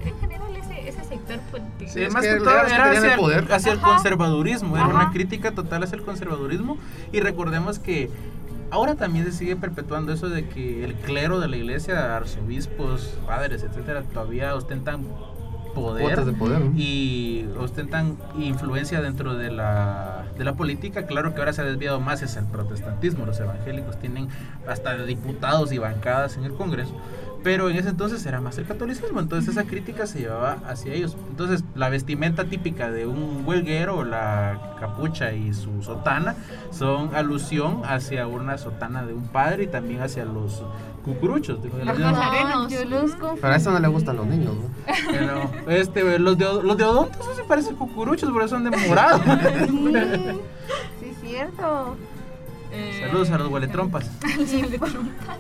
Sí, 1.87 2.03
es 2.03 2.15
que 2.15 2.21
que 2.21 2.37
todo 2.39 2.51
era 2.51 2.67
era 2.75 2.91
el 2.93 2.99
hacia, 2.99 3.17
poder. 3.17 3.53
hacia 3.53 3.73
el 3.73 3.79
Ajá. 3.79 3.87
conservadurismo, 3.95 4.77
era 4.77 4.87
Ajá. 4.87 4.95
una 4.95 5.11
crítica 5.11 5.53
total 5.53 5.83
hacia 5.83 5.97
el 5.97 6.03
conservadurismo 6.03 6.79
y 7.13 7.21
recordemos 7.21 7.79
que 7.79 8.11
ahora 8.71 8.95
también 8.95 9.25
se 9.27 9.33
sigue 9.33 9.57
perpetuando 9.57 10.13
eso 10.13 10.29
de 10.29 10.49
que 10.49 10.85
el 10.85 10.95
clero 10.95 11.41
de 11.41 11.49
la 11.49 11.57
iglesia, 11.57 12.17
arzobispos, 12.17 13.19
padres, 13.27 13.63
etcétera, 13.63 14.03
todavía 14.03 14.55
ostentan 14.55 15.05
poder, 15.75 16.03
Cuotas 16.07 16.27
de 16.27 16.33
poder, 16.33 16.61
¿no? 16.61 16.73
y 16.77 17.47
ostentan 17.59 18.17
influencia 18.39 19.01
dentro 19.01 19.35
de 19.35 19.51
la, 19.51 20.25
de 20.37 20.45
la 20.45 20.55
política. 20.55 21.07
Claro 21.07 21.35
que 21.35 21.41
ahora 21.41 21.53
se 21.53 21.61
ha 21.63 21.65
desviado 21.65 22.01
más 22.01 22.23
hacia 22.23 22.41
el 22.41 22.47
protestantismo. 22.47 23.27
Los 23.27 23.39
evangélicos 23.39 23.99
tienen 24.01 24.29
hasta 24.67 24.97
diputados 25.05 25.73
y 25.73 25.79
bancadas 25.79 26.37
en 26.37 26.45
el 26.45 26.55
Congreso. 26.55 26.95
Pero 27.43 27.71
en 27.71 27.77
ese 27.77 27.91
entonces 27.91 28.25
era 28.27 28.41
más 28.41 28.59
el 28.59 28.67
catolicismo, 28.67 29.21
entonces 29.21 29.51
esa 29.51 29.65
crítica 29.65 30.07
se 30.07 30.21
llevaba 30.21 30.59
hacia 30.67 30.93
ellos. 30.93 31.17
Entonces 31.31 31.63
la 31.75 31.89
vestimenta 31.89 32.45
típica 32.45 32.91
de 32.91 33.07
un 33.07 33.45
huelguero, 33.47 34.05
la 34.05 34.75
capucha 34.81 35.33
y 35.33 35.55
su 35.55 35.83
sotana, 35.83 36.35
son 36.71 37.15
alusión 37.15 37.83
hacia 37.85 38.27
una 38.27 38.59
sotana 38.59 39.07
de 39.07 39.15
un 39.15 39.29
padre 39.29 39.65
y 39.65 39.67
también 39.69 40.03
hacia 40.03 40.25
los 40.25 40.63
cucuruchos. 41.05 41.63
digo, 41.63 41.79
de 41.79 41.85
los. 41.85 41.97
Yo 41.99 42.05
confundo. 42.11 43.35
Pero 43.41 43.53
a 43.53 43.57
eso 43.57 43.71
no 43.71 43.79
le 43.79 43.89
gustan 43.89 44.17
los 44.17 44.27
niños, 44.27 44.55
¿no? 44.55 44.63
Pero, 45.11 45.51
este, 45.69 46.19
los 46.19 46.37
de, 46.37 46.45
los 46.45 46.77
de 46.77 46.85
odontos 46.85 47.25
sí 47.25 47.33
se 47.37 47.45
parecen 47.45 47.77
cucuruchos, 47.77 48.31
por 48.31 48.43
eso 48.43 48.57
son 48.57 48.65
de 48.65 48.77
morado. 48.77 49.21
Sí, 51.01 51.15
cierto. 51.25 51.97
Eh, 52.71 53.01
Saludos 53.07 53.31
a 53.31 53.39
los 53.39 53.49
hueletrompas. 53.49 54.11
los 54.39 54.53
hueletrompas. 54.53 55.37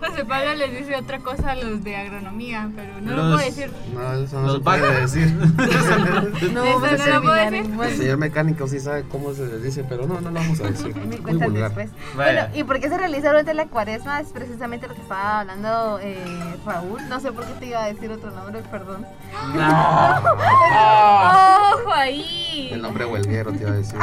José 0.00 0.24
Pablo 0.24 0.54
les 0.54 0.70
dice 0.78 0.96
otra 0.96 1.18
cosa 1.20 1.52
a 1.52 1.54
los 1.54 1.82
de 1.82 1.96
agronomía, 1.96 2.68
pero 2.76 3.00
no 3.00 3.10
lo 3.16 3.22
puedo 3.34 3.38
decir. 3.46 3.70
No, 3.94 4.12
eso 4.14 4.40
no 4.40 4.46
Los 4.46 4.56
se 4.56 4.60
puede 4.60 5.00
decir. 5.00 5.34
No, 6.52 6.62
a 6.62 6.64
no 6.64 7.06
lo 7.06 7.22
puedo 7.22 7.34
decir. 7.34 7.70
El 7.82 7.96
señor 7.96 8.18
mecánico 8.18 8.68
sí 8.68 8.78
sabe 8.80 9.04
cómo 9.10 9.32
se 9.34 9.46
les 9.46 9.62
dice, 9.62 9.84
pero 9.84 10.06
no, 10.06 10.20
no 10.20 10.30
lo 10.30 10.38
vamos 10.40 10.60
a 10.60 10.64
decir. 10.64 10.94
Me 10.96 11.06
Muy 11.06 11.16
cuentan 11.18 11.50
vulgar. 11.52 11.74
después. 11.74 11.90
Vaya. 12.16 12.46
Bueno, 12.48 12.56
¿y 12.58 12.64
por 12.64 12.80
qué 12.80 12.88
se 12.88 12.98
realiza 12.98 13.28
durante 13.28 13.54
la 13.54 13.66
cuaresma? 13.66 14.20
Es 14.20 14.28
precisamente 14.28 14.86
lo 14.88 14.94
que 14.94 15.00
estaba 15.02 15.40
hablando 15.40 15.98
eh, 16.02 16.18
Raúl. 16.64 17.00
No 17.08 17.20
sé 17.20 17.32
por 17.32 17.44
qué 17.46 17.52
te 17.54 17.66
iba 17.66 17.82
a 17.84 17.86
decir 17.86 18.10
otro 18.10 18.30
nombre, 18.30 18.62
perdón. 18.70 19.06
¡Ojo 21.76 21.92
ahí! 21.92 22.70
El 22.72 22.82
nombre 22.82 23.04
huelguero 23.06 23.52
te 23.52 23.62
iba 23.62 23.70
a 23.70 23.74
decir. 23.74 23.98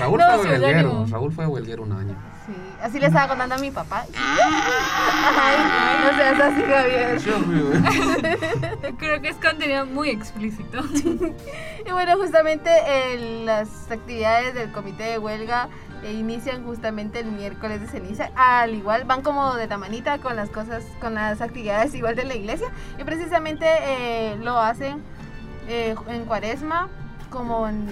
Raúl 0.00 0.18
No, 0.18 0.38
fue 0.38 0.50
huelguero. 0.50 1.06
Raúl 1.10 1.32
fue 1.32 1.46
huelguero 1.46 1.82
un 1.82 1.92
año. 1.92 2.14
Sí, 2.82 2.88
así 2.88 3.00
le 3.00 3.06
estaba 3.06 3.28
contando 3.28 3.54
a 3.54 3.58
mi 3.58 3.70
papá. 3.70 4.04
Ay, 4.16 5.56
no 6.04 6.16
seas 6.16 6.40
así, 6.40 6.62
Javier. 6.62 7.20
Creo 8.98 9.22
que 9.22 9.28
es 9.28 9.36
contenido 9.36 9.86
muy 9.86 10.10
explícito. 10.10 10.80
Y 11.84 11.90
bueno, 11.90 12.16
justamente 12.16 12.70
eh, 12.86 13.42
las 13.44 13.90
actividades 13.90 14.54
del 14.54 14.70
comité 14.70 15.02
de 15.02 15.18
huelga 15.18 15.68
eh, 16.04 16.12
inician 16.12 16.64
justamente 16.64 17.18
el 17.18 17.32
miércoles 17.32 17.80
de 17.80 17.88
ceniza. 17.88 18.30
Al 18.36 18.72
igual 18.72 19.02
van 19.04 19.22
como 19.22 19.56
de 19.56 19.66
la 19.66 19.78
manita 19.78 20.18
con 20.18 20.36
las 20.36 20.48
cosas, 20.48 20.84
con 21.00 21.14
las 21.14 21.40
actividades 21.40 21.92
igual 21.96 22.14
de 22.14 22.24
la 22.24 22.36
iglesia. 22.36 22.68
Y 23.00 23.04
precisamente 23.04 23.66
eh, 23.66 24.36
lo 24.40 24.60
hacen 24.60 25.02
eh, 25.66 25.96
en 26.06 26.24
cuaresma 26.24 26.88
como 27.30 27.66
en 27.66 27.84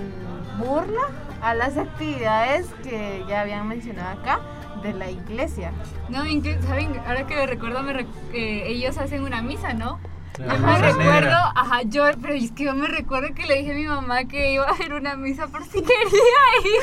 burla 0.58 1.08
a 1.42 1.54
las 1.54 1.76
actividades 1.76 2.68
que 2.84 3.24
ya 3.28 3.40
habían 3.40 3.66
mencionado 3.66 4.20
acá 4.20 4.40
de 4.82 4.92
la 4.94 5.10
iglesia. 5.10 5.72
No, 6.08 6.26
incluso, 6.26 6.62
¿saben? 6.66 6.92
Ahora 7.06 7.26
que 7.26 7.34
lo 7.36 7.46
recuerdo, 7.46 7.82
me 7.82 7.92
rec- 7.92 8.06
eh, 8.32 8.64
ellos 8.68 8.96
hacen 8.98 9.22
una 9.24 9.42
misa, 9.42 9.72
¿no? 9.74 9.98
Yo 10.38 10.46
me 10.46 10.78
recuerdo, 10.78 10.96
negra. 11.20 11.52
ajá, 11.54 11.82
yo, 11.84 12.04
pero 12.22 12.32
es 12.32 12.50
que 12.52 12.64
yo 12.64 12.74
me 12.74 12.86
recuerdo 12.88 13.34
que 13.34 13.44
le 13.46 13.56
dije 13.58 13.72
a 13.72 13.74
mi 13.74 13.84
mamá 13.84 14.24
que 14.24 14.54
iba 14.54 14.64
a 14.64 14.70
hacer 14.70 14.94
una 14.94 15.14
misa 15.14 15.48
por 15.48 15.62
si 15.64 15.82
quería 15.82 16.40
ir. 16.64 16.80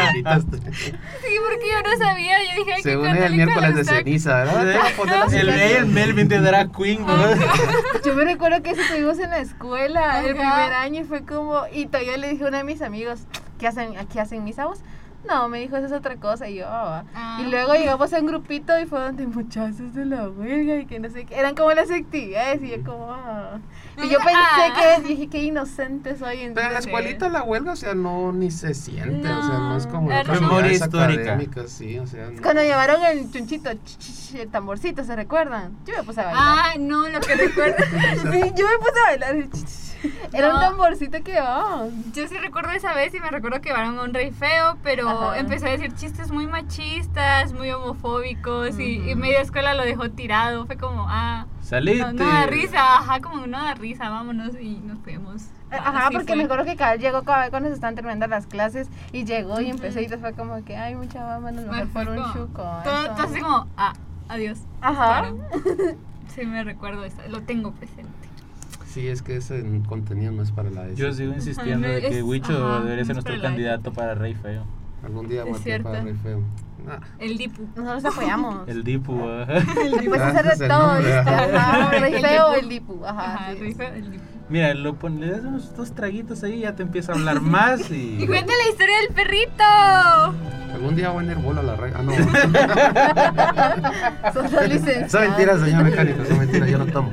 Sí, 0.00 1.36
porque 1.48 1.66
yo 1.68 1.82
no 1.88 1.96
sabía, 2.04 2.38
yo 2.42 2.64
dije, 2.64 2.76
qué 2.76 2.82
Según 2.82 3.08
ella, 3.08 3.26
el 3.26 3.34
miércoles 3.36 3.74
de 3.76 3.84
ceniza, 3.84 4.38
¿verdad? 4.44 4.64
La 5.06 5.24
El, 5.40 5.48
el 5.50 5.86
Melvin 5.86 6.28
de 6.28 6.38
Drag 6.40 6.72
Queen, 6.72 7.06
¿verdad? 7.06 7.36
Yo 8.04 8.14
me 8.14 8.24
recuerdo 8.24 8.62
que 8.62 8.70
eso 8.70 8.82
tuvimos 8.88 9.18
en 9.18 9.30
la 9.30 9.38
escuela 9.38 10.20
el 10.24 10.38
Ajá. 10.40 10.54
primer 10.54 10.72
año 10.74 11.00
y 11.02 11.04
fue 11.04 11.24
como, 11.24 11.62
y 11.72 11.86
todavía 11.86 12.16
le 12.16 12.30
dije 12.30 12.44
a 12.44 12.48
uno 12.48 12.56
de 12.56 12.64
mis 12.64 12.82
amigos, 12.82 13.20
¿qué 13.58 13.68
hacen, 13.68 13.96
aquí 13.98 14.18
hacen 14.18 14.42
misa 14.42 14.66
vos? 14.66 14.80
No, 15.28 15.48
me 15.48 15.60
dijo, 15.60 15.76
eso 15.76 15.86
es 15.86 15.92
otra 15.92 16.16
cosa, 16.16 16.48
y 16.48 16.56
yo, 16.56 16.66
"Ah, 16.66 16.84
va". 16.84 17.04
Ah. 17.14 17.38
Y 17.42 17.50
luego 17.50 17.74
llegamos 17.74 18.12
a 18.12 18.20
un 18.20 18.26
grupito 18.26 18.78
y 18.80 18.86
fue 18.86 19.00
donde 19.00 19.26
muchachos 19.26 19.92
de 19.94 20.04
la 20.06 20.28
huelga 20.28 20.76
y 20.76 20.86
que 20.86 20.98
no 20.98 21.10
sé 21.10 21.26
qué, 21.26 21.38
eran 21.38 21.54
como 21.54 21.72
las 21.72 21.90
actividades 21.90 22.62
y 22.62 22.70
yo 22.70 22.82
como, 22.84 23.12
"Ah". 23.12 23.58
Y 24.04 24.08
yo 24.10 24.18
pensé 24.18 24.32
Ah. 24.34 24.96
que, 25.02 25.08
dije, 25.08 25.28
qué 25.28 25.42
inocente 25.42 26.16
soy. 26.16 26.36
Pero 26.36 26.42
en 26.48 26.54
la 26.54 26.60
entonces, 26.62 26.86
escuelita 26.86 27.28
la 27.28 27.42
huelga, 27.42 27.72
o 27.72 27.76
sea, 27.76 27.94
no 27.94 28.32
ni 28.32 28.50
se 28.50 28.74
siente, 28.74 29.28
o 29.30 29.42
sea, 29.46 29.58
no 29.58 29.76
es 29.76 29.86
como 29.86 30.08
memoria 30.08 30.72
histórica. 30.72 31.38
sí, 31.66 31.98
o 31.98 32.06
sea, 32.06 32.30
no. 32.30 32.42
Cuando 32.42 32.62
llevaron 32.62 33.02
el 33.04 33.30
chunchito, 33.30 33.70
ch, 33.72 33.98
ch, 33.98 34.30
ch, 34.30 34.34
el 34.36 34.48
tamborcito, 34.50 35.04
¿se 35.04 35.14
recuerdan? 35.16 35.76
Yo 35.86 35.94
me 35.98 36.02
puse 36.04 36.20
a 36.20 36.24
bailar. 36.26 36.42
Ah, 36.46 36.72
no, 36.78 37.08
lo 37.08 37.20
que 37.20 37.34
recuerdo. 37.34 37.76
Sí, 38.32 38.52
yo 38.56 38.66
me 38.66 38.78
puse 38.78 39.00
a 39.06 39.08
bailar. 39.10 39.36
el 39.36 39.50
ch, 39.50 39.64
ch. 39.64 39.90
Era 40.32 40.54
un 40.54 40.60
tamborcito 40.60 41.22
que, 41.22 41.38
oh, 41.42 41.90
Yo 42.14 42.26
sí 42.26 42.34
recuerdo 42.38 42.70
esa 42.70 42.94
vez 42.94 43.12
y 43.14 43.20
me 43.20 43.28
recuerdo 43.30 43.60
que 43.60 43.68
llevaron 43.68 43.98
a 43.98 44.02
un 44.04 44.14
rey 44.14 44.30
feo, 44.30 44.78
pero 44.82 45.06
Ajá. 45.06 45.38
empezó 45.38 45.66
a 45.66 45.70
decir 45.70 45.94
chistes 45.94 46.30
muy 46.30 46.46
machistas, 46.46 47.52
muy 47.52 47.70
homofóbicos 47.70 48.78
y, 48.78 49.10
y 49.10 49.14
media 49.14 49.40
escuela 49.42 49.74
lo 49.74 49.84
dejó 49.84 50.10
tirado. 50.10 50.64
Fue 50.66 50.76
como, 50.78 51.04
ah, 51.08 51.44
Saliste. 51.70 52.04
no, 52.04 52.12
no 52.12 52.24
da 52.24 52.46
risa, 52.46 52.98
ajá, 52.98 53.20
como 53.20 53.46
no 53.46 53.56
da 53.56 53.74
risa, 53.74 54.10
vámonos 54.10 54.58
y 54.60 54.80
nos 54.84 54.98
fuimos. 54.98 55.44
Ajá, 55.70 56.08
Así 56.08 56.16
porque 56.16 56.34
me 56.34 56.44
acuerdo 56.44 56.64
que 56.64 56.74
Cabal 56.74 56.98
llegó 56.98 57.22
cuando 57.22 57.68
se 57.68 57.74
estaban 57.74 57.94
terminando 57.94 58.26
las 58.26 58.46
clases 58.46 58.88
y 59.12 59.24
llegó 59.24 59.60
y 59.60 59.70
empezó 59.70 60.00
y 60.00 60.08
te 60.08 60.18
fue 60.18 60.32
como 60.32 60.64
que, 60.64 60.76
ay, 60.76 60.96
mucha 60.96 61.24
vámonos 61.24 61.64
Me 61.66 61.70
mejor 61.70 61.88
por 61.92 62.04
fue 62.06 62.18
un 62.18 62.32
chuco. 62.32 62.62
Todo, 62.84 63.02
eso". 63.04 63.14
todo 63.14 63.22
así 63.24 63.40
como, 63.40 63.68
ah, 63.76 63.92
adiós. 64.28 64.58
Ajá. 64.80 65.20
Claro. 65.20 65.38
Sí, 66.34 66.46
me 66.46 66.62
recuerdo 66.62 67.04
eso, 67.04 67.16
lo 67.28 67.42
tengo 67.42 67.72
presente. 67.72 68.12
Sí, 68.86 69.08
es 69.08 69.20
que 69.20 69.36
ese 69.36 69.64
contenido 69.88 70.30
no 70.30 70.42
es 70.42 70.52
para 70.52 70.70
la 70.70 70.88
Yo 70.92 71.12
sigo 71.12 71.32
insistiendo 71.32 71.88
de 71.88 72.02
que 72.02 72.22
Huicho 72.22 72.52
ajá, 72.52 72.84
debería 72.84 73.04
ser 73.04 73.16
es 73.16 73.24
nuestro 73.24 73.42
candidato 73.42 73.92
para 73.92 74.14
Rey 74.14 74.34
Feo. 74.34 74.62
Algún 75.02 75.26
día 75.26 75.42
voy 75.42 75.58
a 75.58 75.82
para. 75.82 76.02
Rey 76.02 76.14
Feo. 76.14 76.40
Ah, 76.88 77.00
El 77.18 77.36
Dipu. 77.38 77.68
Nosotros 77.76 78.04
apoyamos. 78.14 78.68
El 78.68 78.84
Dipu. 78.84 79.28
ajá. 79.28 79.52
Después 79.54 80.20
Ah, 80.20 80.28
hacer 80.28 80.44
de 80.44 80.64
el 80.64 80.70
todo, 80.70 80.96
¿viste? 80.98 81.18
ajá. 81.18 81.90
Rey 82.00 82.14
El 82.14 82.22
Dipu. 82.22 82.52
el 82.60 82.68
dipu. 82.68 83.04
Ajá, 83.06 83.34
Ajá, 83.34 83.52
sí. 83.52 83.76
El 83.80 84.10
Dipu. 84.12 84.24
Mira, 84.48 84.74
lo 84.74 84.94
pon- 84.96 85.20
le 85.20 85.30
das 85.30 85.42
unos 85.42 85.76
dos 85.76 85.92
traguitos 85.94 86.42
ahí 86.42 86.54
y 86.54 86.60
ya 86.60 86.74
te 86.74 86.82
empieza 86.82 87.12
a 87.12 87.14
hablar 87.14 87.40
más 87.40 87.88
Y 87.90 88.16
y... 88.20 88.26
cuenta 88.26 88.52
la 88.64 88.68
historia 88.70 88.96
del 88.98 89.08
perrito. 89.14 89.64
Algún 90.74 90.96
día 90.96 91.10
voy 91.10 91.28
a 91.28 91.32
ir 91.32 91.38
bola 91.38 91.60
a 91.60 91.64
la 91.64 91.76
rey. 91.76 91.92
Ah, 91.94 92.02
no. 92.02 92.12
Son 94.32 94.68
licenciados. 94.68 95.10
Son 95.12 95.20
mentiras, 95.22 95.60
señor 95.60 95.84
mecánico, 95.84 96.24
son 96.24 96.38
mentiras, 96.38 96.68
yo 96.68 96.78
no 96.78 96.86
tomo. 96.86 97.10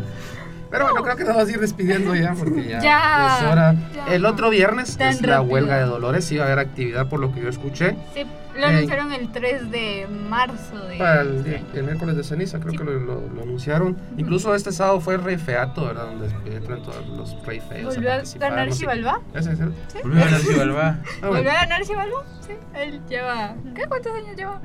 Pero 0.69 0.83
bueno, 0.85 1.01
creo 1.01 1.15
que 1.15 1.23
nos 1.23 1.33
vamos 1.35 1.47
a 1.49 1.51
ir 1.53 1.59
despidiendo 1.61 2.13
ya 2.13 2.33
porque 2.33 2.67
ya, 2.67 2.79
Ya, 2.81 3.37
es 3.39 3.43
hora. 3.45 3.75
ya. 3.95 4.07
El 4.13 4.25
otro 4.25 4.49
viernes 4.49 4.97
Tan 4.97 5.09
es 5.09 5.21
la 5.21 5.37
rápido. 5.37 5.53
huelga 5.53 5.77
de 5.77 5.83
Dolores, 5.85 6.25
sí 6.25 6.35
va 6.37 6.43
a 6.43 6.47
haber 6.47 6.59
actividad 6.59 7.07
por 7.07 7.19
lo 7.21 7.31
que 7.33 7.41
yo 7.41 7.47
escuché. 7.49 7.95
Sí, 8.13 8.25
lo 8.57 8.65
anunciaron 8.67 9.11
el 9.13 9.31
3 9.31 9.71
de 9.71 10.07
marzo 10.29 10.77
de 10.87 10.97
Para 10.97 11.21
el, 11.21 11.37
este 11.45 11.63
el 11.79 11.83
miércoles 11.85 12.15
de 12.17 12.23
ceniza, 12.23 12.59
creo 12.59 12.73
que 12.73 12.83
lo, 12.83 12.93
lo- 12.99 13.27
lo 13.29 13.43
anunciaron. 13.43 13.97
Incluso 14.17 14.53
este 14.55 14.71
sábado 14.71 14.99
fue 14.99 15.15
el 15.15 15.23
Rey 15.23 15.37
Feato, 15.37 15.85
¿verdad? 15.85 16.05
Donde 16.07 16.27
entran 16.55 16.81
todos 16.83 17.05
los 17.07 17.45
Rey 17.45 17.59
Feos. 17.59 17.95
¿Volvió 17.95 18.11
a 18.13 18.17
ganar 18.39 18.67
no 18.67 18.73
sé. 18.73 18.79
Xibalbá? 18.79 19.21
¿Ese 19.33 19.51
es? 19.53 19.59
¿Sí? 19.59 19.97
Volvió 20.03 20.21
a 20.21 20.25
ganar 20.25 20.39
Xibalbá. 20.41 20.99
Ah, 21.21 21.27
¿Volvió 21.27 21.51
a 21.51 21.53
ganar 21.53 21.85
Xibalbá? 21.85 22.23
Sí. 22.41 22.53
Él 22.75 23.01
lleva. 23.09 23.55
¿Qué? 23.75 23.85
¿Cuántos 23.87 24.13
años 24.13 24.35
lleva? 24.35 24.59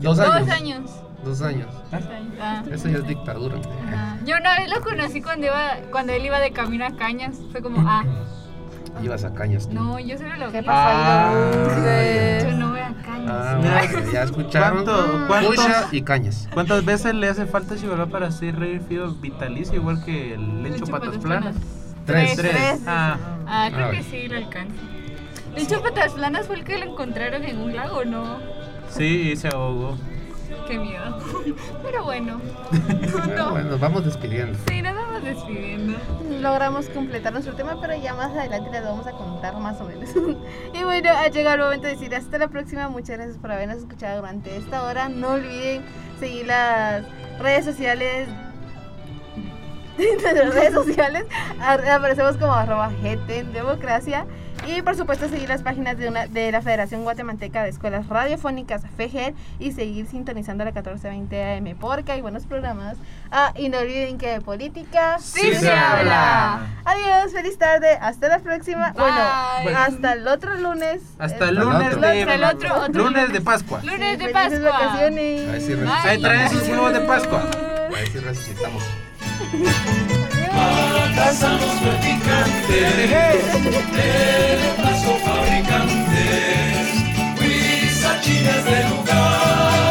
Dos 0.00 0.18
años. 0.18 0.36
Dos 0.38 0.48
años. 0.50 0.90
Dos 1.24 1.42
años. 1.42 1.68
Dos 1.90 2.06
años. 2.06 2.34
Ah. 2.40 2.62
Eso 2.70 2.88
ya 2.88 2.98
es 2.98 3.06
dictadura. 3.06 3.56
Ajá. 3.86 4.18
Yo 4.24 4.36
una 4.38 4.58
vez 4.58 4.70
lo 4.70 4.80
conocí 4.80 5.20
cuando 5.20 5.46
iba, 5.46 5.72
cuando 5.90 6.12
él 6.14 6.24
iba 6.24 6.38
de 6.40 6.52
camino 6.52 6.86
a 6.86 6.96
Cañas. 6.96 7.36
Fue 7.52 7.60
como, 7.60 7.86
ah, 7.86 8.04
Ibas 9.02 9.24
a 9.24 9.32
cañas 9.32 9.68
tú. 9.68 9.74
no, 9.74 9.98
yo 9.98 10.16
solo 10.18 10.36
lo 10.36 10.50
vi. 10.50 10.58
Ah, 10.66 11.32
Yo 12.42 12.56
no 12.56 12.70
voy 12.70 12.80
a 12.80 12.92
Cañas. 13.04 13.30
Ah, 13.30 13.58
bueno, 13.60 14.12
ya 14.12 14.22
escucharon. 14.24 14.84
¿cuánto- 14.84 15.24
cuántos- 15.26 15.92
y 15.92 16.02
cañas. 16.02 16.48
¿Cuántas 16.52 16.84
veces 16.84 17.14
le 17.14 17.28
hace 17.28 17.46
falta 17.46 17.74
a 17.74 17.78
Xibalbá 17.78 18.06
para 18.06 18.30
ser 18.30 18.58
Rey 18.58 18.78
Feo 18.80 19.12
vitalicio 19.14 19.74
igual 19.76 20.04
que 20.04 20.34
el 20.34 20.62
Lencho 20.62 20.84
Patas 20.86 21.08
Patas 21.10 21.22
Planas? 21.22 21.56
Tres. 22.04 22.36
Tres. 22.36 22.80
Ah, 22.86 23.16
Ah, 23.46 23.68
creo 23.72 23.86
Ah, 23.86 23.90
que 23.90 24.02
sí 24.02 24.28
lo 24.28 24.36
alcanza. 24.36 24.74
De 25.54 25.62
hecho, 25.62 25.82
Patas 25.82 26.12
Planas 26.12 26.46
fue 26.46 26.56
el 26.56 26.64
que 26.64 26.78
lo 26.78 26.84
encontraron 26.92 27.42
en 27.44 27.58
un 27.58 27.74
lago, 27.74 28.04
¿no? 28.04 28.38
Sí, 28.90 29.34
se 29.36 29.48
ahogó. 29.48 29.96
Qué 30.66 30.78
miedo. 30.78 31.18
Pero 31.82 32.04
bueno. 32.04 32.40
Bueno, 33.12 33.50
bueno, 33.50 33.70
nos 33.70 33.80
vamos 33.80 34.04
despidiendo. 34.04 34.58
Sí, 34.68 34.82
nos 34.82 34.94
vamos 34.94 35.22
despidiendo. 35.22 35.98
Logramos 36.40 36.86
completar 36.88 37.32
nuestro 37.32 37.54
tema, 37.54 37.78
pero 37.80 37.94
ya 37.96 38.14
más 38.14 38.30
adelante 38.30 38.70
les 38.70 38.82
vamos 38.84 39.06
a 39.06 39.12
contar 39.12 39.56
más 39.58 39.80
o 39.80 39.84
menos. 39.84 40.08
y 40.74 40.84
bueno, 40.84 41.10
ha 41.10 41.28
llegado 41.28 41.56
el 41.56 41.62
momento 41.62 41.86
de 41.86 41.94
decir 41.94 42.14
hasta 42.14 42.38
la 42.38 42.48
próxima. 42.48 42.88
Muchas 42.88 43.16
gracias 43.18 43.36
por 43.38 43.50
habernos 43.52 43.78
escuchado 43.78 44.16
durante 44.20 44.56
esta 44.56 44.84
hora. 44.84 45.08
No 45.08 45.32
olviden 45.32 45.82
seguir 46.18 46.46
las 46.46 47.04
redes 47.38 47.64
sociales. 47.64 48.28
nuestras 49.98 50.54
redes 50.54 50.72
sociales 50.72 51.24
Ar- 51.60 51.86
aparecemos 51.90 52.36
como 52.38 52.52
arroba 52.54 52.90
GT 53.02 53.30
en 53.38 53.52
democracia 53.52 54.24
y 54.66 54.82
por 54.82 54.96
supuesto 54.96 55.28
seguir 55.28 55.48
las 55.48 55.62
páginas 55.62 55.96
de, 55.98 56.08
una, 56.08 56.26
de 56.26 56.52
la 56.52 56.60
Federación 56.62 57.02
Guatemalteca 57.02 57.62
de 57.62 57.70
Escuelas 57.70 58.06
Radiofónicas 58.08 58.82
FEGER 58.96 59.34
y 59.58 59.72
seguir 59.72 60.06
sintonizando 60.06 60.64
la 60.64 60.70
1420 60.70 61.54
AM 61.54 61.76
porque 61.78 62.12
hay 62.12 62.20
buenos 62.20 62.44
programas 62.44 62.96
ah, 63.32 63.52
y 63.56 63.68
no 63.68 63.78
olviden 63.78 64.18
que 64.18 64.28
de 64.28 64.40
política 64.40 65.18
Sí 65.18 65.54
se 65.54 65.70
habla. 65.72 66.66
adiós 66.84 67.32
feliz 67.32 67.58
tarde 67.58 67.98
hasta 68.00 68.28
la 68.28 68.38
próxima 68.40 68.92
Bye. 68.92 69.62
bueno 69.64 69.78
hasta 69.78 70.12
el 70.12 70.28
otro 70.28 70.54
lunes 70.56 71.00
Hasta 71.18 71.48
el 71.48 71.56
Eh, 71.58 71.60
lunes 71.60 71.88
otro. 71.94 72.00
de, 72.08 72.20
Hasta 72.22 72.34
el 72.34 72.44
otro- 72.44 72.74
otro 72.82 73.04
lunes 73.04 73.32
de 73.32 73.40
Pascua. 73.40 73.80
Lunes 73.82 74.18
de 74.18 74.28
felices 74.28 74.60
Pascua. 74.60 74.70
vacaciones 74.86 75.48
A 75.48 75.52
ver 75.52 75.60
si 76.16 76.22
traen 76.22 76.50
sus 76.50 76.68
huevos 76.68 76.92
de 76.92 77.00
Pascua. 77.00 77.40
a 77.50 77.88
ver 77.90 78.06
si 78.08 78.18
resucitamos. 78.18 78.82
para 80.60 81.14
casa 81.14 81.52
los 81.52 81.74
practicantes, 81.82 83.10
de 83.92 84.58
los 84.78 85.22
fabricantes, 85.22 86.86
huizachinas 87.38 88.64
de 88.64 88.70
é 88.70 88.88
lugar. 88.88 89.89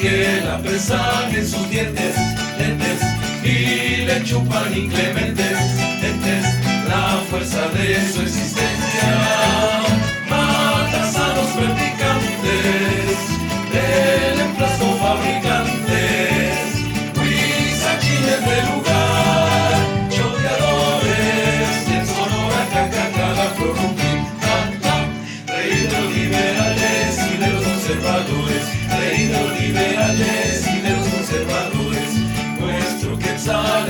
Que 0.00 0.40
la 0.46 0.56
presan 0.62 1.34
en 1.34 1.46
sus 1.46 1.68
dientes, 1.68 2.16
lentes, 2.58 3.00
y 3.44 4.06
le 4.06 4.24
chupan 4.24 4.74
inclementes, 4.74 5.58
entes, 6.02 6.46
la 6.88 7.20
fuerza 7.28 7.68
de 7.68 8.10
su 8.10 8.22
existencia. 8.22 8.79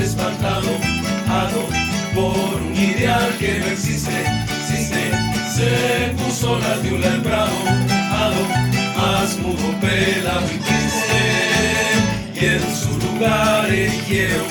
Espantado, 0.03 0.71
ado 1.29 1.63
por 2.15 2.63
un 2.63 2.75
ideal 2.75 3.37
que 3.39 3.59
no 3.61 3.67
existe, 3.67 4.11
existe, 4.61 5.11
se 5.55 6.15
puso 6.23 6.59
la 6.59 6.77
viula 6.79 7.15
en 7.15 7.23
bravo, 7.23 7.57
ado, 7.67 8.43
más 8.97 9.39
mudo, 9.39 9.81
pelado 9.81 10.47
y 10.47 10.59
triste, 10.59 11.21
y 12.35 12.45
en 12.47 12.75
su 12.75 12.91
lugar 13.07 13.69
erigieron 13.69 14.47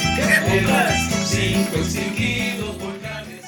las 0.67 1.09
cinco 1.27 1.77
extinguidos 1.77 2.77
volcanes. 2.79 3.43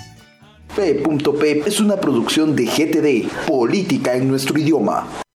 P.P 0.75 1.63
es 1.65 1.79
una 1.79 1.97
producción 1.97 2.55
de 2.55 2.65
GTD, 2.65 3.47
Política 3.47 4.15
en 4.15 4.27
nuestro 4.27 4.57
idioma. 4.57 5.21